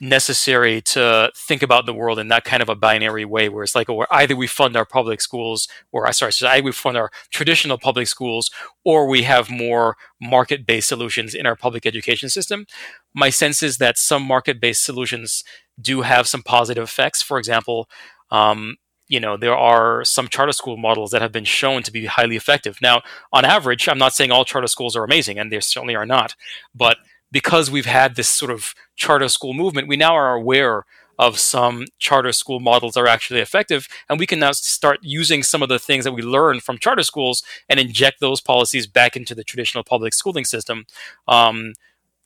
necessary 0.00 0.80
to 0.82 1.30
think 1.36 1.62
about 1.62 1.86
the 1.86 1.94
world 1.94 2.18
in 2.18 2.28
that 2.28 2.44
kind 2.44 2.62
of 2.62 2.68
a 2.68 2.74
binary 2.74 3.24
way 3.24 3.48
where 3.48 3.62
it's 3.62 3.74
like 3.74 3.88
or 3.88 4.06
either 4.10 4.36
we 4.36 4.46
fund 4.46 4.76
our 4.76 4.84
public 4.84 5.20
schools 5.20 5.68
or 5.92 6.06
I 6.06 6.10
sorry, 6.10 6.32
so 6.32 6.48
either 6.48 6.64
we 6.64 6.72
fund 6.72 6.96
our 6.96 7.10
traditional 7.30 7.78
public 7.78 8.06
schools 8.06 8.50
or 8.84 9.08
we 9.08 9.22
have 9.22 9.50
more 9.50 9.96
market-based 10.20 10.88
solutions 10.88 11.34
in 11.34 11.46
our 11.46 11.56
public 11.56 11.86
education 11.86 12.28
system. 12.28 12.66
My 13.14 13.30
sense 13.30 13.62
is 13.62 13.78
that 13.78 13.96
some 13.96 14.22
market-based 14.22 14.84
solutions 14.84 15.44
do 15.80 16.02
have 16.02 16.28
some 16.28 16.42
positive 16.42 16.84
effects. 16.84 17.22
For 17.22 17.38
example, 17.38 17.88
um, 18.30 18.76
you 19.08 19.20
know 19.20 19.36
there 19.36 19.56
are 19.56 20.04
some 20.04 20.28
charter 20.28 20.52
school 20.52 20.76
models 20.76 21.10
that 21.10 21.22
have 21.22 21.32
been 21.32 21.44
shown 21.44 21.82
to 21.82 21.92
be 21.92 22.06
highly 22.06 22.36
effective. 22.36 22.78
Now 22.80 23.02
on 23.32 23.44
average 23.44 23.88
i'm 23.88 23.98
not 23.98 24.12
saying 24.12 24.30
all 24.30 24.44
charter 24.44 24.66
schools 24.66 24.96
are 24.96 25.04
amazing 25.04 25.38
and 25.38 25.50
they 25.50 25.60
certainly 25.60 25.94
are 25.94 26.06
not 26.06 26.34
but 26.74 26.98
because 27.30 27.70
we've 27.70 27.86
had 27.86 28.14
this 28.14 28.28
sort 28.28 28.50
of 28.50 28.74
charter 28.96 29.28
school 29.28 29.54
movement 29.54 29.88
we 29.88 29.96
now 29.96 30.14
are 30.14 30.34
aware 30.34 30.84
of 31.18 31.38
some 31.38 31.84
charter 31.98 32.32
school 32.32 32.60
models 32.60 32.96
are 32.96 33.06
actually 33.06 33.40
effective 33.40 33.86
and 34.08 34.18
we 34.18 34.26
can 34.26 34.38
now 34.38 34.52
start 34.52 34.98
using 35.02 35.42
some 35.42 35.62
of 35.62 35.68
the 35.68 35.78
things 35.78 36.04
that 36.04 36.12
we 36.12 36.22
learned 36.22 36.62
from 36.62 36.78
charter 36.78 37.02
schools 37.02 37.42
and 37.68 37.78
inject 37.78 38.20
those 38.20 38.40
policies 38.40 38.86
back 38.86 39.16
into 39.16 39.34
the 39.34 39.44
traditional 39.44 39.84
public 39.84 40.12
schooling 40.12 40.44
system. 40.44 40.84
Um, 41.28 41.74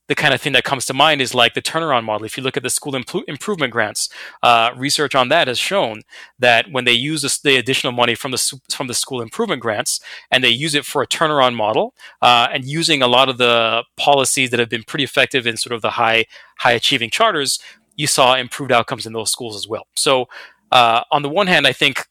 the 0.08 0.14
kind 0.14 0.34
of 0.34 0.40
thing 0.40 0.54
that 0.54 0.64
comes 0.64 0.86
to 0.86 0.94
mind 0.94 1.20
is 1.20 1.34
like 1.34 1.54
the 1.54 1.62
turnaround 1.62 2.04
model. 2.04 2.24
If 2.24 2.36
you 2.36 2.42
look 2.42 2.56
at 2.56 2.62
the 2.62 2.70
school 2.70 2.92
impl- 2.92 3.24
improvement 3.28 3.72
grants, 3.72 4.08
uh, 4.42 4.70
research 4.76 5.14
on 5.14 5.28
that 5.28 5.48
has 5.48 5.58
shown 5.58 6.02
that 6.38 6.70
when 6.72 6.84
they 6.84 6.92
use 6.92 7.22
the 7.42 7.56
additional 7.56 7.92
money 7.92 8.14
from 8.14 8.30
the 8.30 8.60
from 8.70 8.86
the 8.86 8.94
school 8.94 9.20
improvement 9.20 9.60
grants 9.62 10.00
and 10.30 10.42
they 10.42 10.48
use 10.48 10.74
it 10.74 10.84
for 10.84 11.02
a 11.02 11.06
turnaround 11.06 11.54
model 11.54 11.94
uh, 12.22 12.48
and 12.52 12.64
using 12.64 13.02
a 13.02 13.06
lot 13.06 13.28
of 13.28 13.38
the 13.38 13.84
policies 13.96 14.50
that 14.50 14.58
have 14.58 14.70
been 14.70 14.82
pretty 14.82 15.04
effective 15.04 15.46
in 15.46 15.56
sort 15.56 15.74
of 15.74 15.82
the 15.82 15.90
high 15.90 16.24
high 16.58 16.72
achieving 16.72 17.10
charters, 17.10 17.58
you 17.96 18.06
saw 18.06 18.34
improved 18.34 18.72
outcomes 18.72 19.06
in 19.06 19.12
those 19.12 19.30
schools 19.30 19.54
as 19.54 19.68
well. 19.68 19.86
So 19.94 20.26
uh, 20.72 21.02
on 21.10 21.22
the 21.22 21.28
one 21.28 21.46
hand, 21.46 21.66
I 21.66 21.72
think 21.72 22.06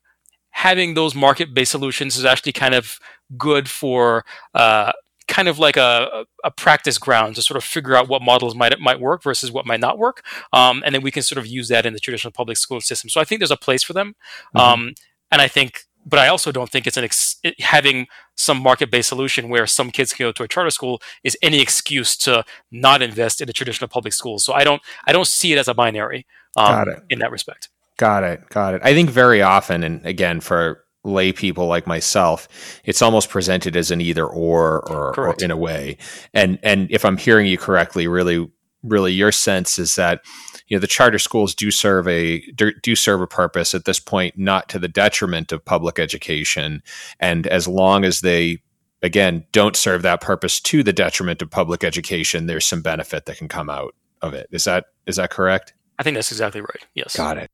having 0.51 0.93
those 0.93 1.15
market 1.15 1.53
based 1.53 1.71
solutions 1.71 2.17
is 2.17 2.25
actually 2.25 2.51
kind 2.53 2.75
of 2.75 2.99
good 3.37 3.69
for 3.69 4.25
uh, 4.53 4.91
kind 5.27 5.47
of 5.47 5.59
like 5.59 5.77
a, 5.77 6.25
a 6.43 6.51
practice 6.51 6.97
ground 6.97 7.35
to 7.35 7.41
sort 7.41 7.57
of 7.57 7.63
figure 7.63 7.95
out 7.95 8.07
what 8.07 8.21
models 8.21 8.55
might 8.55 8.77
might 8.79 8.99
work 8.99 9.23
versus 9.23 9.51
what 9.51 9.65
might 9.65 9.79
not 9.79 9.97
work, 9.97 10.23
um, 10.53 10.81
and 10.85 10.95
then 10.95 11.01
we 11.01 11.11
can 11.11 11.23
sort 11.23 11.37
of 11.37 11.45
use 11.45 11.67
that 11.67 11.85
in 11.85 11.93
the 11.93 11.99
traditional 11.99 12.31
public 12.31 12.57
school 12.57 12.81
system. 12.81 13.09
So 13.09 13.21
I 13.21 13.23
think 13.23 13.39
there's 13.39 13.51
a 13.51 13.57
place 13.57 13.83
for 13.83 13.93
them, 13.93 14.15
mm-hmm. 14.55 14.57
um, 14.57 14.95
and 15.31 15.41
I 15.41 15.47
think, 15.47 15.83
but 16.05 16.19
I 16.19 16.27
also 16.27 16.51
don't 16.51 16.69
think 16.69 16.87
it's 16.87 16.97
an 16.97 17.03
ex- 17.03 17.37
it, 17.43 17.59
having 17.59 18.07
some 18.35 18.61
market 18.61 18.89
based 18.89 19.09
solution 19.09 19.49
where 19.49 19.67
some 19.67 19.91
kids 19.91 20.13
can 20.13 20.25
go 20.25 20.31
to 20.31 20.43
a 20.43 20.47
charter 20.47 20.69
school 20.69 21.01
is 21.23 21.37
any 21.41 21.61
excuse 21.61 22.15
to 22.17 22.45
not 22.71 23.01
invest 23.01 23.41
in 23.41 23.47
the 23.47 23.53
traditional 23.53 23.87
public 23.87 24.13
schools. 24.13 24.45
So 24.45 24.53
I 24.53 24.63
don't 24.63 24.81
I 25.05 25.11
don't 25.11 25.27
see 25.27 25.51
it 25.53 25.57
as 25.57 25.67
a 25.67 25.73
binary 25.73 26.25
um, 26.55 26.87
in 27.09 27.19
that 27.19 27.31
respect. 27.31 27.69
Got 27.97 28.23
it. 28.23 28.47
Got 28.49 28.75
it. 28.75 28.81
I 28.83 28.93
think 28.93 29.09
very 29.09 29.41
often, 29.41 29.83
and 29.83 30.05
again, 30.05 30.39
for 30.39 30.83
lay 31.07 31.31
people 31.31 31.67
like 31.67 31.87
myself, 31.87 32.47
it's 32.83 33.01
almost 33.01 33.29
presented 33.29 33.75
as 33.75 33.89
an 33.89 34.01
either 34.01 34.25
or, 34.25 34.87
or, 34.89 35.19
or 35.19 35.35
in 35.41 35.51
a 35.51 35.57
way. 35.57 35.97
And 36.33 36.59
and 36.61 36.91
if 36.91 37.05
I'm 37.05 37.17
hearing 37.17 37.47
you 37.47 37.57
correctly, 37.57 38.07
really, 38.07 38.49
really, 38.83 39.13
your 39.13 39.31
sense 39.31 39.79
is 39.79 39.95
that 39.95 40.23
you 40.67 40.77
know 40.77 40.81
the 40.81 40.87
charter 40.87 41.19
schools 41.19 41.55
do 41.55 41.71
serve 41.71 42.07
a 42.07 42.39
do 42.51 42.95
serve 42.95 43.21
a 43.21 43.27
purpose 43.27 43.73
at 43.73 43.85
this 43.85 43.99
point, 43.99 44.37
not 44.37 44.69
to 44.69 44.79
the 44.79 44.87
detriment 44.87 45.51
of 45.51 45.65
public 45.65 45.97
education. 45.97 46.83
And 47.19 47.47
as 47.47 47.67
long 47.67 48.03
as 48.03 48.21
they 48.21 48.61
again 49.01 49.45
don't 49.51 49.75
serve 49.75 50.01
that 50.01 50.21
purpose 50.21 50.59
to 50.59 50.83
the 50.83 50.93
detriment 50.93 51.41
of 51.41 51.49
public 51.49 51.83
education, 51.83 52.45
there's 52.45 52.65
some 52.65 52.81
benefit 52.81 53.25
that 53.25 53.37
can 53.37 53.47
come 53.47 53.69
out 53.69 53.95
of 54.21 54.33
it. 54.33 54.47
Is 54.51 54.65
that 54.65 54.85
is 55.05 55.15
that 55.15 55.31
correct? 55.31 55.73
I 55.99 56.03
think 56.03 56.15
that's 56.15 56.31
exactly 56.31 56.61
right. 56.61 56.85
Yes. 56.93 57.15
Got 57.15 57.37
it. 57.37 57.49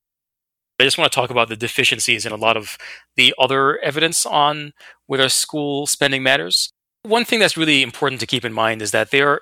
I 0.83 0.85
just 0.85 0.97
want 0.97 1.09
to 1.09 1.15
talk 1.15 1.29
about 1.29 1.47
the 1.47 1.55
deficiencies 1.55 2.25
in 2.25 2.33
a 2.33 2.35
lot 2.35 2.57
of 2.57 2.77
the 3.15 3.33
other 3.39 3.79
evidence 3.79 4.25
on 4.25 4.73
whether 5.07 5.29
school 5.29 5.87
spending 5.87 6.21
matters. 6.21 6.73
One 7.03 7.23
thing 7.23 7.39
that's 7.39 7.55
really 7.55 7.81
important 7.81 8.19
to 8.19 8.27
keep 8.27 8.43
in 8.43 8.51
mind 8.51 8.81
is 8.81 8.91
that 8.91 9.11
there 9.11 9.29
are 9.29 9.41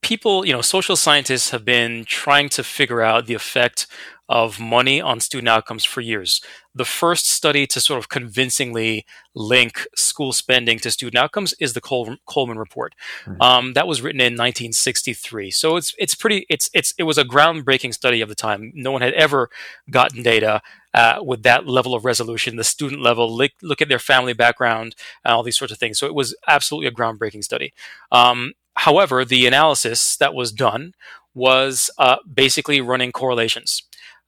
people, 0.00 0.46
you 0.46 0.52
know, 0.54 0.62
social 0.62 0.96
scientists 0.96 1.50
have 1.50 1.62
been 1.62 2.06
trying 2.06 2.48
to 2.48 2.64
figure 2.64 3.02
out 3.02 3.26
the 3.26 3.34
effect 3.34 3.86
of 4.28 4.60
money 4.60 5.00
on 5.00 5.20
student 5.20 5.48
outcomes 5.48 5.84
for 5.84 6.00
years. 6.00 6.40
The 6.74 6.84
first 6.84 7.28
study 7.28 7.66
to 7.68 7.80
sort 7.80 7.98
of 7.98 8.08
convincingly 8.08 9.06
link 9.34 9.86
school 9.96 10.32
spending 10.32 10.78
to 10.80 10.90
student 10.90 11.16
outcomes 11.16 11.54
is 11.54 11.72
the 11.72 11.80
Col- 11.80 12.16
Coleman 12.26 12.58
report. 12.58 12.94
Mm-hmm. 13.24 13.40
Um, 13.40 13.72
that 13.72 13.86
was 13.86 14.02
written 14.02 14.20
in 14.20 14.34
1963. 14.34 15.50
So 15.50 15.76
it's 15.76 15.94
it's 15.98 16.14
pretty 16.14 16.46
it's 16.48 16.68
it's 16.74 16.92
it 16.98 17.04
was 17.04 17.18
a 17.18 17.24
groundbreaking 17.24 17.94
study 17.94 18.20
of 18.20 18.28
the 18.28 18.34
time. 18.34 18.70
No 18.74 18.92
one 18.92 19.02
had 19.02 19.14
ever 19.14 19.48
gotten 19.90 20.22
data 20.22 20.60
uh, 20.94 21.20
with 21.22 21.42
that 21.42 21.66
level 21.66 21.94
of 21.94 22.04
resolution, 22.04 22.56
the 22.56 22.64
student 22.64 23.02
level, 23.02 23.34
look, 23.34 23.52
look 23.62 23.80
at 23.82 23.88
their 23.88 23.98
family 23.98 24.32
background, 24.32 24.96
and 25.24 25.32
all 25.32 25.42
these 25.42 25.58
sorts 25.58 25.72
of 25.72 25.78
things. 25.78 25.98
So 25.98 26.06
it 26.06 26.14
was 26.14 26.34
absolutely 26.46 26.88
a 26.88 26.92
groundbreaking 26.92 27.44
study. 27.44 27.72
Um, 28.10 28.54
however, 28.74 29.24
the 29.24 29.46
analysis 29.46 30.16
that 30.16 30.34
was 30.34 30.50
done 30.50 30.94
was 31.34 31.90
uh, 31.98 32.16
basically 32.32 32.80
running 32.80 33.12
correlations. 33.12 33.82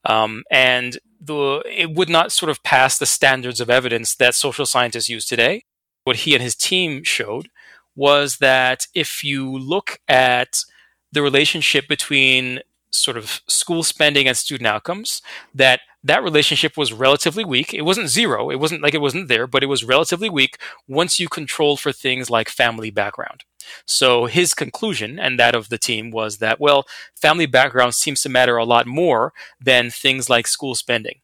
Um, 0.04 0.44
and 0.50 0.98
the, 1.20 1.62
it 1.66 1.92
would 1.94 2.08
not 2.08 2.32
sort 2.32 2.50
of 2.50 2.62
pass 2.62 2.98
the 2.98 3.06
standards 3.06 3.60
of 3.60 3.70
evidence 3.70 4.14
that 4.16 4.34
social 4.34 4.66
scientists 4.66 5.08
use 5.08 5.26
today. 5.26 5.64
What 6.04 6.16
he 6.16 6.34
and 6.34 6.42
his 6.42 6.54
team 6.54 7.04
showed 7.04 7.48
was 7.94 8.38
that 8.38 8.86
if 8.94 9.22
you 9.22 9.58
look 9.58 10.00
at 10.08 10.64
the 11.12 11.22
relationship 11.22 11.88
between 11.88 12.60
sort 12.90 13.16
of 13.16 13.40
school 13.46 13.82
spending 13.82 14.26
and 14.26 14.36
student 14.36 14.66
outcomes, 14.66 15.22
that 15.54 15.80
that 16.02 16.22
relationship 16.22 16.76
was 16.76 16.92
relatively 16.92 17.44
weak. 17.44 17.74
It 17.74 17.82
wasn't 17.82 18.08
zero. 18.08 18.50
It 18.50 18.58
wasn't 18.58 18.82
like 18.82 18.94
it 18.94 19.00
wasn't 19.00 19.28
there, 19.28 19.46
but 19.46 19.62
it 19.62 19.66
was 19.66 19.84
relatively 19.84 20.30
weak 20.30 20.58
once 20.88 21.20
you 21.20 21.28
controlled 21.28 21.80
for 21.80 21.92
things 21.92 22.30
like 22.30 22.48
family 22.48 22.90
background. 22.90 23.44
So 23.86 24.26
his 24.26 24.54
conclusion 24.54 25.18
and 25.18 25.38
that 25.38 25.54
of 25.54 25.68
the 25.68 25.78
team 25.78 26.10
was 26.10 26.38
that, 26.38 26.58
well, 26.58 26.86
family 27.14 27.46
background 27.46 27.94
seems 27.94 28.22
to 28.22 28.28
matter 28.28 28.56
a 28.56 28.64
lot 28.64 28.86
more 28.86 29.32
than 29.60 29.90
things 29.90 30.30
like 30.30 30.46
school 30.46 30.74
spending. 30.74 31.20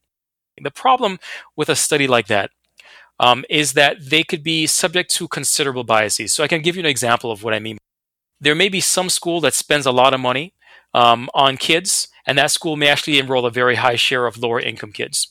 The 0.63 0.71
problem 0.71 1.19
with 1.57 1.69
a 1.69 1.77
study 1.77 2.07
like 2.07 2.29
that 2.29 2.51
um, 3.19 3.45
is 3.49 3.73
that 3.73 3.97
they 4.11 4.23
could 4.23 4.43
be 4.43 4.67
subject 4.67 5.11
to 5.13 5.29
considerable 5.29 5.85
biases. 5.85 6.33
So 6.33 6.45
I 6.45 6.49
can 6.49 6.63
give 6.63 6.77
you 6.77 6.81
an 6.81 6.87
example 6.87 7.31
of 7.31 7.43
what 7.43 7.55
I 7.55 7.59
mean. 7.59 7.79
There 8.41 8.55
may 8.55 8.69
be 8.69 8.81
some 8.81 9.09
school 9.09 9.41
that 9.41 9.55
spends 9.55 9.87
a 9.87 9.93
lot 9.93 10.13
of 10.13 10.21
money 10.21 10.53
um, 10.97 11.29
on 11.35 11.57
kids, 11.57 12.09
and 12.27 12.37
that 12.39 12.51
school 12.51 12.77
may 12.77 12.89
actually 12.89 13.19
enroll 13.19 13.47
a 13.47 13.51
very 13.51 13.77
high 13.77 13.97
share 13.97 14.27
of 14.27 14.39
lower 14.39 14.59
income 14.59 14.93
kids. 14.93 15.29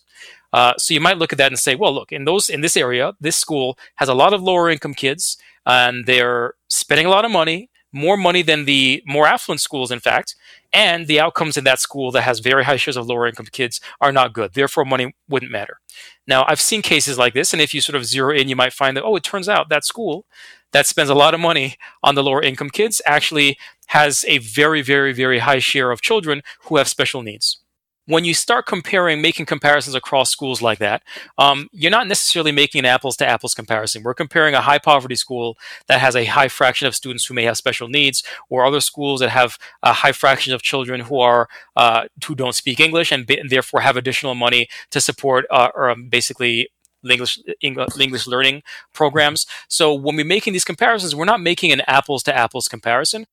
Uh, 0.53 0.74
so 0.78 0.93
you 0.93 1.01
might 1.01 1.18
look 1.18 1.34
at 1.34 1.38
that 1.38 1.51
and 1.51 1.59
say, 1.59 1.76
well, 1.76 1.93
look, 1.93 2.11
in 2.11 2.24
those 2.24 2.49
in 2.49 2.61
this 2.61 2.78
area, 2.78 3.13
this 3.20 3.36
school 3.36 3.78
has 3.95 4.07
a 4.07 4.13
lot 4.13 4.34
of 4.34 4.41
lower 4.41 4.70
income 4.70 4.93
kids, 4.93 5.38
and 5.66 6.05
they're 6.05 6.53
spending 6.70 7.05
a 7.05 7.09
lot 7.09 7.26
of 7.26 7.32
money, 7.32 7.70
more 7.95 8.17
money 8.17 8.41
than 8.41 8.65
the 8.65 9.01
more 9.07 9.25
affluent 9.25 9.61
schools, 9.61 9.89
in 9.89 10.01
fact, 10.01 10.35
and 10.73 11.07
the 11.07 11.19
outcomes 11.19 11.55
in 11.55 11.63
that 11.63 11.79
school 11.79 12.11
that 12.11 12.23
has 12.23 12.39
very 12.39 12.65
high 12.65 12.75
shares 12.75 12.97
of 12.97 13.07
lower 13.07 13.25
income 13.25 13.47
kids 13.49 13.79
are 14.01 14.11
not 14.11 14.33
good. 14.33 14.53
Therefore, 14.53 14.83
money 14.83 15.15
wouldn't 15.29 15.51
matter. 15.51 15.79
Now, 16.27 16.43
I've 16.47 16.59
seen 16.59 16.81
cases 16.81 17.17
like 17.17 17.33
this, 17.33 17.53
and 17.53 17.61
if 17.61 17.73
you 17.73 17.79
sort 17.79 17.95
of 17.95 18.05
zero 18.05 18.35
in, 18.35 18.49
you 18.49 18.55
might 18.55 18.73
find 18.73 18.97
that, 18.97 19.03
oh, 19.03 19.15
it 19.15 19.23
turns 19.23 19.47
out 19.47 19.69
that 19.69 19.85
school 19.85 20.25
that 20.73 20.85
spends 20.85 21.09
a 21.09 21.15
lot 21.15 21.33
of 21.33 21.39
money 21.39 21.77
on 22.03 22.15
the 22.15 22.23
lower 22.23 22.41
income 22.41 22.69
kids 22.69 23.01
actually 23.05 23.57
has 23.87 24.25
a 24.27 24.39
very, 24.39 24.81
very, 24.81 25.13
very 25.13 25.39
high 25.39 25.59
share 25.59 25.91
of 25.91 26.01
children 26.01 26.41
who 26.63 26.75
have 26.75 26.89
special 26.89 27.21
needs 27.21 27.59
when 28.08 28.24
you 28.24 28.34
start 28.34 28.66
comparing, 28.66 29.22
making 29.22 29.47
comparisons 29.47 29.95
across 29.95 30.30
schools 30.30 30.62
like 30.62 30.80
that, 30.80 31.03
um, 31.38 31.70
you're 31.72 31.91
not 31.91 32.08
necessarily 32.08 32.51
making 32.51 32.80
an 32.80 32.86
apples 32.86 33.18
to 33.18 33.28
apples 33.28 33.53
comparison. 33.53 34.03
We're 34.03 34.14
comparing 34.14 34.53
a 34.53 34.62
high 34.62 34.78
poverty 34.78 35.16
school 35.16 35.58
that 35.88 35.99
has 35.99 36.16
a 36.16 36.26
high 36.26 36.47
fraction 36.47 36.88
of 36.88 36.95
students 36.95 37.26
who 37.26 37.34
may 37.34 37.43
have 37.43 37.58
special 37.58 37.88
needs, 37.88 38.24
or 38.49 38.66
other 38.66 38.80
schools 38.80 39.20
that 39.22 39.30
have 39.30 39.58
a 39.82 39.93
high 39.93 40.12
fraction 40.12 40.53
of 40.53 40.62
children 40.62 41.01
who 41.01 41.20
are 41.20 41.47
uh, 41.76 42.06
who 42.26 42.36
don't 42.36 42.56
speak 42.56 42.80
English 42.80 43.12
and, 43.12 43.30
and, 43.30 43.49
therefore 43.49 43.82
have 43.82 43.97
additional 43.97 44.36
money 44.36 44.68
to 44.91 45.01
support 45.01 45.45
uh, 45.49 45.70
or 45.76 45.89
um, 45.89 46.08
basically 46.10 46.70
English, 47.10 47.39
English 47.62 48.28
learning 48.28 48.64
programs. 48.93 49.45
So 49.68 49.93
when 49.93 50.16
we're 50.16 50.26
making 50.26 50.53
these 50.53 50.66
comparisons, 50.66 51.16
we're 51.16 51.26
not 51.26 51.41
making 51.41 51.72
an 51.72 51.82
apples 51.88 52.24
to 52.24 52.36
apples 52.36 52.68
comparison. 52.68 53.26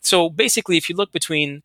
So 0.00 0.28
basically, 0.28 0.76
if 0.76 0.88
you 0.88 0.96
look 0.96 1.12
between 1.12 1.62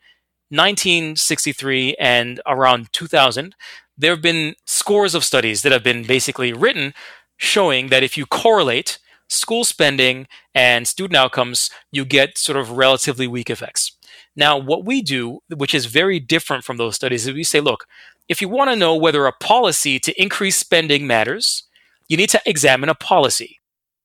1963 0.49 1.95
and 1.99 2.39
around 2.45 2.91
2000, 2.93 3.55
there 3.97 4.11
have 4.11 4.21
been 4.21 4.55
scores 4.65 5.15
of 5.15 5.23
studies 5.23 5.61
that 5.61 5.71
have 5.71 5.83
been 5.83 6.03
basically 6.03 6.53
written 6.53 6.93
showing 7.37 7.87
that 7.87 8.03
if 8.03 8.17
you 8.17 8.25
correlate 8.25 8.99
school 9.29 9.63
spending 9.63 10.27
and 10.55 10.87
student 10.87 11.17
outcomes, 11.17 11.69
you 11.91 12.05
get 12.05 12.37
sort 12.37 12.57
of 12.57 12.71
relatively 12.71 13.27
weak 13.27 13.49
effects. 13.49 13.91
Now, 14.35 14.57
what 14.57 14.85
we 14.85 15.01
do, 15.01 15.39
which 15.55 15.73
is 15.73 15.85
very 15.87 16.19
different 16.19 16.63
from 16.63 16.77
those 16.77 16.95
studies, 16.95 17.27
is 17.27 17.33
we 17.33 17.43
say, 17.43 17.59
look, 17.59 17.85
if 18.29 18.41
you 18.41 18.49
want 18.49 18.69
to 18.69 18.75
know 18.75 18.95
whether 18.95 19.25
a 19.25 19.31
policy 19.31 19.99
to 19.99 20.21
increase 20.21 20.57
spending 20.57 21.07
matters, 21.07 21.63
you 22.07 22.17
need 22.17 22.29
to 22.29 22.41
examine 22.45 22.89
a 22.89 22.95
policy. 22.95 23.59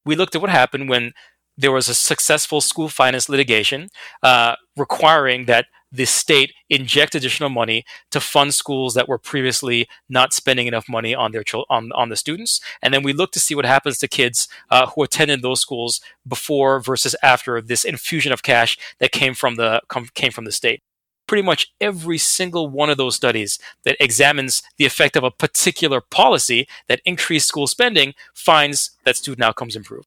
We 0.05 0.17
looked 0.17 0.35
at 0.35 0.41
what 0.41 0.51
happened 0.51 0.89
when 0.89 1.13
there 1.57 1.73
was 1.73 1.89
a 1.89 1.95
successful 1.95 2.61
school 2.61 2.89
finance 2.89 3.29
litigation 3.29 3.91
uh, 4.23 4.57
requiring 4.77 5.45
that 5.47 5.67
the 5.93 6.07
state 6.07 6.55
inject 6.71 7.15
additional 7.15 7.51
money 7.51 7.85
to 8.11 8.21
fund 8.21 8.55
schools 8.55 8.95
that 8.95 9.09
were 9.09 9.19
previously 9.19 9.87
not 10.09 10.33
spending 10.33 10.67
enough 10.67 10.89
money 10.89 11.15
on 11.15 11.33
their 11.33 11.45
on, 11.69 11.93
on 11.93 12.09
the 12.09 12.17
students. 12.17 12.61
And 12.83 12.93
then 12.93 13.03
we 13.03 13.13
look 13.13 13.31
to 13.33 13.41
see 13.41 13.55
what 13.55 13.67
happens 13.67 13.99
to 13.99 14.09
kids 14.09 14.49
uh, 14.71 14.87
who 14.87 15.03
attended 15.03 15.43
those 15.43 15.61
schools 15.61 16.01
before 16.27 16.81
versus 16.81 17.15
after 17.23 17.61
this 17.61 17.85
infusion 17.85 18.33
of 18.33 18.43
cash 18.43 18.79
that 18.99 19.13
came 19.13 19.35
from 19.35 19.57
the 19.57 19.83
came 20.15 20.33
from 20.33 20.47
the 20.47 20.53
state. 20.53 20.83
Pretty 21.29 21.43
much 21.43 21.73
every 21.81 22.19
single 22.19 22.69
one 22.69 22.91
of 22.91 22.97
those 22.97 23.15
studies 23.15 23.59
that 23.85 23.97
examines 24.01 24.63
the 24.77 24.85
effect 24.85 25.17
of 25.17 25.25
a 25.25 25.31
particular 25.31 26.01
policy 26.01 26.67
that 26.89 27.01
increased 27.05 27.49
school 27.49 27.67
spending 27.67 28.13
finds 28.35 28.91
that 29.05 29.17
student 29.17 29.45
outcomes 29.45 29.77
improve 29.77 30.05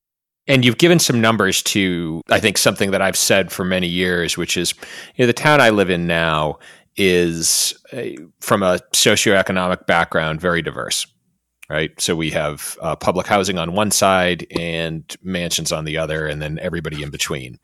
and 0.47 0.63
you've 0.63 0.77
given 0.77 0.99
some 0.99 1.21
numbers 1.21 1.63
to, 1.63 2.21
I 2.29 2.39
think, 2.39 2.57
something 2.57 2.91
that 2.91 3.01
I've 3.01 3.17
said 3.17 3.51
for 3.51 3.65
many 3.65 3.87
years, 3.87 4.37
which 4.37 4.57
is, 4.57 4.73
you 5.15 5.23
know, 5.23 5.27
the 5.27 5.33
town 5.33 5.61
I 5.61 5.69
live 5.71 5.89
in 5.89 6.07
now 6.07 6.59
is, 6.95 7.77
a, 7.91 8.17
from 8.41 8.63
a 8.63 8.79
socioeconomic 8.93 9.85
background, 9.85 10.39
very 10.39 10.61
diverse, 10.61 11.07
right? 11.69 11.99
So 11.99 12.15
we 12.15 12.29
have 12.29 12.77
uh, 12.79 12.95
public 12.95 13.25
housing 13.27 13.57
on 13.57 13.73
one 13.73 13.91
side 13.91 14.45
and 14.51 15.03
mansions 15.23 15.71
on 15.71 15.83
the 15.83 15.97
other, 15.97 16.27
and 16.27 16.41
then 16.41 16.59
everybody 16.59 17.01
in 17.01 17.09
between. 17.09 17.59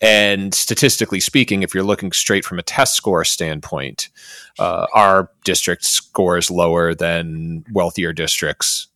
And 0.00 0.52
statistically 0.54 1.20
speaking, 1.20 1.62
if 1.62 1.74
you're 1.74 1.82
looking 1.82 2.12
straight 2.12 2.44
from 2.44 2.58
a 2.58 2.62
test 2.62 2.94
score 2.94 3.24
standpoint, 3.24 4.10
uh, 4.58 4.86
our 4.94 5.30
district 5.44 5.84
scores 5.84 6.50
lower 6.50 6.94
than 6.94 7.64
wealthier 7.72 8.12
districts 8.12 8.88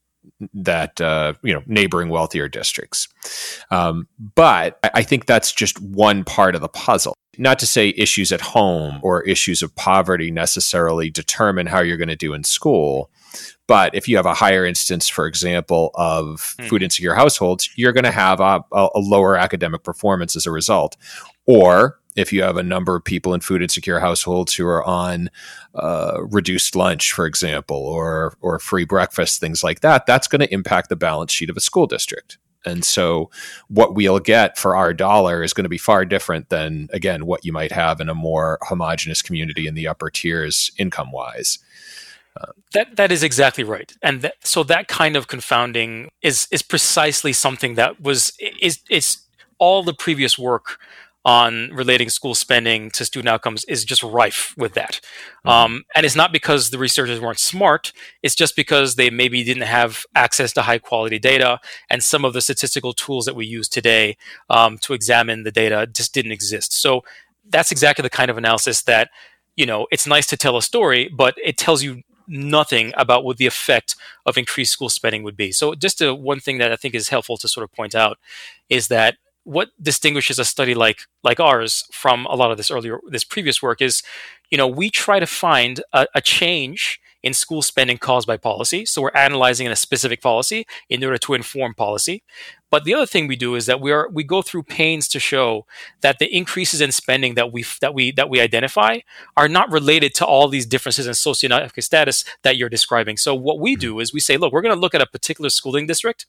that 0.54 1.00
uh, 1.00 1.34
you 1.42 1.52
know 1.52 1.62
neighboring 1.66 2.08
wealthier 2.08 2.48
districts. 2.48 3.08
Um, 3.70 4.08
but 4.34 4.78
I 4.94 5.02
think 5.02 5.26
that's 5.26 5.52
just 5.52 5.80
one 5.80 6.24
part 6.24 6.54
of 6.54 6.60
the 6.60 6.68
puzzle. 6.68 7.14
Not 7.38 7.58
to 7.60 7.66
say 7.66 7.94
issues 7.96 8.30
at 8.30 8.40
home 8.40 9.00
or 9.02 9.22
issues 9.22 9.62
of 9.62 9.74
poverty 9.74 10.30
necessarily 10.30 11.10
determine 11.10 11.66
how 11.66 11.80
you're 11.80 11.96
going 11.96 12.08
to 12.08 12.16
do 12.16 12.34
in 12.34 12.44
school. 12.44 13.10
But 13.66 13.94
if 13.94 14.06
you 14.06 14.16
have 14.16 14.26
a 14.26 14.34
higher 14.34 14.66
instance, 14.66 15.08
for 15.08 15.26
example, 15.26 15.92
of 15.94 16.54
hmm. 16.58 16.66
food 16.66 16.82
insecure 16.82 17.14
households, 17.14 17.70
you're 17.76 17.92
going 17.92 18.04
to 18.04 18.10
have 18.10 18.40
a, 18.40 18.62
a 18.72 18.98
lower 18.98 19.36
academic 19.36 19.82
performance 19.82 20.36
as 20.36 20.46
a 20.46 20.50
result. 20.50 20.96
Or 21.46 21.98
if 22.16 22.32
you 22.32 22.42
have 22.42 22.56
a 22.56 22.62
number 22.62 22.94
of 22.96 23.04
people 23.04 23.34
in 23.34 23.40
food 23.40 23.62
insecure 23.62 24.00
households 24.00 24.54
who 24.54 24.66
are 24.66 24.84
on 24.84 25.30
uh, 25.74 26.18
reduced 26.22 26.76
lunch, 26.76 27.12
for 27.12 27.26
example, 27.26 27.76
or 27.76 28.34
or 28.40 28.58
free 28.58 28.84
breakfast, 28.84 29.40
things 29.40 29.64
like 29.64 29.80
that, 29.80 30.06
that's 30.06 30.28
going 30.28 30.40
to 30.40 30.52
impact 30.52 30.88
the 30.88 30.96
balance 30.96 31.32
sheet 31.32 31.50
of 31.50 31.56
a 31.56 31.60
school 31.60 31.86
district. 31.86 32.38
And 32.64 32.84
so, 32.84 33.30
what 33.68 33.94
we'll 33.94 34.20
get 34.20 34.56
for 34.56 34.76
our 34.76 34.94
dollar 34.94 35.42
is 35.42 35.52
going 35.52 35.64
to 35.64 35.70
be 35.70 35.78
far 35.78 36.04
different 36.04 36.48
than, 36.48 36.88
again, 36.92 37.26
what 37.26 37.44
you 37.44 37.52
might 37.52 37.72
have 37.72 38.00
in 38.00 38.08
a 38.08 38.14
more 38.14 38.58
homogenous 38.62 39.20
community 39.20 39.66
in 39.66 39.74
the 39.74 39.88
upper 39.88 40.10
tiers, 40.10 40.70
income 40.78 41.10
wise. 41.10 41.58
Uh, 42.40 42.52
that 42.72 42.96
that 42.96 43.12
is 43.12 43.22
exactly 43.22 43.64
right, 43.64 43.92
and 44.02 44.30
so 44.42 44.62
that 44.62 44.88
kind 44.88 45.16
of 45.16 45.26
confounding 45.26 46.10
is 46.22 46.48
is 46.50 46.62
precisely 46.62 47.32
something 47.32 47.74
that 47.74 48.00
was 48.00 48.32
is 48.60 48.78
is 48.88 49.18
all 49.58 49.82
the 49.82 49.92
previous 49.92 50.38
work 50.38 50.78
on 51.24 51.70
relating 51.72 52.08
school 52.08 52.34
spending 52.34 52.90
to 52.90 53.04
student 53.04 53.28
outcomes 53.28 53.64
is 53.66 53.84
just 53.84 54.02
rife 54.02 54.54
with 54.56 54.74
that. 54.74 55.00
Mm-hmm. 55.46 55.48
Um, 55.48 55.84
and 55.94 56.04
it's 56.04 56.16
not 56.16 56.32
because 56.32 56.70
the 56.70 56.78
researchers 56.78 57.20
weren't 57.20 57.38
smart, 57.38 57.92
it's 58.22 58.34
just 58.34 58.56
because 58.56 58.96
they 58.96 59.08
maybe 59.08 59.44
didn't 59.44 59.62
have 59.62 60.04
access 60.16 60.52
to 60.54 60.62
high 60.62 60.78
quality 60.78 61.20
data, 61.20 61.60
and 61.88 62.02
some 62.02 62.24
of 62.24 62.32
the 62.32 62.40
statistical 62.40 62.92
tools 62.92 63.24
that 63.26 63.36
we 63.36 63.46
use 63.46 63.68
today 63.68 64.16
um, 64.50 64.78
to 64.78 64.94
examine 64.94 65.44
the 65.44 65.52
data 65.52 65.86
just 65.86 66.12
didn't 66.12 66.32
exist. 66.32 66.72
So 66.72 67.04
that's 67.48 67.70
exactly 67.70 68.02
the 68.02 68.10
kind 68.10 68.30
of 68.30 68.38
analysis 68.38 68.82
that, 68.82 69.10
you 69.54 69.66
know, 69.66 69.86
it's 69.90 70.06
nice 70.06 70.26
to 70.26 70.36
tell 70.36 70.56
a 70.56 70.62
story, 70.62 71.08
but 71.08 71.34
it 71.44 71.56
tells 71.56 71.82
you 71.82 72.02
nothing 72.26 72.92
about 72.96 73.24
what 73.24 73.36
the 73.36 73.46
effect 73.46 73.94
of 74.24 74.38
increased 74.38 74.72
school 74.72 74.88
spending 74.88 75.22
would 75.22 75.36
be. 75.36 75.52
So 75.52 75.74
just 75.74 76.00
a, 76.00 76.14
one 76.14 76.40
thing 76.40 76.58
that 76.58 76.72
I 76.72 76.76
think 76.76 76.94
is 76.94 77.10
helpful 77.10 77.36
to 77.36 77.48
sort 77.48 77.64
of 77.64 77.72
point 77.72 77.94
out 77.94 78.18
is 78.68 78.88
that 78.88 79.16
what 79.44 79.70
distinguishes 79.80 80.38
a 80.38 80.44
study 80.44 80.74
like 80.74 81.00
like 81.22 81.40
ours 81.40 81.84
from 81.92 82.26
a 82.26 82.34
lot 82.34 82.50
of 82.50 82.56
this 82.56 82.70
earlier 82.70 83.00
this 83.08 83.24
previous 83.24 83.60
work 83.62 83.82
is 83.82 84.02
you 84.50 84.58
know 84.58 84.68
we 84.68 84.90
try 84.90 85.18
to 85.18 85.26
find 85.26 85.82
a, 85.92 86.06
a, 86.14 86.20
change 86.20 87.00
in 87.22 87.32
school 87.32 87.62
spending 87.62 87.98
caused 87.98 88.26
by 88.26 88.36
policy. 88.36 88.84
So 88.84 89.02
we're 89.02 89.10
analyzing 89.14 89.68
a 89.68 89.76
specific 89.76 90.20
policy 90.20 90.66
in 90.88 91.02
order 91.04 91.18
to 91.18 91.34
inform 91.34 91.74
policy. 91.74 92.22
But 92.70 92.84
the 92.84 92.94
other 92.94 93.06
thing 93.06 93.26
we 93.26 93.36
do 93.36 93.54
is 93.54 93.66
that 93.66 93.80
we 93.80 93.92
are 93.92 94.08
we 94.10 94.24
go 94.24 94.42
through 94.42 94.64
pains 94.64 95.06
to 95.08 95.20
show 95.20 95.66
that 96.00 96.18
the 96.18 96.34
increases 96.34 96.80
in 96.80 96.90
spending 96.90 97.34
that 97.34 97.52
we 97.52 97.64
that 97.80 97.94
we 97.94 98.12
that 98.12 98.30
we 98.30 98.40
identify 98.40 98.98
are 99.36 99.48
not 99.48 99.70
related 99.70 100.14
to 100.14 100.26
all 100.26 100.48
these 100.48 100.66
differences 100.66 101.06
in 101.06 101.12
socioeconomic 101.12 101.80
status 101.82 102.24
that 102.42 102.56
you're 102.56 102.68
describing. 102.68 103.16
So 103.16 103.34
what 103.34 103.60
we 103.60 103.74
mm-hmm. 103.74 103.80
do 103.80 104.00
is 104.00 104.12
we 104.12 104.20
say 104.20 104.36
look 104.36 104.52
we're 104.52 104.62
going 104.62 104.74
to 104.74 104.80
look 104.80 104.94
at 104.94 105.02
a 105.02 105.06
particular 105.06 105.50
schooling 105.50 105.86
district 105.86 106.26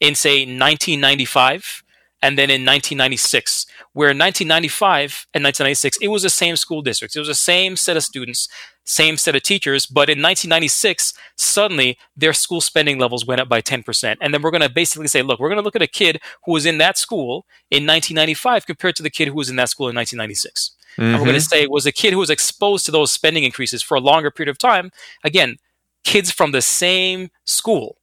in 0.00 0.14
say 0.14 0.40
1995 0.40 1.83
and 2.24 2.38
then 2.38 2.48
in 2.48 2.64
1996, 2.64 3.66
where 3.92 4.08
in 4.08 4.18
1995 4.18 5.26
and 5.34 5.44
1996, 5.44 5.98
it 6.00 6.08
was 6.08 6.22
the 6.22 6.30
same 6.30 6.56
school 6.56 6.80
districts. 6.80 7.14
It 7.14 7.18
was 7.18 7.28
the 7.28 7.34
same 7.34 7.76
set 7.76 7.98
of 7.98 8.02
students 8.02 8.48
same 8.84 9.16
set 9.16 9.34
of 9.34 9.42
teachers, 9.42 9.86
but 9.86 10.10
in 10.10 10.20
1996, 10.20 11.14
suddenly 11.36 11.96
their 12.16 12.34
school 12.34 12.60
spending 12.60 12.98
levels 12.98 13.26
went 13.26 13.40
up 13.40 13.48
by 13.48 13.62
10%. 13.62 14.16
And 14.20 14.32
then 14.32 14.42
we're 14.42 14.50
going 14.50 14.60
to 14.62 14.68
basically 14.68 15.08
say, 15.08 15.22
look, 15.22 15.40
we're 15.40 15.48
going 15.48 15.58
to 15.58 15.64
look 15.64 15.76
at 15.76 15.82
a 15.82 15.86
kid 15.86 16.20
who 16.44 16.52
was 16.52 16.66
in 16.66 16.78
that 16.78 16.98
school 16.98 17.46
in 17.70 17.86
1995 17.86 18.66
compared 18.66 18.94
to 18.96 19.02
the 19.02 19.10
kid 19.10 19.28
who 19.28 19.34
was 19.34 19.48
in 19.48 19.56
that 19.56 19.70
school 19.70 19.88
in 19.88 19.96
1996. 19.96 20.72
Mm-hmm. 20.92 21.02
And 21.02 21.14
we're 21.14 21.24
going 21.24 21.34
to 21.34 21.40
say, 21.40 21.66
was 21.66 21.86
a 21.86 21.92
kid 21.92 22.12
who 22.12 22.18
was 22.18 22.30
exposed 22.30 22.84
to 22.86 22.92
those 22.92 23.10
spending 23.10 23.44
increases 23.44 23.82
for 23.82 23.96
a 23.96 24.00
longer 24.00 24.30
period 24.30 24.50
of 24.50 24.58
time, 24.58 24.90
again, 25.24 25.56
kids 26.04 26.30
from 26.30 26.52
the 26.52 26.62
same 26.62 27.30
school 27.46 27.96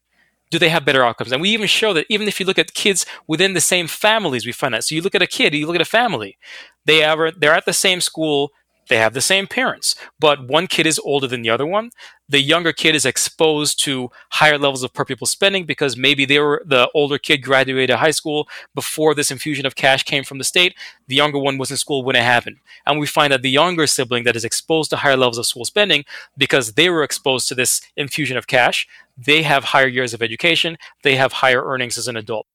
do 0.51 0.59
they 0.59 0.69
have 0.69 0.85
better 0.85 1.03
outcomes? 1.03 1.31
And 1.31 1.41
we 1.41 1.49
even 1.49 1.67
show 1.67 1.93
that 1.93 2.05
even 2.09 2.27
if 2.27 2.39
you 2.39 2.45
look 2.45 2.59
at 2.59 2.73
kids 2.73 3.05
within 3.25 3.53
the 3.53 3.61
same 3.61 3.87
families, 3.87 4.45
we 4.45 4.51
find 4.51 4.73
that. 4.73 4.83
So 4.83 4.93
you 4.93 5.01
look 5.01 5.15
at 5.15 5.21
a 5.21 5.27
kid, 5.27 5.55
you 5.55 5.65
look 5.65 5.75
at 5.75 5.81
a 5.81 5.85
family, 5.85 6.37
they 6.85 6.97
have, 6.97 7.19
they're 7.39 7.53
at 7.53 7.65
the 7.65 7.73
same 7.73 8.01
school, 8.01 8.51
they 8.87 8.97
have 8.97 9.13
the 9.13 9.21
same 9.21 9.47
parents, 9.47 9.95
but 10.19 10.47
one 10.47 10.67
kid 10.67 10.85
is 10.85 10.99
older 10.99 11.27
than 11.27 11.41
the 11.41 11.49
other 11.49 11.65
one. 11.65 11.91
The 12.27 12.41
younger 12.41 12.73
kid 12.73 12.95
is 12.95 13.05
exposed 13.05 13.81
to 13.83 14.09
higher 14.31 14.57
levels 14.57 14.83
of 14.83 14.93
per 14.93 15.05
pupil 15.05 15.27
spending 15.27 15.65
because 15.65 15.97
maybe 15.97 16.25
they 16.25 16.39
were 16.39 16.61
the 16.65 16.89
older 16.93 17.17
kid 17.17 17.37
graduated 17.37 17.97
high 17.97 18.11
school 18.11 18.47
before 18.73 19.13
this 19.13 19.31
infusion 19.31 19.65
of 19.65 19.75
cash 19.75 20.03
came 20.03 20.23
from 20.23 20.37
the 20.37 20.43
state. 20.43 20.75
The 21.07 21.15
younger 21.15 21.37
one 21.37 21.57
was 21.57 21.71
in 21.71 21.77
school 21.77 22.03
when 22.03 22.15
it 22.15 22.23
happened. 22.23 22.57
And 22.85 22.99
we 22.99 23.07
find 23.07 23.31
that 23.33 23.41
the 23.41 23.49
younger 23.49 23.87
sibling 23.87 24.23
that 24.23 24.35
is 24.35 24.45
exposed 24.45 24.89
to 24.91 24.97
higher 24.97 25.17
levels 25.17 25.37
of 25.37 25.45
school 25.45 25.65
spending 25.65 26.05
because 26.37 26.73
they 26.73 26.89
were 26.89 27.03
exposed 27.03 27.47
to 27.49 27.55
this 27.55 27.81
infusion 27.95 28.37
of 28.37 28.47
cash, 28.47 28.87
they 29.17 29.43
have 29.43 29.65
higher 29.65 29.87
years 29.87 30.13
of 30.13 30.21
education, 30.21 30.77
they 31.03 31.15
have 31.15 31.33
higher 31.33 31.63
earnings 31.63 31.97
as 31.97 32.07
an 32.07 32.17
adult. 32.17 32.47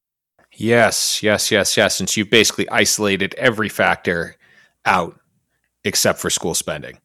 Yes, 0.53 1.21
yes, 1.21 1.51
yes, 1.51 1.77
yes. 1.77 1.95
Since 1.95 2.17
you 2.17 2.25
basically 2.25 2.67
isolated 2.69 3.35
every 3.35 3.69
factor 3.69 4.35
out 4.85 5.19
except 5.83 6.19
for 6.19 6.29
school 6.29 6.53
spending. 6.53 6.99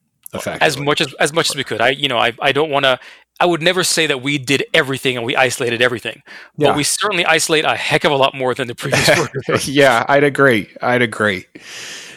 As 0.61 0.79
much 0.79 0.99
as 1.01 1.13
as 1.19 1.31
much 1.31 1.49
as 1.49 1.55
we 1.55 1.63
could. 1.63 1.79
I 1.81 1.89
you 1.89 2.07
know 2.07 2.17
I 2.17 2.33
I 2.41 2.51
don't 2.51 2.69
want 2.69 2.85
to. 2.85 2.99
I 3.39 3.45
would 3.45 3.61
never 3.61 3.83
say 3.83 4.07
that 4.07 4.21
we 4.21 4.37
did 4.37 4.63
everything 4.73 5.17
and 5.17 5.25
we 5.25 5.35
isolated 5.35 5.81
everything, 5.81 6.21
but 6.57 6.65
yeah. 6.65 6.75
we 6.75 6.83
certainly 6.83 7.25
isolate 7.25 7.65
a 7.65 7.75
heck 7.75 8.03
of 8.03 8.11
a 8.11 8.15
lot 8.15 8.35
more 8.35 8.53
than 8.53 8.67
the 8.67 8.75
previous 8.75 9.67
yeah, 9.67 10.05
I'd 10.07 10.23
agree. 10.23 10.69
I'd 10.81 11.01
agree. 11.01 11.45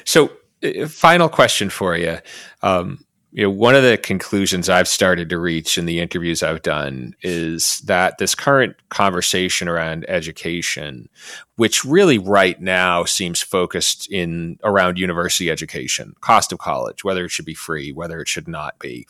So, 0.04 0.30
uh, 0.62 0.86
final 0.86 1.28
question 1.30 1.70
for 1.70 1.96
you. 1.96 2.18
Um, 2.62 3.04
you 3.36 3.42
know, 3.42 3.50
one 3.50 3.74
of 3.74 3.82
the 3.82 3.98
conclusions 3.98 4.70
I've 4.70 4.88
started 4.88 5.28
to 5.28 5.38
reach 5.38 5.76
in 5.76 5.84
the 5.84 6.00
interviews 6.00 6.42
I've 6.42 6.62
done 6.62 7.14
is 7.20 7.80
that 7.80 8.16
this 8.16 8.34
current 8.34 8.76
conversation 8.88 9.68
around 9.68 10.06
education, 10.08 11.10
which 11.56 11.84
really 11.84 12.16
right 12.16 12.58
now 12.62 13.04
seems 13.04 13.42
focused 13.42 14.10
in 14.10 14.58
around 14.64 14.98
university 14.98 15.50
education, 15.50 16.14
cost 16.22 16.50
of 16.50 16.60
college, 16.60 17.04
whether 17.04 17.26
it 17.26 17.30
should 17.30 17.44
be 17.44 17.52
free, 17.52 17.92
whether 17.92 18.22
it 18.22 18.28
should 18.28 18.48
not 18.48 18.78
be, 18.78 19.06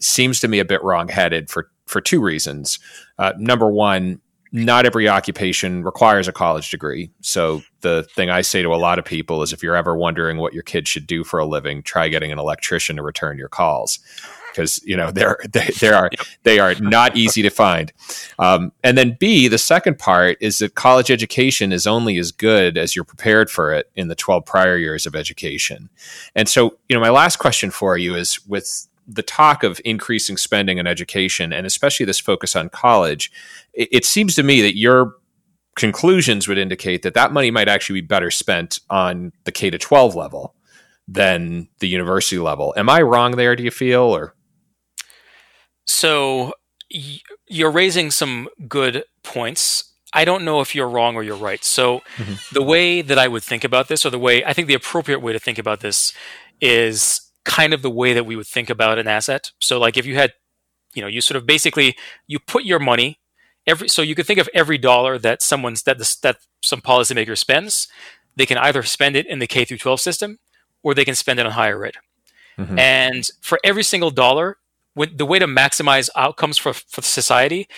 seems 0.00 0.40
to 0.40 0.48
me 0.48 0.58
a 0.58 0.64
bit 0.64 0.82
wrongheaded 0.82 1.48
for 1.48 1.70
for 1.86 2.00
two 2.00 2.20
reasons. 2.20 2.80
Uh, 3.16 3.32
number 3.38 3.70
one, 3.70 4.20
not 4.52 4.84
every 4.84 5.08
occupation 5.08 5.82
requires 5.82 6.28
a 6.28 6.32
college 6.32 6.70
degree. 6.70 7.10
So 7.22 7.62
the 7.80 8.02
thing 8.14 8.28
I 8.28 8.42
say 8.42 8.62
to 8.62 8.74
a 8.74 8.76
lot 8.76 8.98
of 8.98 9.04
people 9.04 9.42
is 9.42 9.52
if 9.52 9.62
you're 9.62 9.76
ever 9.76 9.96
wondering 9.96 10.36
what 10.36 10.52
your 10.52 10.62
kid 10.62 10.86
should 10.86 11.06
do 11.06 11.24
for 11.24 11.40
a 11.40 11.46
living, 11.46 11.82
try 11.82 12.08
getting 12.08 12.30
an 12.30 12.38
electrician 12.38 12.96
to 12.96 13.02
return 13.02 13.38
your 13.38 13.48
calls 13.48 13.98
because 14.52 14.82
you 14.84 14.96
know 14.96 15.10
they're 15.10 15.38
they, 15.52 15.68
they 15.80 15.88
are 15.88 16.10
they 16.42 16.58
are 16.58 16.74
not 16.76 17.16
easy 17.16 17.42
to 17.42 17.50
find. 17.50 17.92
Um, 18.38 18.72
and 18.84 18.96
then 18.98 19.16
B, 19.18 19.48
the 19.48 19.58
second 19.58 19.98
part 19.98 20.36
is 20.40 20.58
that 20.58 20.74
college 20.74 21.10
education 21.10 21.72
is 21.72 21.86
only 21.86 22.18
as 22.18 22.30
good 22.30 22.76
as 22.76 22.94
you're 22.94 23.04
prepared 23.04 23.50
for 23.50 23.72
it 23.72 23.90
in 23.96 24.08
the 24.08 24.14
12 24.14 24.44
prior 24.44 24.76
years 24.76 25.06
of 25.06 25.16
education. 25.16 25.88
And 26.34 26.48
so, 26.48 26.76
you 26.88 26.94
know, 26.94 27.00
my 27.00 27.10
last 27.10 27.36
question 27.36 27.70
for 27.70 27.96
you 27.96 28.14
is 28.14 28.46
with 28.46 28.86
the 29.08 29.22
talk 29.22 29.64
of 29.64 29.80
increasing 29.84 30.36
spending 30.36 30.78
on 30.78 30.86
education 30.86 31.52
and 31.52 31.66
especially 31.66 32.06
this 32.06 32.20
focus 32.20 32.54
on 32.54 32.68
college, 32.68 33.32
it, 33.72 33.88
it 33.92 34.04
seems 34.04 34.34
to 34.36 34.42
me 34.42 34.62
that 34.62 34.76
your 34.76 35.14
conclusions 35.76 36.48
would 36.48 36.58
indicate 36.58 37.02
that 37.02 37.14
that 37.14 37.32
money 37.32 37.50
might 37.50 37.68
actually 37.68 38.00
be 38.00 38.06
better 38.06 38.30
spent 38.30 38.78
on 38.90 39.32
the 39.44 39.52
K 39.52 39.70
to 39.70 39.78
12 39.78 40.14
level 40.14 40.54
than 41.08 41.68
the 41.80 41.88
university 41.88 42.38
level. 42.38 42.74
Am 42.76 42.88
I 42.88 43.02
wrong 43.02 43.32
there? 43.32 43.56
Do 43.56 43.62
you 43.62 43.70
feel 43.70 44.02
or? 44.02 44.34
So 45.86 46.52
y- 46.92 47.20
you're 47.48 47.70
raising 47.70 48.10
some 48.10 48.48
good 48.68 49.04
points. 49.22 49.92
I 50.12 50.24
don't 50.24 50.44
know 50.44 50.60
if 50.60 50.74
you're 50.74 50.88
wrong 50.88 51.16
or 51.16 51.22
you're 51.22 51.36
right. 51.36 51.64
So 51.64 52.02
mm-hmm. 52.16 52.34
the 52.52 52.62
way 52.62 53.00
that 53.02 53.18
I 53.18 53.28
would 53.28 53.42
think 53.42 53.64
about 53.64 53.88
this, 53.88 54.04
or 54.04 54.10
the 54.10 54.18
way 54.18 54.44
I 54.44 54.52
think 54.52 54.68
the 54.68 54.74
appropriate 54.74 55.20
way 55.20 55.32
to 55.32 55.38
think 55.38 55.58
about 55.58 55.80
this, 55.80 56.12
is 56.60 57.32
kind 57.44 57.72
of 57.72 57.82
the 57.82 57.90
way 57.90 58.12
that 58.12 58.24
we 58.24 58.36
would 58.36 58.46
think 58.46 58.70
about 58.70 58.98
an 58.98 59.08
asset. 59.08 59.50
So 59.60 59.78
like 59.78 59.96
if 59.96 60.06
you 60.06 60.14
had, 60.14 60.34
you 60.94 61.00
know, 61.00 61.08
you 61.08 61.20
sort 61.22 61.36
of 61.36 61.46
basically 61.46 61.96
you 62.26 62.38
put 62.38 62.64
your 62.64 62.78
money 62.78 63.18
every 63.66 63.88
so 63.88 64.02
you 64.02 64.14
could 64.14 64.26
think 64.26 64.38
of 64.38 64.48
every 64.54 64.78
dollar 64.78 65.18
that 65.18 65.42
someone's 65.42 65.82
that 65.84 65.98
this, 65.98 66.16
that 66.16 66.38
some 66.62 66.80
policymaker 66.80 67.36
spends, 67.36 67.88
they 68.36 68.46
can 68.46 68.58
either 68.58 68.82
spend 68.82 69.16
it 69.16 69.26
in 69.26 69.38
the 69.38 69.46
K 69.46 69.64
through 69.64 69.78
12 69.78 70.00
system 70.00 70.38
or 70.82 70.94
they 70.94 71.04
can 71.04 71.14
spend 71.14 71.38
it 71.38 71.46
on 71.46 71.52
higher 71.52 71.84
ed. 71.84 71.96
Mm-hmm. 72.58 72.78
And 72.78 73.30
for 73.40 73.58
every 73.64 73.82
single 73.82 74.10
dollar, 74.10 74.58
when, 74.94 75.16
the 75.16 75.26
way 75.26 75.38
to 75.38 75.46
maximize 75.46 76.10
outcomes 76.16 76.58
for, 76.58 76.72
for 76.72 77.02
society 77.02 77.68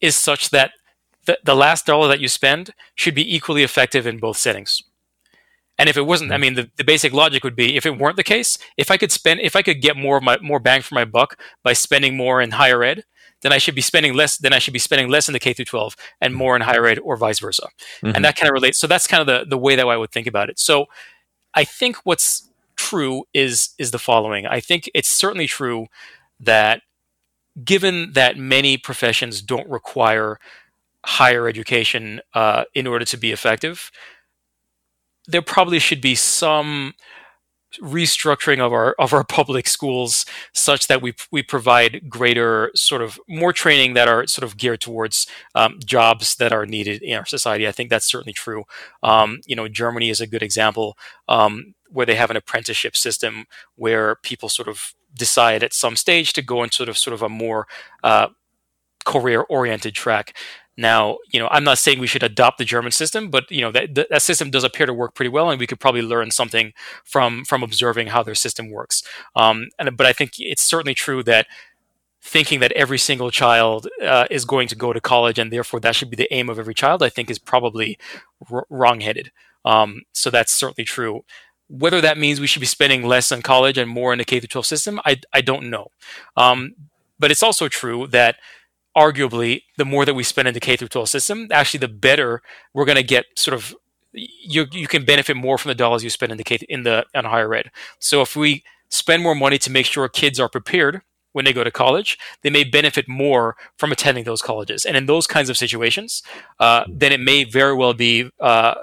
is 0.00 0.16
such 0.16 0.50
that 0.50 0.72
the, 1.26 1.38
the 1.44 1.54
last 1.54 1.86
dollar 1.86 2.08
that 2.08 2.20
you 2.20 2.28
spend 2.28 2.70
should 2.94 3.14
be 3.14 3.34
equally 3.34 3.62
effective 3.62 4.06
in 4.06 4.18
both 4.18 4.36
settings. 4.36 4.82
And 5.78 5.88
if 5.88 5.96
it 5.96 6.06
wasn't, 6.06 6.32
I 6.32 6.36
hmm. 6.36 6.40
mean, 6.40 6.54
the, 6.54 6.70
the 6.76 6.84
basic 6.84 7.12
logic 7.12 7.44
would 7.44 7.56
be 7.56 7.76
if 7.76 7.84
it 7.84 7.98
weren't 7.98 8.16
the 8.16 8.24
case, 8.24 8.58
if 8.76 8.90
I 8.90 8.96
could 8.96 9.12
spend, 9.12 9.40
if 9.40 9.54
I 9.54 9.62
could 9.62 9.82
get 9.82 9.96
more 9.96 10.16
of 10.16 10.22
my 10.22 10.38
more 10.40 10.60
bang 10.60 10.82
for 10.82 10.94
my 10.94 11.04
buck 11.04 11.38
by 11.62 11.74
spending 11.74 12.16
more 12.16 12.40
in 12.40 12.52
higher 12.52 12.82
ed, 12.82 13.04
then 13.42 13.52
I 13.52 13.58
should 13.58 13.74
be 13.74 13.80
spending 13.80 14.14
less. 14.14 14.36
Then 14.38 14.52
I 14.52 14.58
should 14.58 14.72
be 14.72 14.78
spending 14.78 15.08
less 15.08 15.28
in 15.28 15.32
the 15.32 15.38
K 15.40 15.52
through 15.52 15.66
12 15.66 15.96
and 16.20 16.32
hmm. 16.32 16.38
more 16.38 16.56
in 16.56 16.62
higher 16.62 16.86
ed, 16.86 16.98
or 16.98 17.16
vice 17.16 17.38
versa. 17.38 17.68
Mm-hmm. 18.02 18.16
And 18.16 18.24
that 18.24 18.36
kind 18.36 18.48
of 18.48 18.54
relates. 18.54 18.78
So 18.78 18.86
that's 18.86 19.06
kind 19.06 19.20
of 19.20 19.26
the 19.26 19.48
the 19.48 19.58
way 19.58 19.76
that 19.76 19.86
I 19.86 19.96
would 19.96 20.10
think 20.10 20.26
about 20.26 20.50
it. 20.50 20.58
So 20.58 20.86
I 21.54 21.64
think 21.64 21.96
what's 22.04 22.48
true 22.76 23.24
is 23.34 23.70
is 23.78 23.90
the 23.90 23.98
following. 23.98 24.46
I 24.46 24.60
think 24.60 24.90
it's 24.94 25.08
certainly 25.08 25.46
true 25.46 25.86
that 26.40 26.82
given 27.64 28.12
that 28.12 28.36
many 28.36 28.76
professions 28.76 29.40
don't 29.40 29.68
require 29.68 30.38
higher 31.04 31.48
education 31.48 32.20
uh, 32.34 32.64
in 32.74 32.86
order 32.86 33.04
to 33.04 33.16
be 33.16 33.32
effective, 33.32 33.90
there 35.26 35.42
probably 35.42 35.78
should 35.78 36.00
be 36.00 36.14
some 36.14 36.94
restructuring 37.80 38.58
of 38.58 38.72
our 38.72 38.94
of 38.98 39.12
our 39.12 39.24
public 39.38 39.66
schools 39.66 40.24
such 40.52 40.86
that 40.86 41.02
we 41.02 41.14
we 41.30 41.42
provide 41.42 42.08
greater 42.08 42.70
sort 42.74 43.02
of 43.02 43.18
more 43.28 43.52
training 43.52 43.94
that 43.94 44.08
are 44.08 44.26
sort 44.26 44.44
of 44.44 44.56
geared 44.56 44.80
towards 44.80 45.26
um, 45.54 45.78
jobs 45.84 46.36
that 46.36 46.52
are 46.52 46.66
needed 46.66 47.02
in 47.02 47.16
our 47.16 47.26
society. 47.26 47.66
I 47.66 47.72
think 47.72 47.90
that's 47.90 48.10
certainly 48.10 48.32
true. 48.32 48.64
Um, 49.02 49.40
you 49.46 49.56
know, 49.56 49.68
Germany 49.68 50.10
is 50.10 50.20
a 50.20 50.26
good 50.26 50.42
example 50.42 50.96
um, 51.28 51.74
where 51.90 52.06
they 52.06 52.16
have 52.16 52.30
an 52.30 52.36
apprenticeship 52.36 52.96
system 52.96 53.46
where 53.76 54.16
people 54.16 54.48
sort 54.48 54.68
of 54.68 54.94
decide 55.14 55.62
at 55.62 55.72
some 55.72 55.96
stage 55.96 56.32
to 56.34 56.42
go 56.42 56.62
into 56.62 56.76
sort 56.76 56.88
of 56.88 56.98
sort 56.98 57.14
of 57.14 57.22
a 57.22 57.28
more 57.28 57.66
uh, 58.04 58.28
career 59.04 59.42
oriented 59.48 59.94
track. 59.94 60.36
Now, 60.76 61.18
you 61.32 61.40
know, 61.40 61.48
I'm 61.50 61.64
not 61.64 61.78
saying 61.78 62.00
we 62.00 62.06
should 62.06 62.22
adopt 62.22 62.58
the 62.58 62.64
German 62.64 62.92
system, 62.92 63.30
but 63.30 63.50
you 63.50 63.62
know 63.62 63.72
that 63.72 63.94
that 63.94 64.22
system 64.22 64.50
does 64.50 64.64
appear 64.64 64.86
to 64.86 64.92
work 64.92 65.14
pretty 65.14 65.30
well, 65.30 65.50
and 65.50 65.58
we 65.58 65.66
could 65.66 65.80
probably 65.80 66.02
learn 66.02 66.30
something 66.30 66.72
from 67.04 67.44
from 67.44 67.62
observing 67.62 68.08
how 68.08 68.22
their 68.22 68.34
system 68.34 68.70
works. 68.70 69.02
Um, 69.34 69.68
and 69.78 69.96
but 69.96 70.06
I 70.06 70.12
think 70.12 70.32
it's 70.38 70.62
certainly 70.62 70.94
true 70.94 71.22
that 71.24 71.46
thinking 72.26 72.58
that 72.58 72.72
every 72.72 72.98
single 72.98 73.30
child 73.30 73.86
uh, 74.02 74.26
is 74.30 74.44
going 74.44 74.66
to 74.66 74.74
go 74.74 74.92
to 74.92 75.00
college 75.00 75.38
and 75.38 75.52
therefore 75.52 75.78
that 75.78 75.94
should 75.94 76.10
be 76.10 76.16
the 76.16 76.32
aim 76.34 76.48
of 76.48 76.58
every 76.58 76.74
child, 76.74 77.00
I 77.00 77.08
think 77.08 77.30
is 77.30 77.38
probably 77.38 77.98
r- 78.50 78.66
wrongheaded. 78.68 79.30
Um, 79.64 80.02
so 80.12 80.28
that's 80.28 80.52
certainly 80.52 80.84
true. 80.84 81.24
Whether 81.68 82.00
that 82.00 82.18
means 82.18 82.40
we 82.40 82.48
should 82.48 82.60
be 82.60 82.66
spending 82.66 83.04
less 83.04 83.30
on 83.30 83.42
college 83.42 83.78
and 83.78 83.88
more 83.88 84.12
in 84.12 84.18
the 84.18 84.24
K 84.24 84.40
12 84.40 84.66
system, 84.66 85.00
I, 85.04 85.20
I 85.32 85.40
don't 85.40 85.70
know. 85.70 85.92
Um, 86.36 86.74
but 87.18 87.30
it's 87.30 87.44
also 87.44 87.68
true 87.68 88.08
that 88.08 88.36
arguably, 88.96 89.62
the 89.76 89.84
more 89.84 90.04
that 90.04 90.14
we 90.14 90.22
spend 90.22 90.48
in 90.48 90.54
the 90.54 90.60
K 90.60 90.76
through 90.76 90.88
12 90.88 91.08
system, 91.08 91.48
actually, 91.50 91.78
the 91.78 91.88
better 91.88 92.42
we're 92.72 92.84
going 92.84 92.96
to 92.96 93.02
get. 93.02 93.26
Sort 93.34 93.54
of, 93.54 93.74
you 94.12 94.66
you 94.72 94.88
can 94.88 95.04
benefit 95.04 95.36
more 95.36 95.58
from 95.58 95.68
the 95.68 95.74
dollars 95.74 96.02
you 96.02 96.10
spend 96.10 96.32
in 96.32 96.38
the 96.38 96.44
K 96.44 96.58
in 96.68 96.82
the 96.84 97.04
on 97.14 97.26
higher 97.26 97.52
ed. 97.54 97.70
So 97.98 98.22
if 98.22 98.34
we 98.34 98.64
spend 98.88 99.22
more 99.22 99.34
money 99.34 99.58
to 99.58 99.70
make 99.70 99.86
sure 99.86 100.08
kids 100.08 100.40
are 100.40 100.48
prepared 100.48 101.02
when 101.32 101.44
they 101.44 101.52
go 101.52 101.62
to 101.62 101.70
college, 101.70 102.18
they 102.42 102.48
may 102.48 102.64
benefit 102.64 103.06
more 103.06 103.56
from 103.76 103.92
attending 103.92 104.24
those 104.24 104.40
colleges. 104.40 104.86
And 104.86 104.96
in 104.96 105.04
those 105.04 105.26
kinds 105.26 105.50
of 105.50 105.58
situations, 105.58 106.22
uh, 106.58 106.84
then 106.88 107.12
it 107.12 107.20
may 107.20 107.44
very 107.44 107.74
well 107.74 107.92
be 107.92 108.30
uh, 108.40 108.76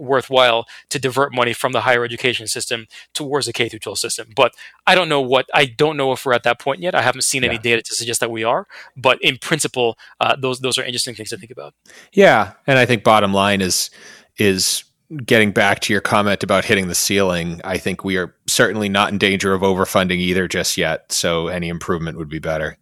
worthwhile 0.00 0.66
to 0.88 0.98
divert 0.98 1.34
money 1.34 1.52
from 1.52 1.72
the 1.72 1.82
higher 1.82 2.04
education 2.04 2.46
system 2.46 2.86
towards 3.14 3.46
the 3.46 3.52
K 3.52 3.68
through 3.68 3.80
12 3.80 3.98
system. 3.98 4.28
But 4.34 4.54
I 4.86 4.94
don't 4.94 5.08
know 5.08 5.20
what 5.20 5.46
I 5.54 5.66
don't 5.66 5.96
know 5.96 6.12
if 6.12 6.24
we're 6.24 6.32
at 6.32 6.42
that 6.44 6.58
point 6.58 6.80
yet. 6.80 6.94
I 6.94 7.02
haven't 7.02 7.22
seen 7.22 7.42
yeah. 7.42 7.50
any 7.50 7.58
data 7.58 7.82
to 7.82 7.94
suggest 7.94 8.20
that 8.20 8.30
we 8.30 8.44
are. 8.44 8.66
But 8.96 9.20
in 9.22 9.38
principle, 9.38 9.98
uh, 10.20 10.36
those 10.36 10.60
those 10.60 10.78
are 10.78 10.84
interesting 10.84 11.14
things 11.14 11.30
to 11.30 11.36
think 11.36 11.50
about. 11.52 11.74
Yeah, 12.12 12.52
and 12.66 12.78
I 12.78 12.86
think 12.86 13.04
bottom 13.04 13.32
line 13.32 13.60
is 13.60 13.90
is 14.38 14.84
getting 15.24 15.50
back 15.50 15.80
to 15.80 15.92
your 15.92 16.00
comment 16.00 16.42
about 16.42 16.64
hitting 16.64 16.88
the 16.88 16.94
ceiling. 16.94 17.60
I 17.64 17.78
think 17.78 18.04
we 18.04 18.16
are 18.16 18.34
certainly 18.46 18.88
not 18.88 19.10
in 19.10 19.18
danger 19.18 19.52
of 19.52 19.62
overfunding 19.62 20.18
either 20.18 20.46
just 20.46 20.76
yet. 20.76 21.10
So 21.12 21.48
any 21.48 21.68
improvement 21.68 22.16
would 22.16 22.28
be 22.28 22.38
better. 22.38 22.76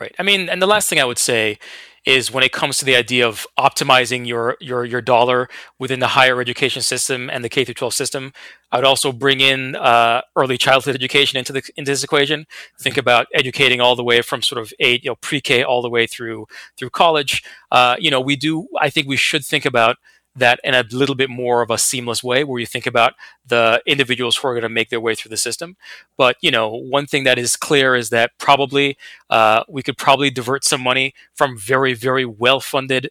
Right. 0.00 0.14
I 0.18 0.24
mean, 0.24 0.48
and 0.48 0.60
the 0.60 0.66
last 0.66 0.88
thing 0.88 0.98
I 0.98 1.04
would 1.04 1.18
say 1.18 1.58
is 2.04 2.32
when 2.32 2.42
it 2.42 2.52
comes 2.52 2.78
to 2.78 2.84
the 2.84 2.96
idea 2.96 3.26
of 3.26 3.46
optimizing 3.58 4.26
your 4.26 4.56
your 4.60 4.84
your 4.84 5.00
dollar 5.00 5.48
within 5.78 6.00
the 6.00 6.08
higher 6.08 6.40
education 6.40 6.82
system 6.82 7.30
and 7.30 7.44
the 7.44 7.48
K 7.48 7.64
through 7.64 7.74
12 7.74 7.94
system. 7.94 8.32
I 8.72 8.76
would 8.76 8.84
also 8.84 9.12
bring 9.12 9.40
in 9.40 9.76
uh, 9.76 10.22
early 10.34 10.58
childhood 10.58 10.94
education 10.94 11.38
into 11.38 11.52
the 11.52 11.62
into 11.76 11.90
this 11.90 12.02
equation. 12.02 12.46
Think 12.80 12.96
about 12.96 13.26
educating 13.34 13.80
all 13.80 13.94
the 13.94 14.04
way 14.04 14.22
from 14.22 14.42
sort 14.42 14.60
of 14.60 14.72
eight, 14.80 15.04
you 15.04 15.10
know, 15.10 15.16
pre-K 15.16 15.62
all 15.62 15.82
the 15.82 15.90
way 15.90 16.06
through 16.06 16.46
through 16.76 16.90
college. 16.90 17.44
Uh, 17.70 17.96
you 17.98 18.10
know, 18.10 18.20
we 18.20 18.34
do. 18.36 18.66
I 18.80 18.90
think 18.90 19.06
we 19.06 19.16
should 19.16 19.44
think 19.44 19.64
about 19.64 19.96
that 20.34 20.60
in 20.64 20.74
a 20.74 20.84
little 20.90 21.14
bit 21.14 21.28
more 21.28 21.62
of 21.62 21.70
a 21.70 21.78
seamless 21.78 22.22
way 22.22 22.44
where 22.44 22.58
you 22.58 22.66
think 22.66 22.86
about 22.86 23.14
the 23.46 23.82
individuals 23.86 24.36
who 24.36 24.48
are 24.48 24.54
going 24.54 24.62
to 24.62 24.68
make 24.68 24.88
their 24.88 25.00
way 25.00 25.14
through 25.14 25.28
the 25.28 25.36
system 25.36 25.76
but 26.16 26.36
you 26.40 26.50
know 26.50 26.68
one 26.68 27.06
thing 27.06 27.24
that 27.24 27.38
is 27.38 27.56
clear 27.56 27.94
is 27.94 28.10
that 28.10 28.30
probably 28.38 28.96
uh, 29.30 29.62
we 29.68 29.82
could 29.82 29.96
probably 29.96 30.30
divert 30.30 30.64
some 30.64 30.80
money 30.80 31.14
from 31.34 31.58
very 31.58 31.94
very 31.94 32.24
well 32.24 32.60
funded 32.60 33.10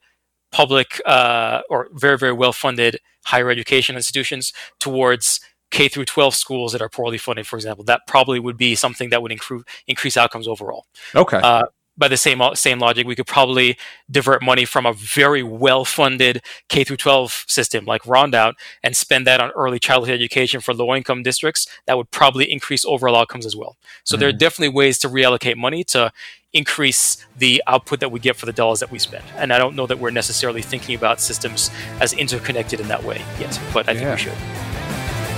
public 0.51 1.01
uh, 1.05 1.61
or 1.69 1.89
very 1.93 2.17
very 2.17 2.33
well 2.33 2.53
funded 2.53 2.99
higher 3.25 3.49
education 3.49 3.95
institutions 3.95 4.51
towards 4.79 5.39
K 5.71 5.87
through 5.87 6.05
12 6.05 6.35
schools 6.35 6.73
that 6.73 6.81
are 6.81 6.89
poorly 6.89 7.17
funded, 7.17 7.47
for 7.47 7.55
example, 7.55 7.85
that 7.85 8.01
probably 8.05 8.39
would 8.39 8.57
be 8.57 8.75
something 8.75 9.09
that 9.09 9.21
would 9.21 9.31
increase 9.31 9.63
increase 9.87 10.17
outcomes 10.17 10.47
overall. 10.47 10.85
Okay. 11.15 11.39
Uh, 11.41 11.63
by 12.01 12.07
the 12.07 12.17
same 12.17 12.41
same 12.55 12.79
logic, 12.79 13.07
we 13.07 13.15
could 13.15 13.27
probably 13.27 13.77
divert 14.09 14.41
money 14.41 14.65
from 14.65 14.85
a 14.85 14.91
very 14.91 15.43
well 15.43 15.85
funded 15.85 16.43
K 16.67 16.83
through 16.83 16.97
12 16.97 17.45
system 17.47 17.85
like 17.85 18.01
Rondout 18.03 18.55
and 18.83 18.97
spend 18.97 19.25
that 19.27 19.39
on 19.39 19.51
early 19.51 19.79
childhood 19.79 20.15
education 20.15 20.59
for 20.59 20.73
low 20.73 20.93
income 20.93 21.23
districts. 21.23 21.67
That 21.85 21.95
would 21.95 22.11
probably 22.11 22.51
increase 22.51 22.83
overall 22.83 23.15
outcomes 23.15 23.45
as 23.45 23.55
well. 23.55 23.77
So 24.03 24.15
mm-hmm. 24.15 24.19
there 24.19 24.29
are 24.29 24.31
mm-hmm. 24.31 24.39
definitely 24.39 24.75
ways 24.75 24.97
to 24.99 25.09
reallocate 25.09 25.55
money 25.55 25.83
to 25.85 26.11
increase 26.53 27.25
the 27.37 27.63
output 27.67 28.01
that 28.01 28.11
we 28.11 28.19
get 28.19 28.35
for 28.35 28.47
the 28.47 28.51
dollars 28.51 28.79
that 28.81 28.91
we 28.91 28.99
spend. 28.99 29.23
And 29.37 29.53
I 29.53 29.59
don't 29.59 29.75
know 29.75 29.87
that 29.87 29.99
we're 29.99 30.09
necessarily 30.09 30.63
thinking 30.63 30.95
about 30.95 31.21
systems 31.21 31.69
as 32.01 32.11
interconnected 32.13 32.79
in 32.79 32.87
that 32.89 33.03
way 33.03 33.23
yet, 33.39 33.57
but 33.73 33.87
I 33.87 33.93
yeah. 33.93 34.15
think 34.15 34.33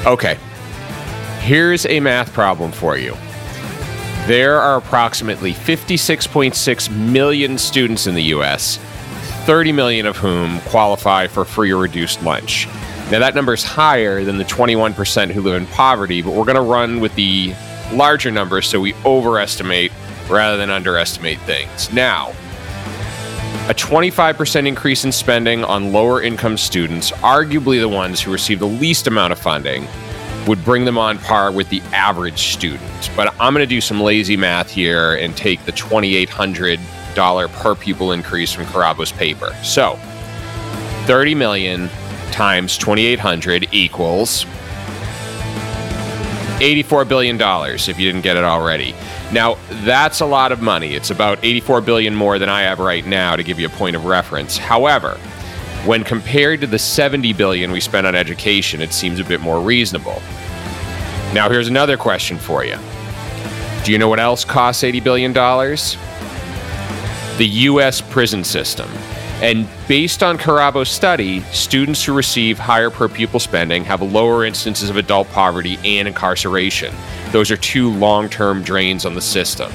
we 0.02 0.04
should. 0.04 0.08
Okay. 0.08 0.38
Here's 1.42 1.86
a 1.86 2.00
math 2.00 2.32
problem 2.34 2.72
for 2.72 2.98
you. 2.98 3.16
There 4.28 4.62
are 4.62 4.78
approximately 4.78 5.52
56.6 5.52 6.96
million 7.12 7.58
students 7.58 8.08
in 8.08 8.16
the 8.16 8.24
US, 8.36 8.78
30 9.46 9.74
million 9.74 10.06
of 10.06 10.16
whom 10.16 10.62
qualify 10.62 11.28
for 11.28 11.44
free 11.44 11.74
or 11.74 11.82
reduced 11.82 12.24
lunch. 12.24 12.68
Now, 13.12 13.20
that 13.20 13.36
number 13.36 13.54
is 13.54 13.66
higher 13.66 14.24
than 14.24 14.38
the 14.38 14.46
21% 14.46 15.30
who 15.30 15.42
live 15.42 15.62
in 15.62 15.68
poverty, 15.68 16.22
but 16.22 16.32
we're 16.32 16.46
going 16.46 16.56
to 16.56 16.62
run 16.62 17.02
with 17.02 17.14
the 17.16 17.54
larger 17.92 18.32
numbers 18.32 18.66
so 18.66 18.80
we 18.80 18.94
overestimate 19.04 19.92
rather 20.30 20.56
than 20.56 20.70
underestimate 20.70 21.40
things. 21.42 21.92
Now, 21.92 22.30
a 23.70 23.74
25% 23.74 24.66
increase 24.66 25.04
in 25.04 25.12
spending 25.12 25.66
on 25.66 25.92
lower 25.92 26.22
income 26.22 26.56
students, 26.56 27.12
arguably 27.12 27.82
the 27.82 27.90
ones 27.90 28.22
who 28.22 28.32
receive 28.32 28.60
the 28.60 28.68
least 28.68 29.08
amount 29.08 29.34
of 29.34 29.40
funding, 29.40 29.86
would 30.48 30.64
bring 30.66 30.86
them 30.86 30.98
on 30.98 31.18
par 31.20 31.52
with 31.52 31.70
the 31.70 31.82
average 31.94 32.54
student. 32.54 33.12
But 33.16 33.34
I'm 33.40 33.54
going 33.54 33.64
to 33.64 33.68
do 33.68 33.82
some 33.82 34.02
lazy 34.02 34.36
math 34.36 34.70
here 34.70 35.16
and 35.16 35.36
take 35.38 35.64
the 35.66 35.72
$2,800 35.72 37.54
per 37.54 37.76
pupil 37.76 38.12
increase 38.12 38.52
from 38.52 38.66
Kirabo's 38.66 39.12
paper. 39.12 39.56
So 39.64 39.98
30 41.06 41.36
million 41.36 41.90
times 42.32 42.78
2,800 42.78 43.68
equals 43.72 44.46
$84 46.60 47.08
billion 47.08 47.38
if 47.40 48.00
you 48.00 48.12
didn't 48.12 48.22
get 48.22 48.38
it 48.38 48.44
already. 48.44 48.96
Now, 49.32 49.58
that's 49.84 50.22
a 50.22 50.26
lot 50.26 50.52
of 50.52 50.62
money. 50.62 50.94
It's 50.94 51.10
about 51.10 51.40
84 51.44 51.82
billion 51.82 52.16
more 52.16 52.40
than 52.40 52.50
I 52.50 52.62
have 52.62 52.80
right 52.80 53.06
now 53.06 53.36
to 53.36 53.44
give 53.44 53.60
you 53.60 53.68
a 53.68 53.72
point 53.72 53.96
of 53.96 54.06
reference. 54.06 54.58
However, 54.58 55.20
when 55.86 56.04
compared 56.04 56.62
to 56.62 56.68
the 56.68 56.80
70 56.80 57.34
billion 57.34 57.72
we 57.72 57.80
spend 57.80 58.08
on 58.08 58.16
education, 58.16 58.82
it 58.82 58.94
seems 58.94 59.20
a 59.20 59.24
bit 59.24 59.42
more 59.42 59.60
reasonable. 59.60 60.22
Now 61.34 61.50
here's 61.50 61.68
another 61.68 61.98
question 61.98 62.38
for 62.38 62.64
you. 62.64 62.78
Do 63.84 63.92
you 63.92 63.98
know 63.98 64.08
what 64.08 64.20
else 64.20 64.46
costs 64.46 64.84
80 64.84 65.02
billion 65.02 65.34
dollars? 65.34 65.98
The 67.38 67.48
US 67.48 68.00
prison 68.00 68.44
system. 68.44 68.90
And 69.42 69.68
based 69.90 70.24
on 70.24 70.38
Kirabo's 70.38 70.88
study, 70.88 71.42
students 71.52 72.06
who 72.06 72.14
receive 72.14 72.58
higher 72.58 72.90
per 72.90 73.10
pupil 73.10 73.42
spending 73.42 73.84
have 73.84 74.02
lower 74.02 74.46
instances 74.46 74.90
of 74.90 74.96
adult 74.96 75.28
poverty 75.32 75.78
and 75.84 76.08
incarceration. 76.08 76.96
Those 77.32 77.52
are 77.52 77.58
two 77.58 77.92
long 77.92 78.30
term 78.30 78.64
drains 78.64 79.06
on 79.06 79.16
the 79.16 79.22
system. 79.22 79.70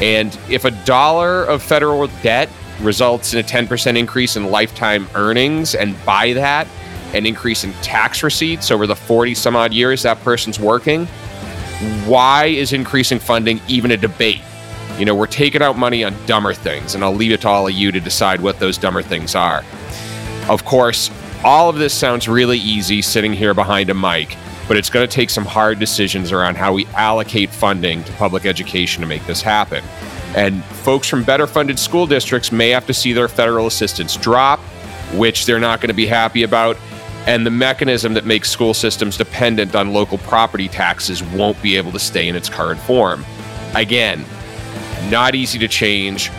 And 0.00 0.38
if 0.48 0.64
a 0.64 0.70
dollar 0.86 1.44
of 1.44 1.62
federal 1.62 2.06
debt 2.22 2.48
results 2.80 3.34
in 3.34 3.40
a 3.40 3.42
10% 3.42 3.96
increase 3.96 4.36
in 4.36 4.50
lifetime 4.50 5.08
earnings, 5.14 5.74
and 5.74 5.94
by 6.04 6.32
that, 6.32 6.66
an 7.14 7.26
increase 7.26 7.64
in 7.64 7.72
tax 7.74 8.22
receipts 8.22 8.70
over 8.70 8.86
the 8.86 8.96
40 8.96 9.34
some 9.34 9.56
odd 9.56 9.72
years 9.72 10.02
that 10.02 10.20
person's 10.20 10.60
working, 10.60 11.06
why 12.06 12.46
is 12.46 12.72
increasing 12.72 13.18
funding 13.18 13.60
even 13.68 13.90
a 13.90 13.96
debate? 13.96 14.40
You 14.98 15.06
know, 15.06 15.14
we're 15.14 15.26
taking 15.26 15.62
out 15.62 15.78
money 15.78 16.04
on 16.04 16.14
dumber 16.26 16.52
things, 16.52 16.94
and 16.94 17.02
I'll 17.02 17.14
leave 17.14 17.32
it 17.32 17.40
to 17.42 17.48
all 17.48 17.66
of 17.66 17.72
you 17.72 17.90
to 17.90 18.00
decide 18.00 18.40
what 18.40 18.58
those 18.58 18.76
dumber 18.76 19.02
things 19.02 19.34
are. 19.34 19.64
Of 20.48 20.64
course, 20.64 21.10
all 21.42 21.70
of 21.70 21.76
this 21.76 21.94
sounds 21.94 22.28
really 22.28 22.58
easy 22.58 23.00
sitting 23.00 23.32
here 23.32 23.54
behind 23.54 23.88
a 23.88 23.94
mic, 23.94 24.36
but 24.68 24.76
it's 24.76 24.90
going 24.90 25.08
to 25.08 25.12
take 25.12 25.30
some 25.30 25.46
hard 25.46 25.78
decisions 25.78 26.32
around 26.32 26.56
how 26.56 26.72
we 26.72 26.86
allocate 26.88 27.50
funding 27.50 28.04
to 28.04 28.12
public 28.12 28.44
education 28.44 29.00
to 29.00 29.06
make 29.06 29.24
this 29.26 29.40
happen. 29.40 29.82
And 30.36 30.62
folks 30.64 31.08
from 31.08 31.24
better 31.24 31.46
funded 31.46 31.78
school 31.78 32.06
districts 32.06 32.52
may 32.52 32.70
have 32.70 32.86
to 32.86 32.94
see 32.94 33.12
their 33.12 33.28
federal 33.28 33.66
assistance 33.66 34.16
drop, 34.16 34.60
which 35.14 35.46
they're 35.46 35.58
not 35.58 35.80
going 35.80 35.88
to 35.88 35.94
be 35.94 36.06
happy 36.06 36.44
about. 36.44 36.76
And 37.26 37.44
the 37.44 37.50
mechanism 37.50 38.14
that 38.14 38.24
makes 38.24 38.48
school 38.48 38.72
systems 38.72 39.16
dependent 39.16 39.74
on 39.74 39.92
local 39.92 40.18
property 40.18 40.68
taxes 40.68 41.22
won't 41.22 41.60
be 41.62 41.76
able 41.76 41.92
to 41.92 41.98
stay 41.98 42.28
in 42.28 42.36
its 42.36 42.48
current 42.48 42.80
form. 42.80 43.24
Again, 43.74 44.24
not 45.10 45.34
easy 45.34 45.58
to 45.58 45.68
change, 45.68 46.30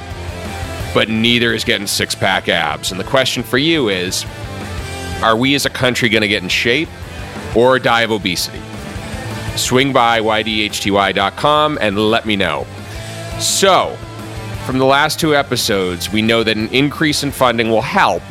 but 0.94 1.10
neither 1.10 1.54
is 1.54 1.64
getting 1.64 1.88
six 1.88 2.16
pack 2.16 2.50
abs. 2.50 2.92
And 2.92 3.00
the 3.00 3.06
question 3.06 3.44
for 3.44 3.58
you 3.58 3.90
is 3.90 4.26
are 5.22 5.36
we 5.36 5.54
as 5.54 5.66
a 5.66 5.70
country 5.70 6.10
going 6.10 6.22
to 6.22 6.28
get 6.28 6.42
in 6.42 6.50
shape 6.50 6.90
or 7.56 7.78
die 7.78 8.02
of 8.02 8.12
obesity? 8.12 8.62
Swing 9.56 9.94
by 9.94 10.20
ydhty.com 10.20 11.78
and 11.80 11.98
let 11.98 12.26
me 12.26 12.36
know. 12.36 12.66
So, 13.42 13.96
from 14.68 14.78
the 14.78 14.86
last 14.86 15.20
two 15.20 15.36
episodes, 15.36 16.12
we 16.12 16.22
know 16.22 16.44
that 16.44 16.58
an 16.58 16.68
increase 16.68 17.24
in 17.24 17.32
funding 17.32 17.72
will 17.72 17.82
help, 17.82 18.22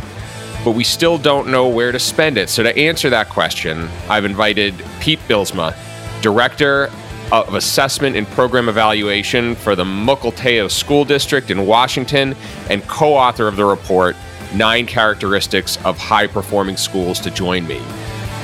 but 0.65 0.77
we 0.77 0.85
still 0.85 1.19
don't 1.19 1.49
know 1.49 1.67
where 1.67 1.91
to 1.91 1.99
spend 1.99 2.39
it. 2.39 2.49
So, 2.49 2.63
to 2.63 2.77
answer 2.79 3.11
that 3.11 3.29
question, 3.29 3.89
I've 4.09 4.25
invited 4.25 4.73
Pete 5.01 5.19
Bylsma, 5.27 5.75
Director 6.23 6.93
of 7.33 7.55
Assessment 7.55 8.15
and 8.15 8.25
Program 8.29 8.69
Evaluation 8.69 9.57
for 9.57 9.75
the 9.75 9.83
Mukilteo 9.83 10.71
School 10.71 11.05
District 11.05 11.51
in 11.51 11.67
Washington 11.67 12.37
and 12.69 12.87
co 12.87 13.15
author 13.15 13.49
of 13.49 13.57
the 13.57 13.65
report, 13.65 14.15
Nine 14.55 14.87
Characteristics 14.87 15.77
of 15.85 15.99
High 15.99 16.29
Performing 16.29 16.77
Schools, 16.77 17.19
to 17.21 17.33
join 17.33 17.67
me. 17.67 17.83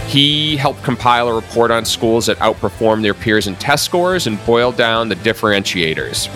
He 0.09 0.57
helped 0.57 0.83
compile 0.83 1.29
a 1.29 1.35
report 1.35 1.71
on 1.71 1.85
schools 1.85 2.27
that 2.27 2.39
outperform 2.39 3.03
their 3.03 3.15
peers 3.15 3.47
in 3.47 3.55
test 3.55 3.85
scores 3.85 4.27
and 4.27 4.45
boiled 4.47 4.77
down 4.77 5.09
the 5.09 5.17
differentiators. 5.17 6.29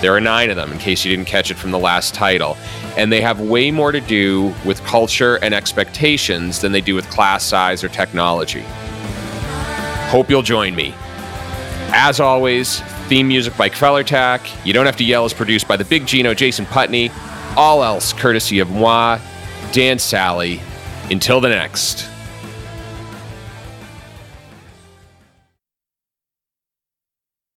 There 0.00 0.14
are 0.14 0.20
nine 0.20 0.48
of 0.50 0.56
them, 0.56 0.70
in 0.70 0.78
case 0.78 1.04
you 1.04 1.14
didn't 1.14 1.26
catch 1.26 1.50
it 1.50 1.56
from 1.56 1.72
the 1.72 1.78
last 1.78 2.14
title. 2.14 2.56
And 2.96 3.10
they 3.10 3.20
have 3.20 3.40
way 3.40 3.70
more 3.70 3.90
to 3.90 4.00
do 4.00 4.54
with 4.64 4.82
culture 4.84 5.36
and 5.42 5.52
expectations 5.52 6.60
than 6.60 6.70
they 6.70 6.80
do 6.80 6.94
with 6.94 7.08
class 7.10 7.44
size 7.44 7.82
or 7.82 7.88
technology. 7.88 8.64
Hope 10.10 10.30
you'll 10.30 10.42
join 10.42 10.74
me. 10.74 10.94
As 11.90 12.20
always, 12.20 12.80
theme 13.08 13.28
music 13.28 13.56
by 13.56 13.68
Quellertac. 13.68 14.64
You 14.64 14.72
Don't 14.72 14.86
Have 14.86 14.96
to 14.98 15.04
Yell 15.04 15.26
is 15.26 15.32
produced 15.32 15.66
by 15.66 15.76
the 15.76 15.84
Big 15.84 16.06
Gino, 16.06 16.32
Jason 16.32 16.66
Putney. 16.66 17.10
All 17.56 17.82
else 17.82 18.12
courtesy 18.12 18.60
of 18.60 18.70
moi, 18.70 19.18
Dan 19.72 19.98
Sally. 19.98 20.60
Until 21.10 21.40
the 21.40 21.48
next. 21.48 22.08